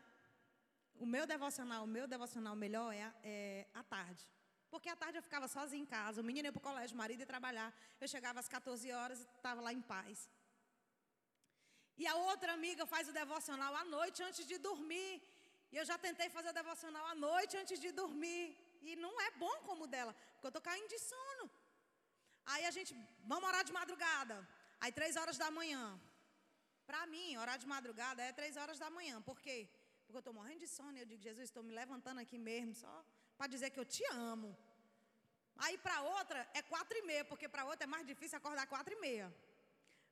O 0.95 1.05
meu 1.05 1.25
devocional, 1.25 1.85
o 1.85 1.87
meu 1.87 2.05
devocional 2.05 2.53
melhor 2.53 2.93
é, 2.93 3.13
é 3.23 3.67
à 3.73 3.81
tarde. 3.81 4.23
Porque 4.69 4.89
à 4.89 4.95
tarde 4.95 5.17
eu 5.17 5.23
ficava 5.23 5.47
sozinha 5.47 5.81
em 5.81 5.85
casa, 5.85 6.21
o 6.21 6.23
menino 6.23 6.47
ia 6.47 6.51
para 6.51 6.59
o 6.59 6.61
colégio, 6.61 6.95
o 6.95 6.97
marido 6.97 7.21
ia 7.21 7.25
trabalhar. 7.25 7.73
Eu 7.99 8.07
chegava 8.07 8.39
às 8.41 8.49
14 8.49 8.91
horas 8.91 9.19
e 9.19 9.23
estava 9.23 9.61
lá 9.61 9.71
em 9.71 9.81
paz. 9.81 10.29
E 12.01 12.07
a 12.13 12.15
outra 12.31 12.51
amiga 12.57 12.83
faz 12.93 13.05
o 13.11 13.15
devocional 13.21 13.73
à 13.81 13.83
noite 13.95 14.19
antes 14.27 14.43
de 14.51 14.57
dormir. 14.67 15.11
E 15.71 15.75
eu 15.79 15.85
já 15.89 15.97
tentei 16.05 16.27
fazer 16.35 16.49
o 16.53 16.59
devocional 16.61 17.05
à 17.13 17.15
noite 17.27 17.53
antes 17.61 17.79
de 17.83 17.89
dormir. 17.99 18.45
E 18.87 18.95
não 19.03 19.13
é 19.25 19.29
bom 19.43 19.55
como 19.67 19.85
dela, 19.93 20.13
porque 20.33 20.47
eu 20.47 20.53
estou 20.53 20.63
caindo 20.69 20.89
de 20.93 20.99
sono. 21.11 21.45
Aí 22.53 22.63
a 22.69 22.71
gente, 22.77 22.91
vamos 23.31 23.47
orar 23.49 23.63
de 23.69 23.73
madrugada. 23.79 24.35
Aí 24.81 24.91
três 24.99 25.15
horas 25.21 25.37
da 25.43 25.49
manhã. 25.59 25.83
Para 26.89 27.01
mim, 27.13 27.27
orar 27.43 27.57
de 27.63 27.67
madrugada 27.73 28.19
é 28.27 28.31
três 28.39 28.57
horas 28.61 28.79
da 28.83 28.89
manhã. 28.97 29.21
Por 29.29 29.37
quê? 29.45 29.57
Porque 30.03 30.17
eu 30.19 30.23
estou 30.25 30.33
morrendo 30.39 30.61
de 30.65 30.69
sono 30.77 30.95
e 30.97 31.01
eu 31.03 31.09
digo, 31.11 31.21
Jesus, 31.29 31.45
estou 31.49 31.63
me 31.67 31.73
levantando 31.81 32.19
aqui 32.25 32.39
mesmo, 32.49 32.73
só 32.83 32.95
para 33.37 33.47
dizer 33.55 33.69
que 33.69 33.79
eu 33.83 33.87
te 33.95 34.03
amo. 34.31 34.49
Aí 35.65 35.77
para 35.85 36.01
outra 36.17 36.39
é 36.59 36.63
quatro 36.73 36.97
e 36.97 37.03
meia, 37.11 37.23
porque 37.31 37.47
para 37.47 37.63
outra 37.71 37.85
é 37.87 37.91
mais 37.95 38.05
difícil 38.11 38.37
acordar 38.39 38.65
quatro 38.73 38.93
e 38.97 38.99
meia. 39.07 39.27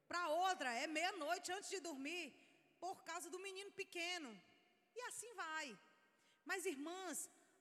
Para 0.10 0.24
outra 0.45 0.70
é 0.84 0.88
meia-noite 0.97 1.51
antes 1.55 1.70
de 1.74 1.80
dormir, 1.88 2.26
por 2.84 2.97
causa 3.10 3.28
do 3.34 3.39
menino 3.47 3.72
pequeno. 3.82 4.30
E 4.97 5.01
assim 5.10 5.32
vai. 5.43 5.68
Mas, 6.49 6.66
irmãs, 6.76 7.18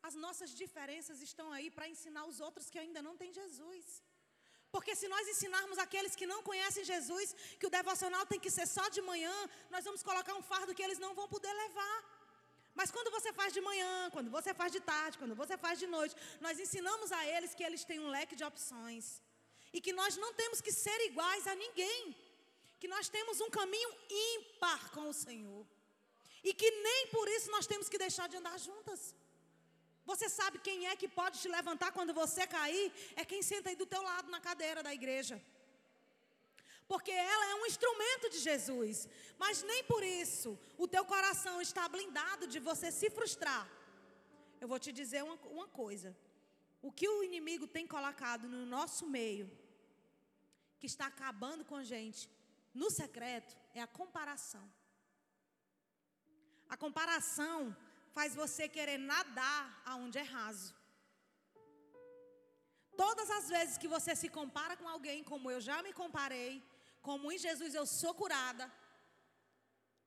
as 0.09 0.15
nossas 0.25 0.51
diferenças 0.63 1.21
estão 1.29 1.49
aí 1.57 1.69
para 1.77 1.91
ensinar 1.95 2.25
os 2.31 2.39
outros 2.47 2.69
que 2.73 2.81
ainda 2.85 3.01
não 3.07 3.17
têm 3.21 3.33
Jesus. 3.41 3.87
Porque 4.75 4.95
se 5.01 5.09
nós 5.15 5.27
ensinarmos 5.33 5.79
aqueles 5.85 6.15
que 6.21 6.31
não 6.33 6.41
conhecem 6.49 6.85
Jesus 6.93 7.29
que 7.59 7.69
o 7.69 7.75
devocional 7.79 8.25
tem 8.33 8.41
que 8.45 8.55
ser 8.57 8.67
só 8.77 8.87
de 8.97 9.03
manhã, 9.11 9.37
nós 9.75 9.85
vamos 9.89 10.03
colocar 10.03 10.35
um 10.35 10.47
fardo 10.51 10.75
que 10.75 10.85
eles 10.87 11.01
não 11.05 11.15
vão 11.19 11.29
poder 11.35 11.53
levar. 11.65 11.97
Mas 12.79 12.91
quando 12.95 13.11
você 13.17 13.31
faz 13.39 13.53
de 13.57 13.63
manhã, 13.69 13.93
quando 14.17 14.31
você 14.31 14.53
faz 14.61 14.71
de 14.77 14.81
tarde, 14.93 15.19
quando 15.21 15.35
você 15.43 15.57
faz 15.65 15.79
de 15.83 15.87
noite, 15.97 16.15
nós 16.47 16.61
ensinamos 16.65 17.11
a 17.19 17.21
eles 17.35 17.55
que 17.55 17.65
eles 17.69 17.85
têm 17.85 18.01
um 18.05 18.11
leque 18.17 18.37
de 18.41 18.45
opções. 18.51 19.07
E 19.73 19.81
que 19.81 19.93
nós 20.01 20.17
não 20.17 20.33
temos 20.41 20.61
que 20.61 20.73
ser 20.73 20.99
iguais 21.11 21.47
a 21.47 21.55
ninguém 21.55 22.17
que 22.81 22.89
nós 22.95 23.09
temos 23.09 23.41
um 23.41 23.51
caminho 23.51 23.91
ímpar 24.11 24.91
com 24.91 25.09
o 25.09 25.19
Senhor. 25.27 25.67
E 26.43 26.53
que 26.55 26.71
nem 26.71 27.09
por 27.09 27.27
isso 27.37 27.51
nós 27.51 27.67
temos 27.67 27.89
que 27.89 27.99
deixar 27.99 28.29
de 28.29 28.37
andar 28.37 28.59
juntas. 28.59 29.15
Você 30.11 30.29
sabe 30.29 30.59
quem 30.67 30.87
é 30.91 30.97
que 30.97 31.09
pode 31.21 31.41
te 31.43 31.49
levantar 31.49 31.91
quando 31.93 32.15
você 32.15 32.47
cair? 32.47 32.87
É 33.17 33.25
quem 33.25 33.43
senta 33.43 33.69
aí 33.69 33.77
do 33.77 33.91
teu 33.95 34.03
lado 34.11 34.31
na 34.31 34.41
cadeira 34.41 34.83
da 34.83 34.95
igreja. 34.95 35.37
Porque 36.87 37.11
ela 37.11 37.45
é 37.51 37.55
um 37.57 37.67
instrumento 37.67 38.31
de 38.31 38.39
Jesus. 38.39 39.07
Mas 39.43 39.63
nem 39.63 39.85
por 39.85 40.03
isso 40.03 40.59
o 40.79 40.89
teu 40.89 41.05
coração 41.05 41.61
está 41.61 41.87
blindado 41.89 42.47
de 42.47 42.59
você 42.59 42.91
se 42.91 43.11
frustrar. 43.11 43.69
Eu 44.61 44.69
vou 44.73 44.79
te 44.79 44.91
dizer 45.01 45.23
uma, 45.23 45.35
uma 45.59 45.69
coisa. 45.69 46.17
O 46.81 46.91
que 46.91 47.09
o 47.09 47.23
inimigo 47.23 47.67
tem 47.67 47.87
colocado 47.87 48.49
no 48.49 48.65
nosso 48.65 49.07
meio, 49.07 49.51
que 50.81 50.87
está 50.87 51.07
acabando 51.07 51.65
com 51.65 51.77
a 51.77 51.85
gente, 51.85 52.29
no 52.75 52.91
secreto 52.91 53.57
é 53.75 53.81
a 53.81 53.87
comparação. 53.87 54.71
A 56.69 56.77
comparação 56.77 57.77
faz 58.13 58.35
você 58.35 58.69
querer 58.69 58.99
nadar 58.99 59.83
aonde 59.85 60.19
é 60.19 60.23
raso. 60.23 60.75
Todas 62.97 63.31
as 63.31 63.49
vezes 63.49 63.79
que 63.79 63.89
você 63.89 64.15
se 64.17 64.29
compara 64.29 64.77
com 64.77 64.89
alguém, 64.89 65.23
como 65.23 65.51
eu 65.51 65.61
já 65.61 65.83
me 65.83 65.93
comparei, 65.93 66.63
como 67.01 67.31
em 67.31 67.39
Jesus 67.39 67.75
eu 67.75 67.87
sou 67.87 68.13
curada, 68.13 68.71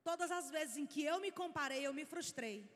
todas 0.04 0.30
as 0.30 0.50
vezes 0.50 0.76
em 0.76 0.86
que 0.86 1.02
eu 1.02 1.18
me 1.18 1.32
comparei, 1.32 1.86
eu 1.86 1.94
me 1.94 2.04
frustrei. 2.04 2.70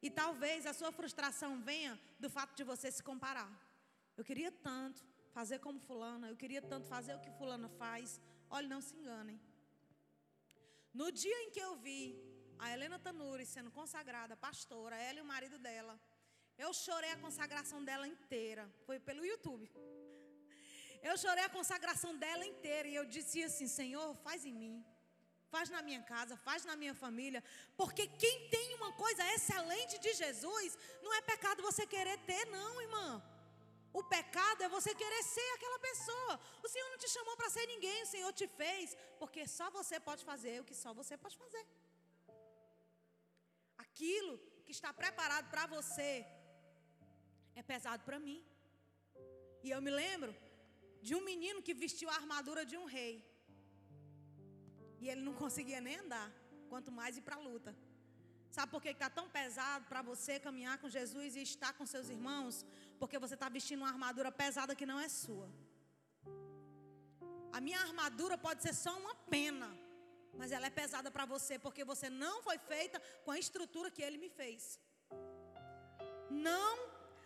E 0.00 0.10
talvez 0.10 0.66
a 0.66 0.72
sua 0.72 0.92
frustração 0.92 1.60
venha 1.60 1.98
do 2.20 2.30
fato 2.30 2.54
de 2.54 2.62
você 2.62 2.90
se 2.92 3.02
comparar. 3.02 3.50
Eu 4.16 4.24
queria 4.24 4.52
tanto 4.52 5.04
fazer 5.32 5.58
como 5.58 5.80
fulana, 5.80 6.28
eu 6.28 6.36
queria 6.36 6.62
tanto 6.62 6.86
fazer 6.86 7.14
o 7.14 7.20
que 7.20 7.30
fulana 7.32 7.68
faz. 7.68 8.20
Olha, 8.50 8.68
não 8.68 8.80
se 8.80 8.94
enganem. 8.96 9.40
No 10.92 11.10
dia 11.12 11.38
em 11.44 11.50
que 11.50 11.60
eu 11.60 11.76
vi 11.76 12.02
a 12.58 12.72
Helena 12.72 12.98
Tanuri 12.98 13.44
sendo 13.44 13.70
consagrada 13.70 14.36
pastora, 14.36 14.96
ela 14.96 15.18
e 15.18 15.22
o 15.22 15.30
marido 15.34 15.58
dela, 15.58 15.94
eu 16.56 16.72
chorei 16.72 17.10
a 17.12 17.18
consagração 17.18 17.84
dela 17.84 18.06
inteira. 18.06 18.64
Foi 18.86 18.98
pelo 18.98 19.24
YouTube. 19.24 19.70
Eu 21.02 21.16
chorei 21.18 21.44
a 21.44 21.54
consagração 21.56 22.16
dela 22.16 22.46
inteira 22.46 22.88
e 22.88 22.94
eu 22.94 23.04
disse 23.04 23.42
assim: 23.42 23.68
Senhor, 23.68 24.14
faz 24.26 24.44
em 24.44 24.54
mim, 24.62 24.84
faz 25.50 25.68
na 25.68 25.82
minha 25.82 26.02
casa, 26.02 26.36
faz 26.48 26.64
na 26.64 26.76
minha 26.76 26.94
família, 26.94 27.42
porque 27.76 28.06
quem 28.22 28.48
tem 28.48 28.74
uma 28.74 28.92
coisa 28.92 29.22
excelente 29.34 29.98
de 29.98 30.12
Jesus, 30.14 30.78
não 31.02 31.12
é 31.14 31.20
pecado 31.20 31.62
você 31.62 31.86
querer 31.86 32.18
ter, 32.30 32.46
não, 32.46 32.80
irmã. 32.80 33.22
O 34.00 34.02
pecado 34.16 34.60
é 34.64 34.68
você 34.76 34.90
querer 35.02 35.22
ser 35.34 35.48
aquela 35.54 35.78
pessoa. 35.88 36.34
O 36.64 36.68
Senhor 36.72 36.88
não 36.92 37.00
te 37.02 37.08
chamou 37.14 37.34
para 37.40 37.52
ser 37.54 37.64
ninguém, 37.72 37.98
o 38.02 38.10
Senhor 38.14 38.32
te 38.40 38.46
fez, 38.60 38.96
porque 39.20 39.42
só 39.58 39.66
você 39.78 39.96
pode 40.08 40.22
fazer 40.30 40.54
o 40.60 40.66
que 40.68 40.76
só 40.82 40.90
você 41.00 41.14
pode 41.24 41.36
fazer. 41.42 41.64
Aquilo 43.84 44.34
que 44.64 44.74
está 44.76 44.90
preparado 45.02 45.48
para 45.54 45.64
você 45.76 46.10
é 47.60 47.62
pesado 47.72 48.02
para 48.08 48.18
mim. 48.26 48.40
E 49.64 49.70
eu 49.74 49.80
me 49.86 49.92
lembro 50.02 50.32
de 51.06 51.14
um 51.18 51.24
menino 51.30 51.64
que 51.66 51.80
vestiu 51.84 52.10
a 52.10 52.18
armadura 52.20 52.64
de 52.70 52.76
um 52.82 52.86
rei. 52.98 53.14
E 55.02 55.08
ele 55.10 55.22
não 55.28 55.34
conseguia 55.42 55.80
nem 55.88 55.96
andar, 56.04 56.28
quanto 56.72 56.92
mais 57.00 57.16
ir 57.20 57.24
para 57.28 57.36
a 57.38 57.44
luta. 57.48 57.72
Sabe 58.56 58.70
por 58.72 58.80
que 58.82 58.90
está 58.96 59.08
tão 59.18 59.26
pesado 59.38 59.84
para 59.90 60.02
você 60.10 60.34
caminhar 60.46 60.76
com 60.82 60.88
Jesus 60.98 61.36
e 61.36 61.42
estar 61.50 61.72
com 61.78 61.84
seus 61.94 62.08
irmãos? 62.14 62.64
Porque 62.98 63.18
você 63.18 63.34
está 63.34 63.48
vestindo 63.48 63.80
uma 63.80 63.88
armadura 63.88 64.30
pesada 64.32 64.74
que 64.74 64.86
não 64.86 64.98
é 64.98 65.08
sua. 65.08 65.48
A 67.52 67.60
minha 67.60 67.80
armadura 67.80 68.36
pode 68.36 68.62
ser 68.62 68.74
só 68.74 68.92
uma 69.02 69.14
pena, 69.34 69.68
mas 70.38 70.52
ela 70.52 70.66
é 70.66 70.70
pesada 70.70 71.10
para 71.10 71.24
você 71.24 71.58
porque 71.58 71.84
você 71.84 72.08
não 72.10 72.42
foi 72.42 72.58
feita 72.58 73.00
com 73.24 73.30
a 73.30 73.38
estrutura 73.38 73.90
que 73.90 74.02
ele 74.02 74.18
me 74.18 74.28
fez. 74.28 74.78
Não, 76.30 76.78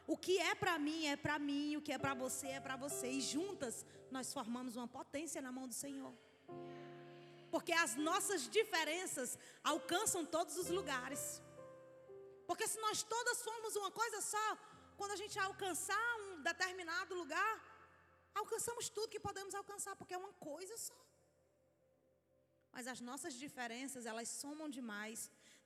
o 0.06 0.16
que 0.16 0.38
é 0.38 0.54
para 0.54 0.78
mim 0.78 1.06
é 1.06 1.16
para 1.16 1.38
mim, 1.38 1.76
o 1.76 1.82
que 1.82 1.92
é 1.92 1.98
para 1.98 2.14
você 2.14 2.48
é 2.48 2.60
para 2.60 2.76
você. 2.76 3.08
E 3.08 3.20
juntas 3.20 3.84
nós 4.10 4.32
formamos 4.32 4.76
uma 4.76 4.88
potência 4.88 5.40
na 5.42 5.52
mão 5.52 5.66
do 5.66 5.74
Senhor. 5.74 6.14
Porque 7.50 7.72
as 7.72 7.96
nossas 7.96 8.48
diferenças 8.48 9.38
alcançam 9.62 10.24
todos 10.24 10.56
os 10.56 10.68
lugares. 10.68 11.42
Porque 12.46 12.66
se 12.66 12.80
nós 12.80 13.02
todas 13.02 13.42
formos 13.42 13.76
uma 13.76 13.90
coisa 13.90 14.20
só, 14.20 14.46
quando 15.00 15.14
a 15.16 15.20
gente 15.22 15.36
alcançar 15.48 16.08
um 16.22 16.42
determinado 16.48 17.12
lugar, 17.20 17.52
alcançamos 18.40 18.86
tudo 18.96 19.12
que 19.14 19.26
podemos 19.28 19.54
alcançar, 19.60 19.94
porque 19.98 20.16
é 20.16 20.22
uma 20.24 20.34
coisa 20.50 20.74
só. 20.88 21.00
Mas 22.74 22.86
as 22.94 23.00
nossas 23.08 23.34
diferenças, 23.44 24.04
elas 24.10 24.28
somam 24.42 24.68
demais. 24.78 25.20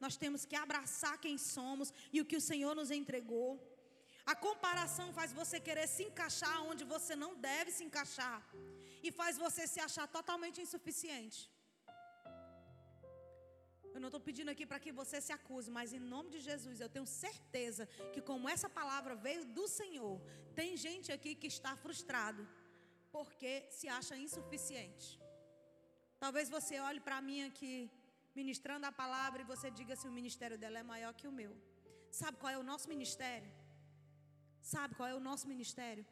Nós 0.05 0.16
temos 0.22 0.45
que 0.51 0.57
abraçar 0.64 1.14
quem 1.24 1.37
somos 1.55 1.89
e 2.12 2.20
o 2.20 2.28
que 2.30 2.39
o 2.41 2.47
Senhor 2.51 2.74
nos 2.80 2.93
entregou. 3.01 3.51
A 4.32 4.37
comparação 4.47 5.09
faz 5.18 5.32
você 5.41 5.59
querer 5.68 5.89
se 5.95 6.05
encaixar 6.09 6.57
onde 6.70 6.85
você 6.95 7.14
não 7.24 7.32
deve 7.51 7.72
se 7.76 7.82
encaixar 7.89 8.39
e 9.07 9.11
faz 9.20 9.37
você 9.45 9.64
se 9.74 9.80
achar 9.89 10.07
totalmente 10.18 10.61
insuficiente. 10.66 11.41
Eu 13.95 14.01
não 14.03 14.11
estou 14.11 14.20
pedindo 14.28 14.51
aqui 14.53 14.64
para 14.70 14.80
que 14.84 14.92
você 15.01 15.20
se 15.26 15.32
acuse, 15.38 15.70
mas 15.78 15.92
em 15.97 16.03
nome 16.14 16.28
de 16.34 16.40
Jesus, 16.49 16.80
eu 16.80 16.88
tenho 16.95 17.07
certeza 17.07 17.86
que, 18.12 18.20
como 18.30 18.49
essa 18.55 18.68
palavra 18.78 19.14
veio 19.26 19.45
do 19.59 19.66
Senhor, 19.78 20.16
tem 20.61 20.76
gente 20.76 21.11
aqui 21.16 21.32
que 21.40 21.51
está 21.55 21.72
frustrado 21.84 22.42
porque 23.14 23.53
se 23.76 23.86
acha 23.99 24.16
insuficiente. 24.24 25.09
Talvez 26.24 26.49
você 26.57 26.74
olhe 26.88 27.01
para 27.09 27.20
mim 27.28 27.40
aqui, 27.49 27.74
ministrando 28.40 28.86
a 28.86 28.92
palavra, 29.03 29.42
e 29.42 29.51
você 29.53 29.70
diga 29.78 29.95
se 30.01 30.09
o 30.09 30.16
ministério 30.18 30.59
dela 30.62 30.80
é 30.80 30.90
maior 30.95 31.12
que 31.20 31.28
o 31.28 31.36
meu. 31.40 31.53
Sabe 32.20 32.38
qual 32.40 32.53
é 32.57 32.59
o 32.59 32.68
nosso 32.70 32.88
ministério? 32.95 33.53
Sabe 34.74 34.95
qual 34.99 35.09
é 35.09 35.14
o 35.14 35.24
nosso 35.28 35.47
ministério? 35.53 36.05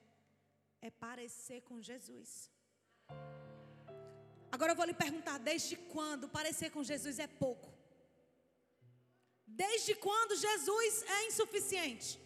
É 0.80 0.90
parecer 0.90 1.60
com 1.62 1.80
Jesus. 1.90 2.30
Agora 4.54 4.72
eu 4.72 4.76
vou 4.76 4.84
lhe 4.84 4.94
perguntar: 5.04 5.38
desde 5.38 5.76
quando 5.94 6.28
parecer 6.28 6.70
com 6.70 6.84
Jesus 6.84 7.18
é 7.18 7.26
pouco? 7.26 7.71
Desde 9.54 9.94
quando 9.94 10.34
Jesus 10.34 11.04
é 11.06 11.26
insuficiente? 11.26 12.18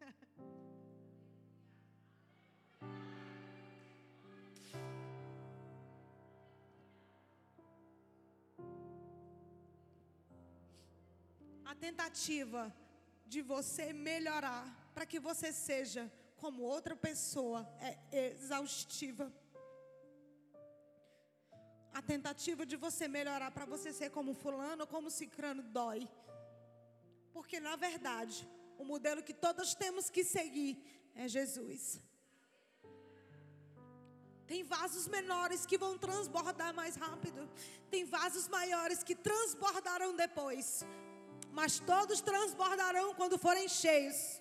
A 11.64 11.74
tentativa 11.76 12.74
de 13.24 13.42
você 13.42 13.92
melhorar 13.92 14.90
para 14.92 15.06
que 15.06 15.20
você 15.20 15.52
seja 15.52 16.10
como 16.36 16.64
outra 16.64 16.96
pessoa 16.96 17.64
é 17.80 17.96
exaustiva. 18.32 19.32
A 21.92 22.00
tentativa 22.00 22.64
de 22.64 22.76
você 22.76 23.08
melhorar 23.08 23.50
para 23.50 23.64
você 23.64 23.92
ser 23.92 24.10
como 24.10 24.34
fulano 24.34 24.82
ou 24.82 24.86
como 24.86 25.10
cicrano 25.10 25.62
dói. 25.62 26.08
Porque 27.32 27.58
na 27.60 27.76
verdade, 27.76 28.48
o 28.78 28.84
modelo 28.84 29.22
que 29.22 29.34
todos 29.34 29.74
temos 29.74 30.08
que 30.08 30.24
seguir 30.24 30.82
é 31.14 31.28
Jesus. 31.28 32.00
Tem 34.46 34.64
vasos 34.64 35.06
menores 35.06 35.64
que 35.64 35.78
vão 35.78 35.96
transbordar 35.96 36.74
mais 36.74 36.96
rápido. 36.96 37.48
Tem 37.88 38.04
vasos 38.04 38.48
maiores 38.48 39.02
que 39.02 39.14
transbordarão 39.14 40.16
depois. 40.16 40.84
Mas 41.52 41.78
todos 41.78 42.20
transbordarão 42.20 43.14
quando 43.14 43.38
forem 43.38 43.68
cheios. 43.68 44.40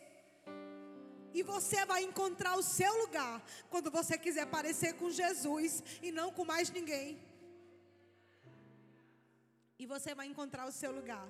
E 1.32 1.44
você 1.44 1.86
vai 1.86 2.04
encontrar 2.04 2.58
o 2.58 2.64
seu 2.64 2.92
lugar 3.02 3.44
quando 3.70 3.92
você 3.92 4.18
quiser 4.18 4.48
parecer 4.48 4.94
com 4.94 5.12
Jesus 5.12 5.84
e 6.02 6.12
não 6.12 6.32
com 6.32 6.44
mais 6.44 6.72
ninguém. 6.72 7.20
E 9.82 9.86
você 9.94 10.14
vai 10.20 10.28
encontrar 10.28 10.66
o 10.68 10.72
seu 10.82 10.92
lugar 11.00 11.28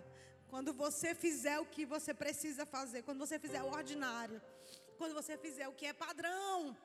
quando 0.52 0.74
você 0.74 1.10
fizer 1.24 1.58
o 1.60 1.66
que 1.74 1.86
você 1.86 2.12
precisa 2.24 2.66
fazer, 2.66 3.04
quando 3.04 3.20
você 3.26 3.38
fizer 3.46 3.62
o 3.64 3.72
ordinário, 3.80 4.42
quando 4.98 5.14
você 5.14 5.38
fizer 5.38 5.68
o 5.68 5.78
que 5.80 5.86
é 5.86 5.94
padrão. 5.94 6.76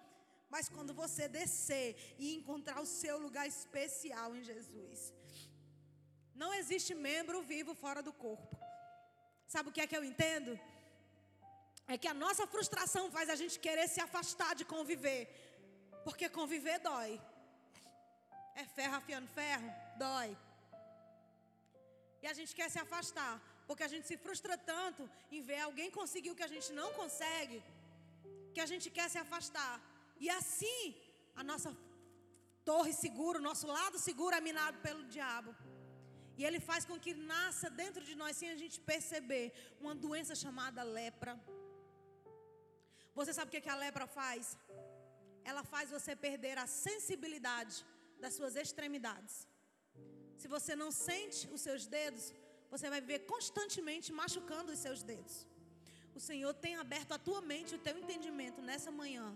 Mas 0.54 0.68
quando 0.68 0.92
você 1.02 1.26
descer 1.26 1.88
e 2.18 2.36
encontrar 2.36 2.80
o 2.80 2.86
seu 2.86 3.18
lugar 3.18 3.46
especial 3.48 4.36
em 4.36 4.44
Jesus. 4.50 5.12
Não 6.42 6.52
existe 6.60 6.94
membro 6.94 7.42
vivo 7.42 7.74
fora 7.74 8.02
do 8.02 8.12
corpo. 8.12 8.56
Sabe 9.54 9.68
o 9.68 9.72
que 9.72 9.80
é 9.80 9.86
que 9.86 9.96
eu 9.96 10.04
entendo? 10.04 10.52
é 11.86 11.98
que 11.98 12.08
a 12.08 12.14
nossa 12.14 12.46
frustração 12.46 13.10
faz 13.10 13.28
a 13.28 13.36
gente 13.36 13.58
querer 13.58 13.88
se 13.88 14.00
afastar 14.00 14.54
de 14.54 14.64
conviver. 14.64 15.22
Porque 16.04 16.28
conviver 16.28 16.78
dói. 16.78 17.20
É 18.54 18.64
ferro 18.64 18.96
afiando 18.96 19.28
ferro? 19.28 19.70
Dói. 19.96 20.36
E 22.24 22.28
a 22.32 22.34
gente 22.38 22.52
quer 22.58 22.68
se 22.74 22.80
afastar. 22.84 23.34
Porque 23.68 23.84
a 23.86 23.90
gente 23.92 24.06
se 24.10 24.16
frustra 24.24 24.54
tanto 24.72 25.02
em 25.36 25.40
ver 25.48 25.60
alguém 25.66 25.90
conseguir 25.98 26.30
o 26.32 26.38
que 26.38 26.46
a 26.48 26.52
gente 26.54 26.70
não 26.80 26.88
consegue. 27.00 27.58
Que 28.54 28.62
a 28.64 28.68
gente 28.72 28.86
quer 28.96 29.08
se 29.14 29.18
afastar. 29.24 29.74
E 30.24 30.28
assim, 30.38 30.82
a 31.40 31.44
nossa 31.50 31.70
torre 32.70 32.92
segura, 33.04 33.38
o 33.38 33.46
nosso 33.50 33.66
lado 33.78 33.98
seguro 34.08 34.34
é 34.38 34.40
minado 34.48 34.78
pelo 34.86 35.04
diabo. 35.16 35.52
E 36.38 36.44
ele 36.48 36.60
faz 36.68 36.84
com 36.88 36.98
que 37.04 37.12
nasça 37.32 37.68
dentro 37.82 38.02
de 38.08 38.14
nós, 38.20 38.36
sem 38.40 38.50
a 38.50 38.58
gente 38.62 38.78
perceber, 38.92 39.46
uma 39.80 39.94
doença 40.04 40.34
chamada 40.44 40.82
lepra. 40.98 41.34
Você 43.18 43.32
sabe 43.32 43.48
o 43.48 43.62
que, 43.62 43.74
a 43.74 43.80
lepra 43.84 44.06
faz? 44.18 44.58
Ela 45.50 45.62
faz 45.74 45.90
você 45.96 46.14
perder 46.28 46.56
a 46.58 46.66
sensibilidade 46.66 47.76
das 48.22 48.34
suas 48.38 48.56
extremidades. 48.64 49.34
Se 50.44 50.48
você 50.56 50.76
não 50.76 50.90
sente 50.90 51.48
os 51.54 51.60
seus 51.66 51.82
dedos, 51.86 52.24
você 52.70 52.90
vai 52.92 53.00
viver 53.00 53.20
constantemente 53.20 54.12
machucando 54.12 54.72
os 54.72 54.78
seus 54.78 55.02
dedos. 55.10 55.36
O 56.14 56.20
Senhor 56.20 56.52
tem 56.64 56.74
aberto 56.76 57.12
a 57.12 57.18
tua 57.26 57.40
mente, 57.40 57.74
o 57.74 57.78
teu 57.86 57.96
entendimento 57.96 58.60
nessa 58.60 58.90
manhã, 58.90 59.26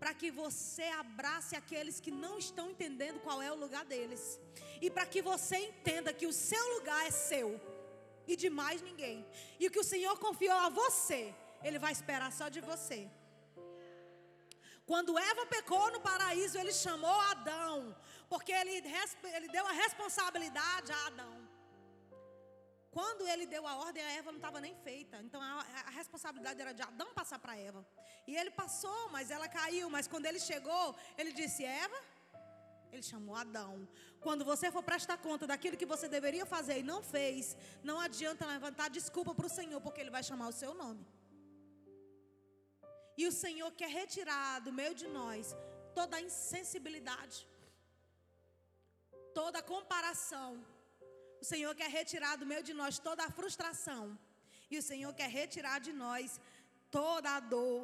para 0.00 0.12
que 0.12 0.32
você 0.32 0.88
abrace 1.02 1.54
aqueles 1.54 2.00
que 2.00 2.10
não 2.24 2.34
estão 2.44 2.72
entendendo 2.72 3.20
qual 3.20 3.40
é 3.40 3.52
o 3.52 3.60
lugar 3.64 3.84
deles, 3.84 4.24
e 4.82 4.90
para 4.90 5.06
que 5.06 5.22
você 5.22 5.58
entenda 5.68 6.12
que 6.12 6.26
o 6.26 6.32
seu 6.32 6.64
lugar 6.74 7.06
é 7.06 7.12
seu. 7.12 7.48
e 8.26 8.34
de 8.42 8.50
mais 8.50 8.82
ninguém. 8.88 9.24
E 9.60 9.68
o 9.68 9.70
que 9.74 9.82
o 9.84 9.90
Senhor 9.92 10.18
confiou 10.26 10.58
a 10.66 10.68
você, 10.80 11.20
Ele 11.62 11.78
vai 11.84 11.92
esperar 11.92 12.32
só 12.32 12.48
de 12.48 12.60
você. 12.60 13.00
Quando 14.90 15.18
Eva 15.18 15.44
pecou 15.44 15.86
no 15.94 16.00
paraíso, 16.00 16.56
ele 16.56 16.72
chamou 16.72 17.20
Adão, 17.32 17.94
porque 18.28 18.52
ele, 18.52 18.82
ele 19.36 19.48
deu 19.48 19.66
a 19.66 19.72
responsabilidade 19.72 20.92
a 20.92 21.06
Adão. 21.06 21.48
Quando 22.90 23.26
ele 23.28 23.46
deu 23.46 23.66
a 23.66 23.76
ordem, 23.76 24.02
a 24.02 24.12
Eva 24.12 24.30
não 24.32 24.38
estava 24.38 24.60
nem 24.60 24.74
feita. 24.74 25.16
Então 25.22 25.40
a, 25.40 25.64
a 25.86 25.90
responsabilidade 25.90 26.60
era 26.60 26.72
de 26.72 26.82
Adão 26.82 27.12
passar 27.14 27.38
para 27.38 27.56
Eva. 27.56 27.86
E 28.26 28.34
ele 28.36 28.50
passou, 28.50 29.10
mas 29.10 29.30
ela 29.30 29.48
caiu. 29.48 29.88
Mas 29.90 30.08
quando 30.08 30.26
ele 30.26 30.40
chegou, 30.40 30.96
ele 31.16 31.32
disse: 31.32 31.64
Eva, 31.64 31.98
ele 32.92 33.02
chamou 33.02 33.36
Adão. 33.36 33.88
Quando 34.20 34.44
você 34.44 34.70
for 34.70 34.82
prestar 34.82 35.18
conta 35.18 35.46
daquilo 35.46 35.76
que 35.76 35.86
você 35.86 36.08
deveria 36.08 36.46
fazer 36.46 36.78
e 36.78 36.82
não 36.82 37.02
fez, 37.02 37.56
não 37.82 38.00
adianta 38.00 38.46
levantar 38.46 38.88
desculpa 38.88 39.34
para 39.34 39.46
o 39.46 39.54
Senhor, 39.58 39.80
porque 39.80 40.00
Ele 40.00 40.10
vai 40.10 40.22
chamar 40.22 40.48
o 40.48 40.52
seu 40.52 40.74
nome. 40.74 41.06
E 43.16 43.26
o 43.26 43.32
Senhor 43.32 43.70
quer 43.72 43.90
retirar 43.90 44.60
do 44.60 44.72
meio 44.72 44.94
de 44.94 45.06
nós 45.06 45.56
toda 45.94 46.16
a 46.16 46.20
insensibilidade, 46.20 47.46
toda 49.38 49.68
comparação. 49.74 50.50
O 51.42 51.46
Senhor 51.50 51.72
quer 51.80 51.90
retirar 51.98 52.34
do 52.40 52.48
meio 52.52 52.64
de 52.68 52.74
nós 52.80 52.98
toda 53.08 53.22
a 53.24 53.34
frustração. 53.38 54.04
E 54.72 54.76
o 54.80 54.86
Senhor 54.90 55.12
quer 55.20 55.30
retirar 55.40 55.78
de 55.86 55.92
nós 56.04 56.40
toda 56.98 57.28
a 57.36 57.40
dor, 57.54 57.82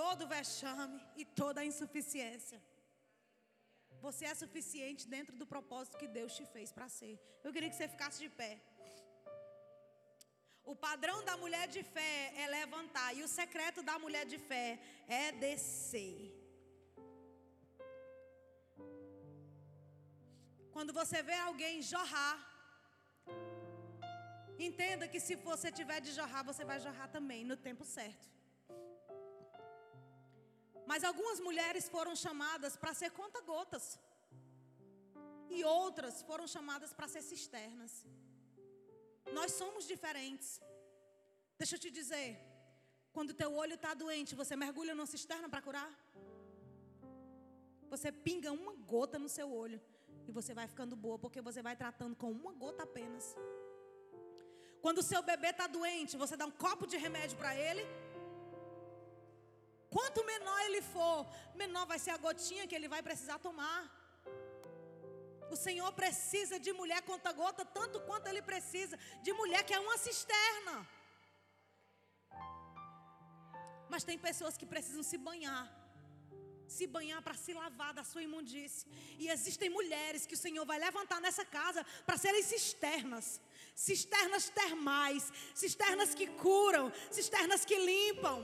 todo 0.00 0.22
o 0.24 0.30
vexame 0.36 0.98
e 1.20 1.24
toda 1.42 1.60
a 1.60 1.68
insuficiência. 1.72 2.58
Você 4.06 4.24
é 4.32 4.34
suficiente 4.42 5.06
dentro 5.16 5.34
do 5.40 5.46
propósito 5.54 5.98
que 6.02 6.08
Deus 6.18 6.34
te 6.38 6.46
fez 6.54 6.70
para 6.76 6.88
ser. 6.98 7.14
Eu 7.44 7.52
queria 7.54 7.70
que 7.70 7.78
você 7.78 7.88
ficasse 7.96 8.18
de 8.24 8.30
pé. 8.40 8.52
O 10.72 10.74
padrão 10.88 11.18
da 11.28 11.36
mulher 11.44 11.66
de 11.76 11.82
fé 11.94 12.32
é 12.42 12.46
levantar, 12.58 13.10
e 13.18 13.22
o 13.26 13.32
secreto 13.40 13.82
da 13.82 13.98
mulher 14.04 14.24
de 14.32 14.38
fé 14.50 14.68
é 15.22 15.32
descer. 15.32 16.39
Quando 20.74 20.92
você 21.00 21.18
vê 21.28 21.38
alguém 21.48 21.76
jorrar, 21.92 22.36
entenda 24.68 25.08
que 25.12 25.20
se 25.26 25.34
você 25.50 25.68
tiver 25.78 26.00
de 26.06 26.12
jorrar, 26.18 26.42
você 26.50 26.64
vai 26.70 26.78
jorrar 26.86 27.08
também 27.16 27.42
no 27.50 27.56
tempo 27.68 27.84
certo. 27.96 28.26
Mas 30.90 31.04
algumas 31.10 31.38
mulheres 31.48 31.84
foram 31.96 32.14
chamadas 32.24 32.76
para 32.82 32.92
ser 33.00 33.10
conta-gotas. 33.20 33.84
E 35.56 35.58
outras 35.64 36.16
foram 36.28 36.46
chamadas 36.54 36.92
para 36.96 37.08
ser 37.14 37.22
cisternas. 37.30 37.92
Nós 39.38 39.52
somos 39.60 39.84
diferentes. 39.92 40.50
Deixa 41.60 41.74
eu 41.76 41.80
te 41.84 41.90
dizer, 41.98 42.28
quando 43.12 43.38
teu 43.42 43.50
olho 43.62 43.74
está 43.78 43.92
doente, 44.02 44.40
você 44.42 44.54
mergulha 44.64 44.94
numa 44.94 45.10
cisterna 45.14 45.48
para 45.48 45.62
curar? 45.68 45.90
Você 47.92 48.10
pinga 48.26 48.50
uma 48.52 48.74
gota 48.94 49.18
no 49.18 49.28
seu 49.28 49.48
olho 49.64 49.80
e 50.28 50.32
você 50.32 50.52
vai 50.58 50.66
ficando 50.72 50.94
boa, 50.96 51.18
porque 51.18 51.40
você 51.40 51.62
vai 51.62 51.76
tratando 51.76 52.16
com 52.16 52.30
uma 52.30 52.52
gota 52.52 52.82
apenas. 52.84 53.36
Quando 54.82 54.98
o 54.98 55.02
seu 55.10 55.22
bebê 55.22 55.50
está 55.50 55.66
doente, 55.66 56.16
você 56.16 56.36
dá 56.36 56.46
um 56.46 56.56
copo 56.64 56.86
de 56.86 56.96
remédio 56.96 57.36
para 57.36 57.54
ele. 57.54 57.84
Quanto 59.90 60.24
menor 60.24 60.58
ele 60.66 60.82
for, 60.82 61.26
menor 61.54 61.84
vai 61.86 61.98
ser 61.98 62.12
a 62.12 62.16
gotinha 62.16 62.66
que 62.66 62.74
ele 62.74 62.88
vai 62.88 63.02
precisar 63.02 63.38
tomar. 63.38 63.80
O 65.54 65.56
Senhor 65.56 65.90
precisa 65.92 66.56
de 66.64 66.72
mulher 66.72 67.02
conta-gota 67.02 67.64
tanto 67.64 68.00
quanto 68.08 68.28
Ele 68.28 68.40
precisa 68.40 68.96
de 69.24 69.32
mulher 69.32 69.62
que 69.64 69.74
é 69.74 69.80
uma 69.80 69.98
cisterna. 69.98 70.76
Mas 73.88 74.04
tem 74.04 74.16
pessoas 74.16 74.56
que 74.56 74.64
precisam 74.74 75.02
se 75.02 75.18
banhar. 75.18 75.79
Se 76.76 76.86
banhar 76.96 77.20
para 77.26 77.34
se 77.44 77.52
lavar 77.52 77.92
da 77.98 78.04
sua 78.10 78.22
imundície. 78.28 78.86
E 79.18 79.28
existem 79.34 79.68
mulheres 79.78 80.24
que 80.28 80.36
o 80.38 80.42
Senhor 80.44 80.64
vai 80.70 80.78
levantar 80.78 81.20
nessa 81.24 81.44
casa 81.44 81.84
para 82.06 82.16
serem 82.24 82.42
cisternas. 82.50 83.40
Cisternas 83.74 84.48
termais. 84.62 85.24
Cisternas 85.62 86.14
que 86.18 86.26
curam. 86.44 86.92
Cisternas 87.10 87.64
que 87.64 87.76
limpam. 87.90 88.38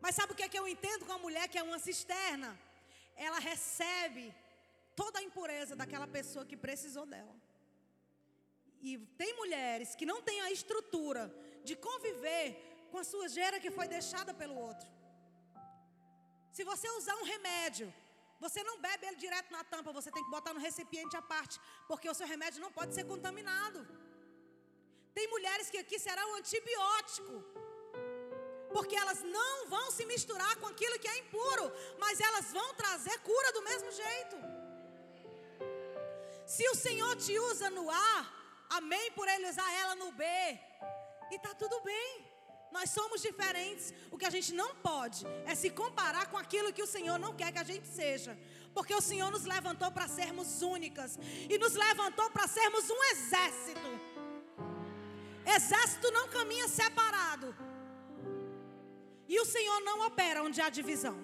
Mas 0.00 0.16
sabe 0.16 0.32
o 0.32 0.36
que, 0.36 0.42
é 0.42 0.48
que 0.48 0.58
eu 0.58 0.66
entendo 0.74 1.04
com 1.04 1.12
a 1.12 1.24
mulher 1.26 1.46
que 1.48 1.58
é 1.58 1.62
uma 1.62 1.78
cisterna? 1.78 2.50
Ela 3.16 3.38
recebe 3.38 4.34
toda 5.00 5.20
a 5.20 5.22
impureza 5.22 5.76
daquela 5.76 6.08
pessoa 6.18 6.44
que 6.44 6.56
precisou 6.56 7.06
dela. 7.06 7.34
E 8.82 8.98
tem 9.20 9.34
mulheres 9.36 9.94
que 9.94 10.10
não 10.10 10.20
têm 10.20 10.40
a 10.40 10.50
estrutura 10.50 11.32
de 11.64 11.76
conviver 11.76 12.46
com 12.90 12.98
a 12.98 13.04
sujeira 13.04 13.60
que 13.60 13.70
foi 13.70 13.86
deixada 13.86 14.34
pelo 14.34 14.56
outro. 14.68 14.95
Se 16.56 16.64
você 16.70 16.88
usar 16.98 17.14
um 17.20 17.26
remédio, 17.34 17.86
você 18.44 18.60
não 18.68 18.76
bebe 18.84 19.06
ele 19.06 19.18
direto 19.24 19.50
na 19.56 19.62
tampa, 19.72 19.96
você 19.98 20.10
tem 20.14 20.24
que 20.26 20.34
botar 20.36 20.52
no 20.54 20.60
recipiente 20.66 21.14
à 21.20 21.22
parte, 21.32 21.56
porque 21.88 22.08
o 22.12 22.14
seu 22.18 22.26
remédio 22.32 22.62
não 22.64 22.70
pode 22.78 22.94
ser 22.96 23.04
contaminado. 23.10 23.80
Tem 25.16 25.26
mulheres 25.34 25.68
que 25.72 25.80
aqui 25.82 25.98
será 26.06 26.22
um 26.28 26.36
antibiótico, 26.36 27.34
porque 28.74 28.96
elas 29.02 29.20
não 29.38 29.54
vão 29.74 29.86
se 29.96 30.06
misturar 30.12 30.54
com 30.60 30.68
aquilo 30.72 30.98
que 31.02 31.10
é 31.14 31.18
impuro, 31.24 31.66
mas 32.04 32.20
elas 32.28 32.46
vão 32.58 32.68
trazer 32.82 33.18
cura 33.30 33.52
do 33.56 33.62
mesmo 33.68 33.90
jeito. 34.02 34.36
Se 36.54 36.66
o 36.70 36.76
Senhor 36.86 37.14
te 37.16 37.38
usa 37.50 37.68
no 37.78 37.84
A, 37.90 38.14
amém 38.80 39.06
por 39.18 39.28
Ele 39.28 39.50
usar 39.52 39.70
ela 39.82 39.94
no 39.94 40.10
B. 40.12 40.24
E 41.34 41.38
tá 41.46 41.54
tudo 41.62 41.78
bem. 41.90 42.35
Nós 42.72 42.90
somos 42.90 43.22
diferentes. 43.22 43.92
O 44.10 44.18
que 44.18 44.24
a 44.24 44.30
gente 44.30 44.52
não 44.52 44.74
pode 44.76 45.24
é 45.44 45.54
se 45.54 45.70
comparar 45.70 46.26
com 46.30 46.36
aquilo 46.36 46.72
que 46.72 46.82
o 46.82 46.86
Senhor 46.86 47.18
não 47.18 47.34
quer 47.34 47.52
que 47.52 47.58
a 47.58 47.64
gente 47.64 47.86
seja. 47.86 48.36
Porque 48.74 48.94
o 48.94 49.00
Senhor 49.00 49.30
nos 49.30 49.44
levantou 49.44 49.90
para 49.90 50.08
sermos 50.08 50.62
únicas. 50.62 51.18
E 51.48 51.58
nos 51.58 51.74
levantou 51.74 52.30
para 52.30 52.46
sermos 52.46 52.88
um 52.90 53.02
exército. 53.12 53.90
Exército 55.56 56.10
não 56.10 56.28
caminha 56.28 56.68
separado. 56.68 57.54
E 59.28 59.40
o 59.40 59.44
Senhor 59.44 59.80
não 59.80 60.06
opera 60.06 60.42
onde 60.42 60.60
há 60.60 60.68
divisão. 60.68 61.16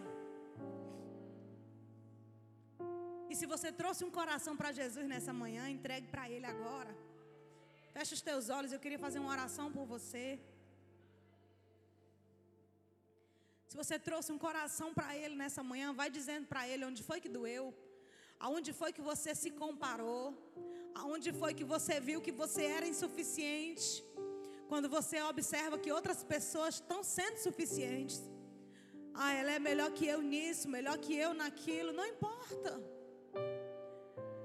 E 3.31 3.35
se 3.35 3.47
você 3.47 3.73
trouxe 3.73 4.05
um 4.05 4.11
coração 4.11 4.55
para 4.57 4.73
Jesus 4.73 5.07
nessa 5.09 5.33
manhã, 5.33 5.69
entregue 5.69 6.07
para 6.07 6.29
Ele 6.29 6.45
agora. 6.45 6.95
Feche 7.95 8.15
os 8.15 8.23
teus 8.23 8.49
olhos, 8.49 8.73
eu 8.73 8.81
queria 8.85 8.99
fazer 8.99 9.19
uma 9.19 9.31
oração 9.31 9.67
por 9.77 9.85
você. 9.85 10.41
Se 13.73 13.77
você 13.83 13.97
trouxe 14.07 14.31
um 14.31 14.39
coração 14.47 14.89
para 14.97 15.17
Ele 15.17 15.35
nessa 15.35 15.63
manhã, 15.69 15.95
vai 16.01 16.09
dizendo 16.17 16.47
para 16.47 16.63
Ele 16.71 16.85
onde 16.89 17.03
foi 17.03 17.19
que 17.23 17.29
doeu, 17.37 17.65
aonde 18.39 18.71
foi 18.81 18.91
que 18.97 19.01
você 19.01 19.31
se 19.35 19.51
comparou, 19.61 20.25
aonde 20.95 21.33
foi 21.33 21.55
que 21.59 21.65
você 21.65 21.95
viu 21.99 22.21
que 22.27 22.35
você 22.41 22.65
era 22.65 22.87
insuficiente. 22.87 24.05
Quando 24.69 24.91
você 24.91 25.23
observa 25.23 25.79
que 25.79 25.91
outras 25.91 26.23
pessoas 26.23 26.75
estão 26.75 27.03
sendo 27.03 27.39
suficientes. 27.39 28.21
Ah, 29.15 29.33
ela 29.33 29.53
é 29.53 29.59
melhor 29.59 29.91
que 29.91 30.07
eu 30.07 30.21
nisso, 30.21 30.69
melhor 30.69 30.99
que 30.99 31.15
eu 31.17 31.33
naquilo, 31.33 31.95
não 31.95 32.07
importa. 32.15 32.73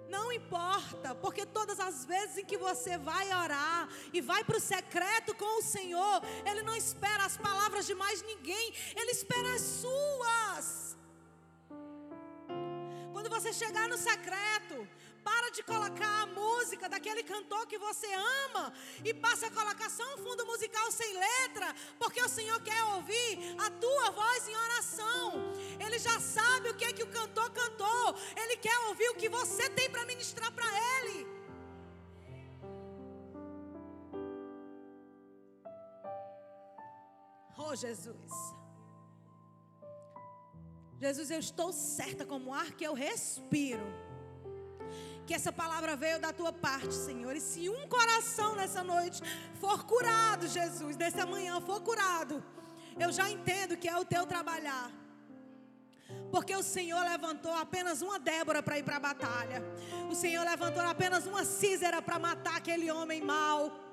Não 0.09 0.31
importa, 0.31 1.13
porque 1.15 1.45
todas 1.45 1.79
as 1.79 2.05
vezes 2.05 2.37
em 2.37 2.45
que 2.45 2.57
você 2.57 2.97
vai 2.97 3.27
orar 3.27 3.89
e 4.13 4.21
vai 4.21 4.43
para 4.43 4.57
o 4.57 4.61
secreto 4.61 5.35
com 5.35 5.59
o 5.59 5.61
Senhor, 5.61 6.21
Ele 6.45 6.61
não 6.61 6.75
espera 6.75 7.25
as 7.25 7.37
palavras 7.37 7.85
de 7.85 7.93
mais 7.93 8.21
ninguém, 8.21 8.73
Ele 8.95 9.11
espera 9.11 9.53
as 9.53 9.61
suas. 9.61 10.97
Quando 13.11 13.29
você 13.29 13.51
chegar 13.51 13.89
no 13.89 13.97
secreto, 13.97 14.87
para 15.27 15.49
de 15.51 15.61
colocar 15.61 16.13
a 16.21 16.25
música 16.27 16.87
daquele 16.87 17.21
cantor 17.21 17.67
que 17.67 17.77
você 17.77 18.07
ama 18.45 18.65
e 19.03 19.13
passa 19.13 19.47
a 19.47 19.51
colocar 19.51 19.89
só 19.89 20.05
um 20.13 20.19
fundo 20.25 20.45
musical 20.45 20.89
sem 20.89 21.11
letra, 21.27 21.67
porque 21.99 22.21
o 22.21 22.29
Senhor 22.29 22.59
quer 22.61 22.81
ouvir 22.95 23.31
a 23.65 23.69
tua 23.83 24.11
voz 24.11 24.47
em 24.47 24.55
oração. 24.55 25.23
Ele 25.85 25.99
já 25.99 26.17
sabe 26.21 26.69
o 26.69 26.75
que 26.75 26.85
é 26.85 26.93
que 26.93 27.03
o 27.03 27.11
cantor 27.17 27.49
cantou. 27.51 28.15
Ele 28.41 28.55
quer 28.55 28.77
ouvir 28.87 29.09
o 29.09 29.15
que 29.15 29.27
você 29.27 29.69
tem 29.69 29.89
para 29.89 30.05
ministrar 30.05 30.49
para 30.53 30.69
ele. 30.93 31.27
Oh, 37.57 37.75
Jesus. 37.75 38.33
Jesus, 41.01 41.29
eu 41.29 41.39
estou 41.39 41.73
certa 41.73 42.25
como 42.25 42.51
o 42.51 42.53
ar 42.53 42.71
que 42.71 42.85
eu 42.85 42.93
respiro 42.93 44.06
que 45.27 45.33
essa 45.33 45.51
palavra 45.51 45.95
veio 46.03 46.19
da 46.19 46.31
tua 46.31 46.53
parte, 46.53 46.93
Senhor. 46.93 47.35
E 47.35 47.41
se 47.41 47.69
um 47.69 47.87
coração 47.87 48.55
nessa 48.55 48.81
noite 48.83 49.21
for 49.59 49.83
curado, 49.83 50.47
Jesus, 50.47 50.95
nessa 50.95 51.25
manhã 51.25 51.59
for 51.59 51.81
curado, 51.81 52.41
eu 52.97 53.11
já 53.11 53.29
entendo 53.29 53.75
que 53.77 53.89
é 53.89 53.97
o 53.97 54.05
teu 54.05 54.25
trabalhar. 54.25 54.89
Porque 56.31 56.55
o 56.55 56.63
Senhor 56.63 57.01
levantou 57.03 57.53
apenas 57.53 58.01
uma 58.01 58.17
Débora 58.17 58.63
para 58.63 58.79
ir 58.79 58.83
para 58.83 58.95
a 58.95 58.99
batalha. 58.99 59.61
O 60.09 60.15
Senhor 60.15 60.43
levantou 60.45 60.81
apenas 60.81 61.25
uma 61.25 61.43
Císera 61.43 62.01
para 62.01 62.17
matar 62.17 62.55
aquele 62.57 62.89
homem 62.89 63.21
mau. 63.21 63.86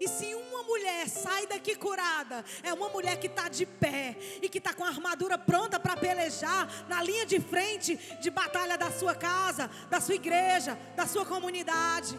E 0.00 0.08
se 0.08 0.34
uma 0.34 0.62
mulher 0.62 1.08
sai 1.08 1.46
daqui 1.46 1.74
curada, 1.74 2.44
é 2.62 2.72
uma 2.72 2.88
mulher 2.88 3.18
que 3.18 3.26
está 3.26 3.48
de 3.48 3.64
pé 3.64 4.16
e 4.42 4.48
que 4.48 4.58
está 4.58 4.74
com 4.74 4.84
a 4.84 4.88
armadura 4.88 5.38
pronta 5.38 5.78
para 5.80 5.96
pelejar 5.96 6.68
na 6.88 7.02
linha 7.02 7.24
de 7.24 7.40
frente 7.40 7.96
de 8.20 8.30
batalha 8.30 8.76
da 8.76 8.90
sua 8.90 9.14
casa, 9.14 9.70
da 9.88 10.00
sua 10.00 10.14
igreja, 10.14 10.78
da 10.94 11.06
sua 11.06 11.24
comunidade. 11.24 12.18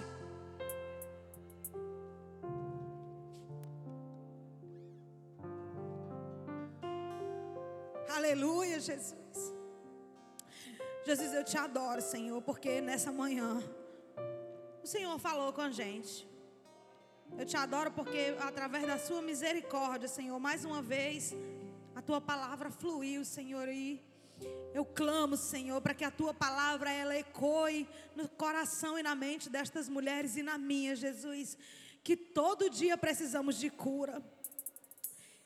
Aleluia, 8.10 8.80
Jesus. 8.80 9.54
Jesus, 11.06 11.34
eu 11.34 11.44
te 11.44 11.58
adoro, 11.58 12.02
Senhor, 12.02 12.42
porque 12.42 12.82
nessa 12.82 13.12
manhã 13.12 13.64
o 14.84 14.88
Senhor 14.88 15.18
falou 15.20 15.54
com 15.54 15.62
a 15.62 15.70
gente. 15.70 16.28
Eu 17.36 17.46
te 17.46 17.58
adoro 17.58 17.92
porque 17.92 18.36
através 18.40 18.86
da 18.86 18.98
sua 18.98 19.22
misericórdia, 19.22 20.08
Senhor, 20.08 20.40
mais 20.40 20.64
uma 20.64 20.82
vez 20.82 21.36
a 21.96 22.02
tua 22.02 22.22
palavra 22.22 22.70
fluiu, 22.70 23.26
Senhor, 23.26 23.68
e 23.68 24.02
eu 24.74 24.86
clamo, 24.86 25.36
Senhor, 25.36 25.82
para 25.82 25.94
que 25.94 26.04
a 26.06 26.12
tua 26.12 26.34
palavra 26.34 26.92
ela 26.92 27.16
ecoe 27.16 27.88
no 28.16 28.30
coração 28.30 28.98
e 29.00 29.04
na 29.04 29.16
mente 29.16 29.50
destas 29.50 29.90
mulheres 29.90 30.38
e 30.38 30.44
na 30.44 30.58
minha, 30.58 30.96
Jesus, 30.96 31.58
que 32.04 32.16
todo 32.16 32.70
dia 32.70 32.96
precisamos 32.98 33.58
de 33.58 33.70
cura. 33.70 34.22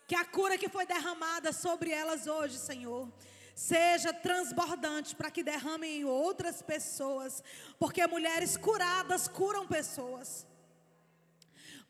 Que 0.07 0.15
a 0.15 0.25
cura 0.25 0.57
que 0.57 0.67
foi 0.67 0.85
derramada 0.85 1.53
sobre 1.53 1.91
elas 1.91 2.27
hoje, 2.27 2.57
Senhor, 2.57 3.09
seja 3.55 4.13
transbordante 4.13 5.15
para 5.15 5.31
que 5.31 5.43
derramem 5.43 6.01
em 6.01 6.03
outras 6.03 6.61
pessoas, 6.61 7.41
porque 7.79 8.05
mulheres 8.07 8.57
curadas 8.57 9.27
curam 9.27 9.65
pessoas. 9.65 10.45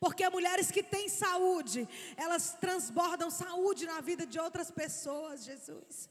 Porque 0.02 0.28
mulheres 0.30 0.72
que 0.72 0.82
têm 0.82 1.08
saúde, 1.08 1.88
elas 2.18 2.58
transbordam 2.60 3.30
saúde 3.30 3.86
na 3.86 4.02
vida 4.02 4.26
de 4.26 4.40
outras 4.40 4.72
pessoas, 4.72 5.44
Jesus. 5.44 6.10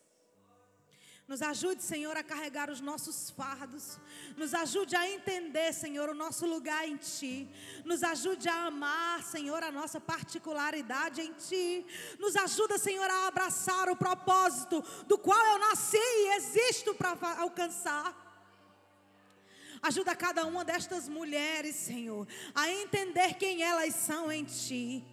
Nos 1.27 1.43
ajude, 1.43 1.83
Senhor, 1.83 2.17
a 2.17 2.23
carregar 2.23 2.71
os 2.71 2.81
nossos 2.81 3.31
fardos. 3.31 3.99
Nos 4.37 4.55
ajude 4.55 4.95
a 4.95 5.11
entender, 5.11 5.73
Senhor, 5.73 6.09
o 6.09 6.15
nosso 6.15 6.47
lugar 6.47 6.87
em 6.87 6.97
Ti. 6.97 7.49
Nos 7.85 8.05
ajude 8.05 8.49
a 8.49 8.67
amar, 8.67 9.25
Senhor, 9.25 9.61
a 9.61 9.73
nossa 9.73 10.01
particularidade 10.01 11.21
em 11.21 11.33
Ti. 11.33 11.85
Nos 12.21 12.37
ajuda, 12.37 12.79
Senhor, 12.79 13.11
a 13.11 13.27
abraçar 13.27 13.89
o 13.89 13.97
propósito 13.97 14.85
do 15.09 15.19
qual 15.19 15.45
eu 15.47 15.59
nasci 15.59 15.97
e 15.97 16.37
existo 16.37 16.95
para 16.95 17.17
alcançar. 17.39 18.30
Ajuda 19.83 20.15
cada 20.15 20.45
uma 20.45 20.65
destas 20.65 21.09
mulheres, 21.09 21.75
Senhor, 21.75 22.27
a 22.55 22.71
entender 22.71 23.35
quem 23.35 23.63
elas 23.63 23.95
são 23.95 24.31
em 24.31 24.45
Ti. 24.45 25.05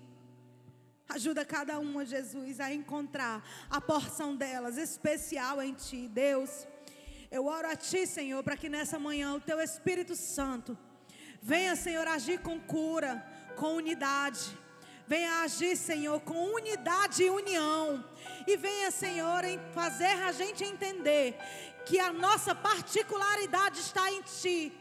Ajuda 1.08 1.46
cada 1.46 1.80
uma, 1.80 2.06
Jesus, 2.06 2.60
a 2.60 2.74
encontrar 2.74 3.42
a 3.70 3.80
porção 3.80 4.36
delas 4.36 4.78
especial 4.78 5.62
em 5.62 5.74
Ti, 5.74 6.10
Deus. 6.10 6.68
Eu 7.32 7.46
oro 7.46 7.70
a 7.70 7.78
Ti, 7.78 8.06
Senhor, 8.06 8.44
para 8.44 8.58
que 8.58 8.68
nessa 8.68 9.00
manhã 9.00 9.36
o 9.36 9.40
Teu 9.40 9.62
Espírito 9.62 10.16
Santo 10.16 10.78
venha, 11.42 11.76
Senhor, 11.78 12.06
agir 12.06 12.40
com 12.42 12.60
cura, 12.60 13.26
com 13.56 13.76
unidade. 13.76 14.58
Venha 15.08 15.44
agir, 15.44 15.78
Senhor, 15.78 16.20
com 16.20 16.54
unidade 16.54 17.24
e 17.24 17.30
união. 17.30 18.04
E 18.46 18.58
venha, 18.58 18.92
Senhor, 18.92 19.44
fazer 19.74 20.22
a 20.24 20.34
gente 20.34 20.66
entender 20.66 21.40
que 21.88 22.00
a 22.00 22.12
nossa 22.12 22.54
particularidade 22.54 23.80
está 23.80 24.12
em 24.12 24.22
Ti 24.22 24.74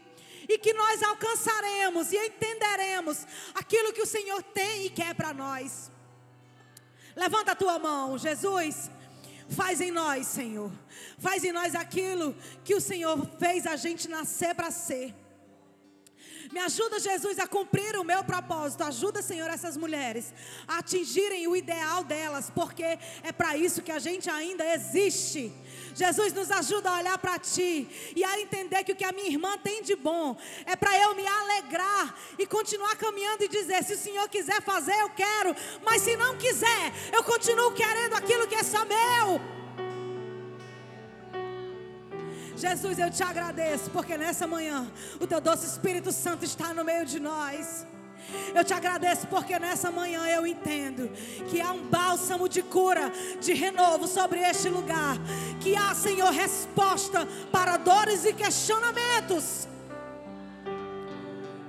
e 0.49 0.57
que 0.57 0.73
nós 0.73 1.01
alcançaremos 1.03 2.11
e 2.11 2.17
entenderemos 2.17 3.25
aquilo 3.53 3.93
que 3.93 4.01
o 4.01 4.05
Senhor 4.05 4.41
tem 4.43 4.85
e 4.85 4.89
quer 4.89 5.13
para 5.15 5.33
nós. 5.33 5.91
Levanta 7.15 7.53
a 7.53 7.55
tua 7.55 7.79
mão, 7.79 8.17
Jesus. 8.17 8.91
Faz 9.49 9.79
em 9.79 9.91
nós, 9.91 10.27
Senhor. 10.27 10.71
Faz 11.17 11.43
em 11.43 11.51
nós 11.51 11.73
aquilo 11.73 12.35
que 12.63 12.75
o 12.75 12.81
Senhor 12.81 13.17
fez 13.39 13.65
a 13.65 13.75
gente 13.75 14.07
nascer 14.07 14.53
para 14.53 14.69
ser. 14.69 15.15
Me 16.51 16.59
ajuda, 16.59 16.99
Jesus, 16.99 17.39
a 17.39 17.47
cumprir 17.47 17.95
o 17.97 18.03
meu 18.03 18.23
propósito. 18.23 18.83
Ajuda, 18.83 19.21
Senhor, 19.21 19.49
essas 19.49 19.75
mulheres 19.75 20.33
a 20.67 20.79
atingirem 20.79 21.47
o 21.47 21.55
ideal 21.55 22.03
delas, 22.03 22.49
porque 22.49 22.83
é 22.83 23.31
para 23.31 23.57
isso 23.57 23.81
que 23.81 23.91
a 23.91 23.99
gente 23.99 24.29
ainda 24.29 24.65
existe. 24.73 25.51
Jesus 25.97 26.31
nos 26.31 26.51
ajuda 26.51 26.91
a 26.91 26.97
olhar 26.99 27.17
para 27.17 27.39
Ti 27.39 28.13
e 28.15 28.23
a 28.23 28.39
entender 28.39 28.83
que 28.83 28.91
o 28.91 28.95
que 28.95 29.03
a 29.03 29.11
minha 29.11 29.29
irmã 29.29 29.57
tem 29.57 29.81
de 29.81 29.95
bom 29.95 30.37
é 30.63 30.75
para 30.75 30.95
eu 30.95 31.15
me 31.15 31.25
alegrar 31.25 32.15
e 32.37 32.45
continuar 32.45 32.95
caminhando 32.95 33.43
e 33.43 33.47
dizer: 33.47 33.83
se 33.83 33.93
o 33.95 33.97
Senhor 33.97 34.29
quiser 34.29 34.61
fazer, 34.61 34.95
eu 35.01 35.09
quero, 35.09 35.55
mas 35.83 36.03
se 36.03 36.15
não 36.15 36.37
quiser, 36.37 36.93
eu 37.11 37.23
continuo 37.23 37.71
querendo 37.71 38.13
aquilo 38.13 38.47
que 38.47 38.53
é 38.53 38.61
só 38.61 38.85
meu. 38.85 39.41
Jesus, 42.55 42.99
eu 42.99 43.09
te 43.09 43.23
agradeço, 43.23 43.89
porque 43.89 44.17
nessa 44.17 44.45
manhã 44.45 44.91
o 45.19 45.25
teu 45.25 45.41
doce 45.41 45.65
Espírito 45.65 46.11
Santo 46.11 46.45
está 46.45 46.75
no 46.75 46.83
meio 46.83 47.07
de 47.07 47.19
nós. 47.19 47.87
Eu 48.53 48.63
te 48.63 48.73
agradeço 48.73 49.27
porque 49.27 49.57
nessa 49.59 49.91
manhã 49.91 50.27
eu 50.27 50.45
entendo 50.45 51.09
que 51.49 51.61
há 51.61 51.71
um 51.71 51.83
bálsamo 51.83 52.47
de 52.49 52.61
cura, 52.61 53.11
de 53.39 53.53
renovo 53.53 54.07
sobre 54.07 54.39
este 54.39 54.69
lugar. 54.69 55.17
Que 55.59 55.75
há, 55.75 55.93
Senhor, 55.93 56.31
resposta 56.31 57.27
para 57.51 57.77
dores 57.77 58.25
e 58.25 58.33
questionamentos. 58.33 59.67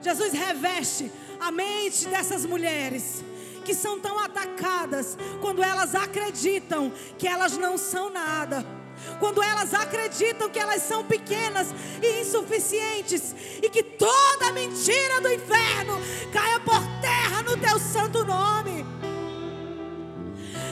Jesus 0.03 0.33
reveste 0.33 1.11
a 1.41 1.51
mente 1.51 2.09
dessas 2.09 2.45
mulheres 2.45 3.25
que 3.65 3.75
são 3.75 4.01
tão 4.01 4.19
atacadas 4.19 5.19
quando 5.43 5.63
elas 5.63 5.95
acreditam 5.95 6.91
que 7.19 7.29
elas 7.29 7.57
não 7.59 7.77
são 7.77 8.09
nada 8.09 8.78
quando 9.19 9.43
elas 9.43 9.75
acreditam 9.75 10.51
que 10.51 10.59
elas 10.59 10.83
são 10.83 11.05
pequenas 11.05 11.69
e 12.03 12.21
insuficientes 12.21 13.35
e 13.63 13.69
que 13.69 13.83
toda 13.83 14.53
mentira 14.53 15.21
do 15.21 15.33
inferno 15.33 16.01
caia 16.33 16.61
por 16.61 16.81
terra 17.01 17.43
no 17.43 17.57
teu 17.57 17.79
santo 17.79 18.25
nome. 18.25 18.85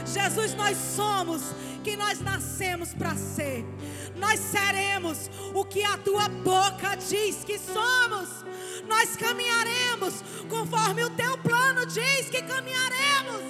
Jesus, 0.07 0.55
nós 0.55 0.77
somos 0.77 1.43
quem 1.85 1.97
nós 1.97 2.21
nascemos 2.21 2.95
para 2.95 3.15
ser. 3.15 3.65
Nós 4.17 4.41
seremos 4.41 5.31
o 5.55 5.65
que 5.65 5.85
a 5.85 5.97
tua 5.99 6.29
boca 6.29 6.97
diz 6.97 7.45
que 7.45 7.59
somos. 7.59 8.29
Nós 8.89 9.15
caminharemos 9.17 10.15
conforme 10.49 11.05
o 11.05 11.11
teu 11.11 11.37
plano 11.39 11.87
diz 11.87 12.31
que 12.31 12.43
caminharemos. 12.43 13.43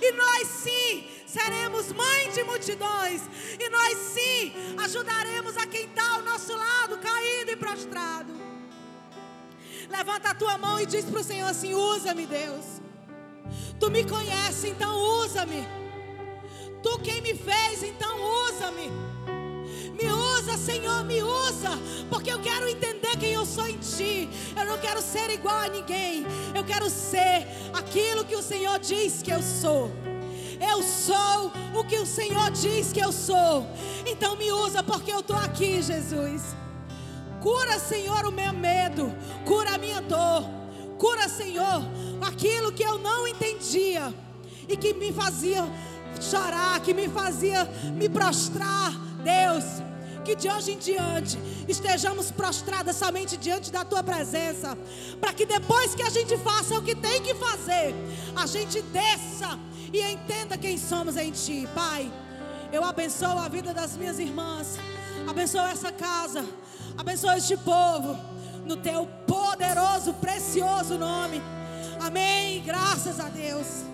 E 0.00 0.12
nós 0.12 0.46
sim 0.48 1.04
seremos 1.32 1.90
mãe 1.92 2.30
de 2.30 2.44
multidões. 2.44 3.22
E 3.58 3.68
nós 3.70 3.96
sim 4.14 4.52
ajudaremos 4.84 5.56
a 5.56 5.66
quem 5.66 5.86
está 5.86 6.16
ao 6.16 6.22
nosso 6.22 6.54
lado, 6.54 6.98
caído 6.98 7.50
e 7.50 7.56
prostrado. 7.56 8.32
Levanta 9.88 10.30
a 10.30 10.34
tua 10.34 10.58
mão 10.58 10.78
e 10.78 10.86
diz 10.86 11.04
para 11.06 11.20
o 11.20 11.24
Senhor 11.24 11.48
assim: 11.48 11.74
usa-me, 11.74 12.26
Deus. 12.26 12.82
Tu 13.80 13.90
me 13.90 14.04
conheces, 14.04 14.64
então 14.64 14.94
usa-me. 15.22 15.66
Tu 16.82 16.98
quem 17.00 17.20
me 17.22 17.34
fez, 17.34 17.82
então 17.82 18.14
usa-me. 18.48 18.90
Me 19.92 20.10
usa, 20.10 20.56
Senhor, 20.56 21.04
me 21.04 21.22
usa, 21.22 21.70
porque 22.08 22.30
eu 22.30 22.40
quero 22.40 22.68
entender 22.68 23.16
quem 23.18 23.32
eu 23.32 23.46
sou 23.46 23.66
em 23.66 23.78
Ti. 23.78 24.28
Eu 24.56 24.64
não 24.64 24.78
quero 24.78 25.00
ser 25.00 25.30
igual 25.30 25.60
a 25.60 25.68
ninguém. 25.68 26.26
Eu 26.54 26.64
quero 26.64 26.88
ser 26.90 27.46
aquilo 27.72 28.24
que 28.24 28.36
o 28.36 28.42
Senhor 28.42 28.78
diz 28.78 29.22
que 29.22 29.30
eu 29.30 29.42
sou. 29.42 29.90
Eu 30.70 30.82
sou 30.82 31.50
o 31.74 31.84
que 31.84 31.98
o 31.98 32.06
Senhor 32.06 32.50
diz 32.52 32.92
que 32.92 33.00
eu 33.00 33.10
sou. 33.10 33.66
Então 34.06 34.36
me 34.36 34.52
usa 34.52 34.82
porque 34.82 35.12
eu 35.12 35.20
estou 35.20 35.36
aqui, 35.36 35.82
Jesus. 35.82 36.54
Cura, 37.40 37.78
Senhor, 37.80 38.24
o 38.24 38.30
meu 38.30 38.52
medo. 38.52 39.12
Cura 39.44 39.74
a 39.74 39.78
minha 39.78 40.00
dor. 40.00 40.48
Cura, 40.98 41.28
Senhor, 41.28 41.82
aquilo 42.20 42.70
que 42.70 42.84
eu 42.84 42.96
não 42.98 43.26
entendia 43.26 44.14
e 44.68 44.76
que 44.76 44.94
me 44.94 45.12
fazia 45.12 45.64
chorar, 46.20 46.78
que 46.80 46.94
me 46.94 47.08
fazia 47.08 47.64
me 47.92 48.08
prostrar. 48.08 48.92
Deus, 49.22 49.64
que 50.24 50.34
de 50.34 50.48
hoje 50.48 50.72
em 50.72 50.78
diante 50.78 51.38
estejamos 51.68 52.30
prostradas 52.30 52.96
somente 52.96 53.36
diante 53.36 53.70
da 53.70 53.84
tua 53.84 54.02
presença, 54.02 54.76
para 55.20 55.32
que 55.32 55.46
depois 55.46 55.94
que 55.94 56.02
a 56.02 56.10
gente 56.10 56.36
faça 56.38 56.78
o 56.78 56.82
que 56.82 56.94
tem 56.94 57.22
que 57.22 57.34
fazer, 57.34 57.94
a 58.36 58.46
gente 58.46 58.80
desça 58.82 59.58
e 59.92 60.00
entenda 60.00 60.56
quem 60.56 60.78
somos 60.78 61.16
em 61.16 61.30
Ti, 61.30 61.68
Pai. 61.74 62.10
Eu 62.72 62.84
abençoo 62.84 63.38
a 63.38 63.48
vida 63.48 63.74
das 63.74 63.96
minhas 63.96 64.18
irmãs, 64.18 64.78
abençoo 65.28 65.60
essa 65.60 65.92
casa, 65.92 66.44
abençoo 66.96 67.32
este 67.32 67.56
povo, 67.56 68.18
no 68.64 68.76
Teu 68.76 69.06
poderoso, 69.26 70.14
precioso 70.14 70.96
nome. 70.98 71.42
Amém. 72.00 72.62
Graças 72.62 73.20
a 73.20 73.28
Deus. 73.28 73.91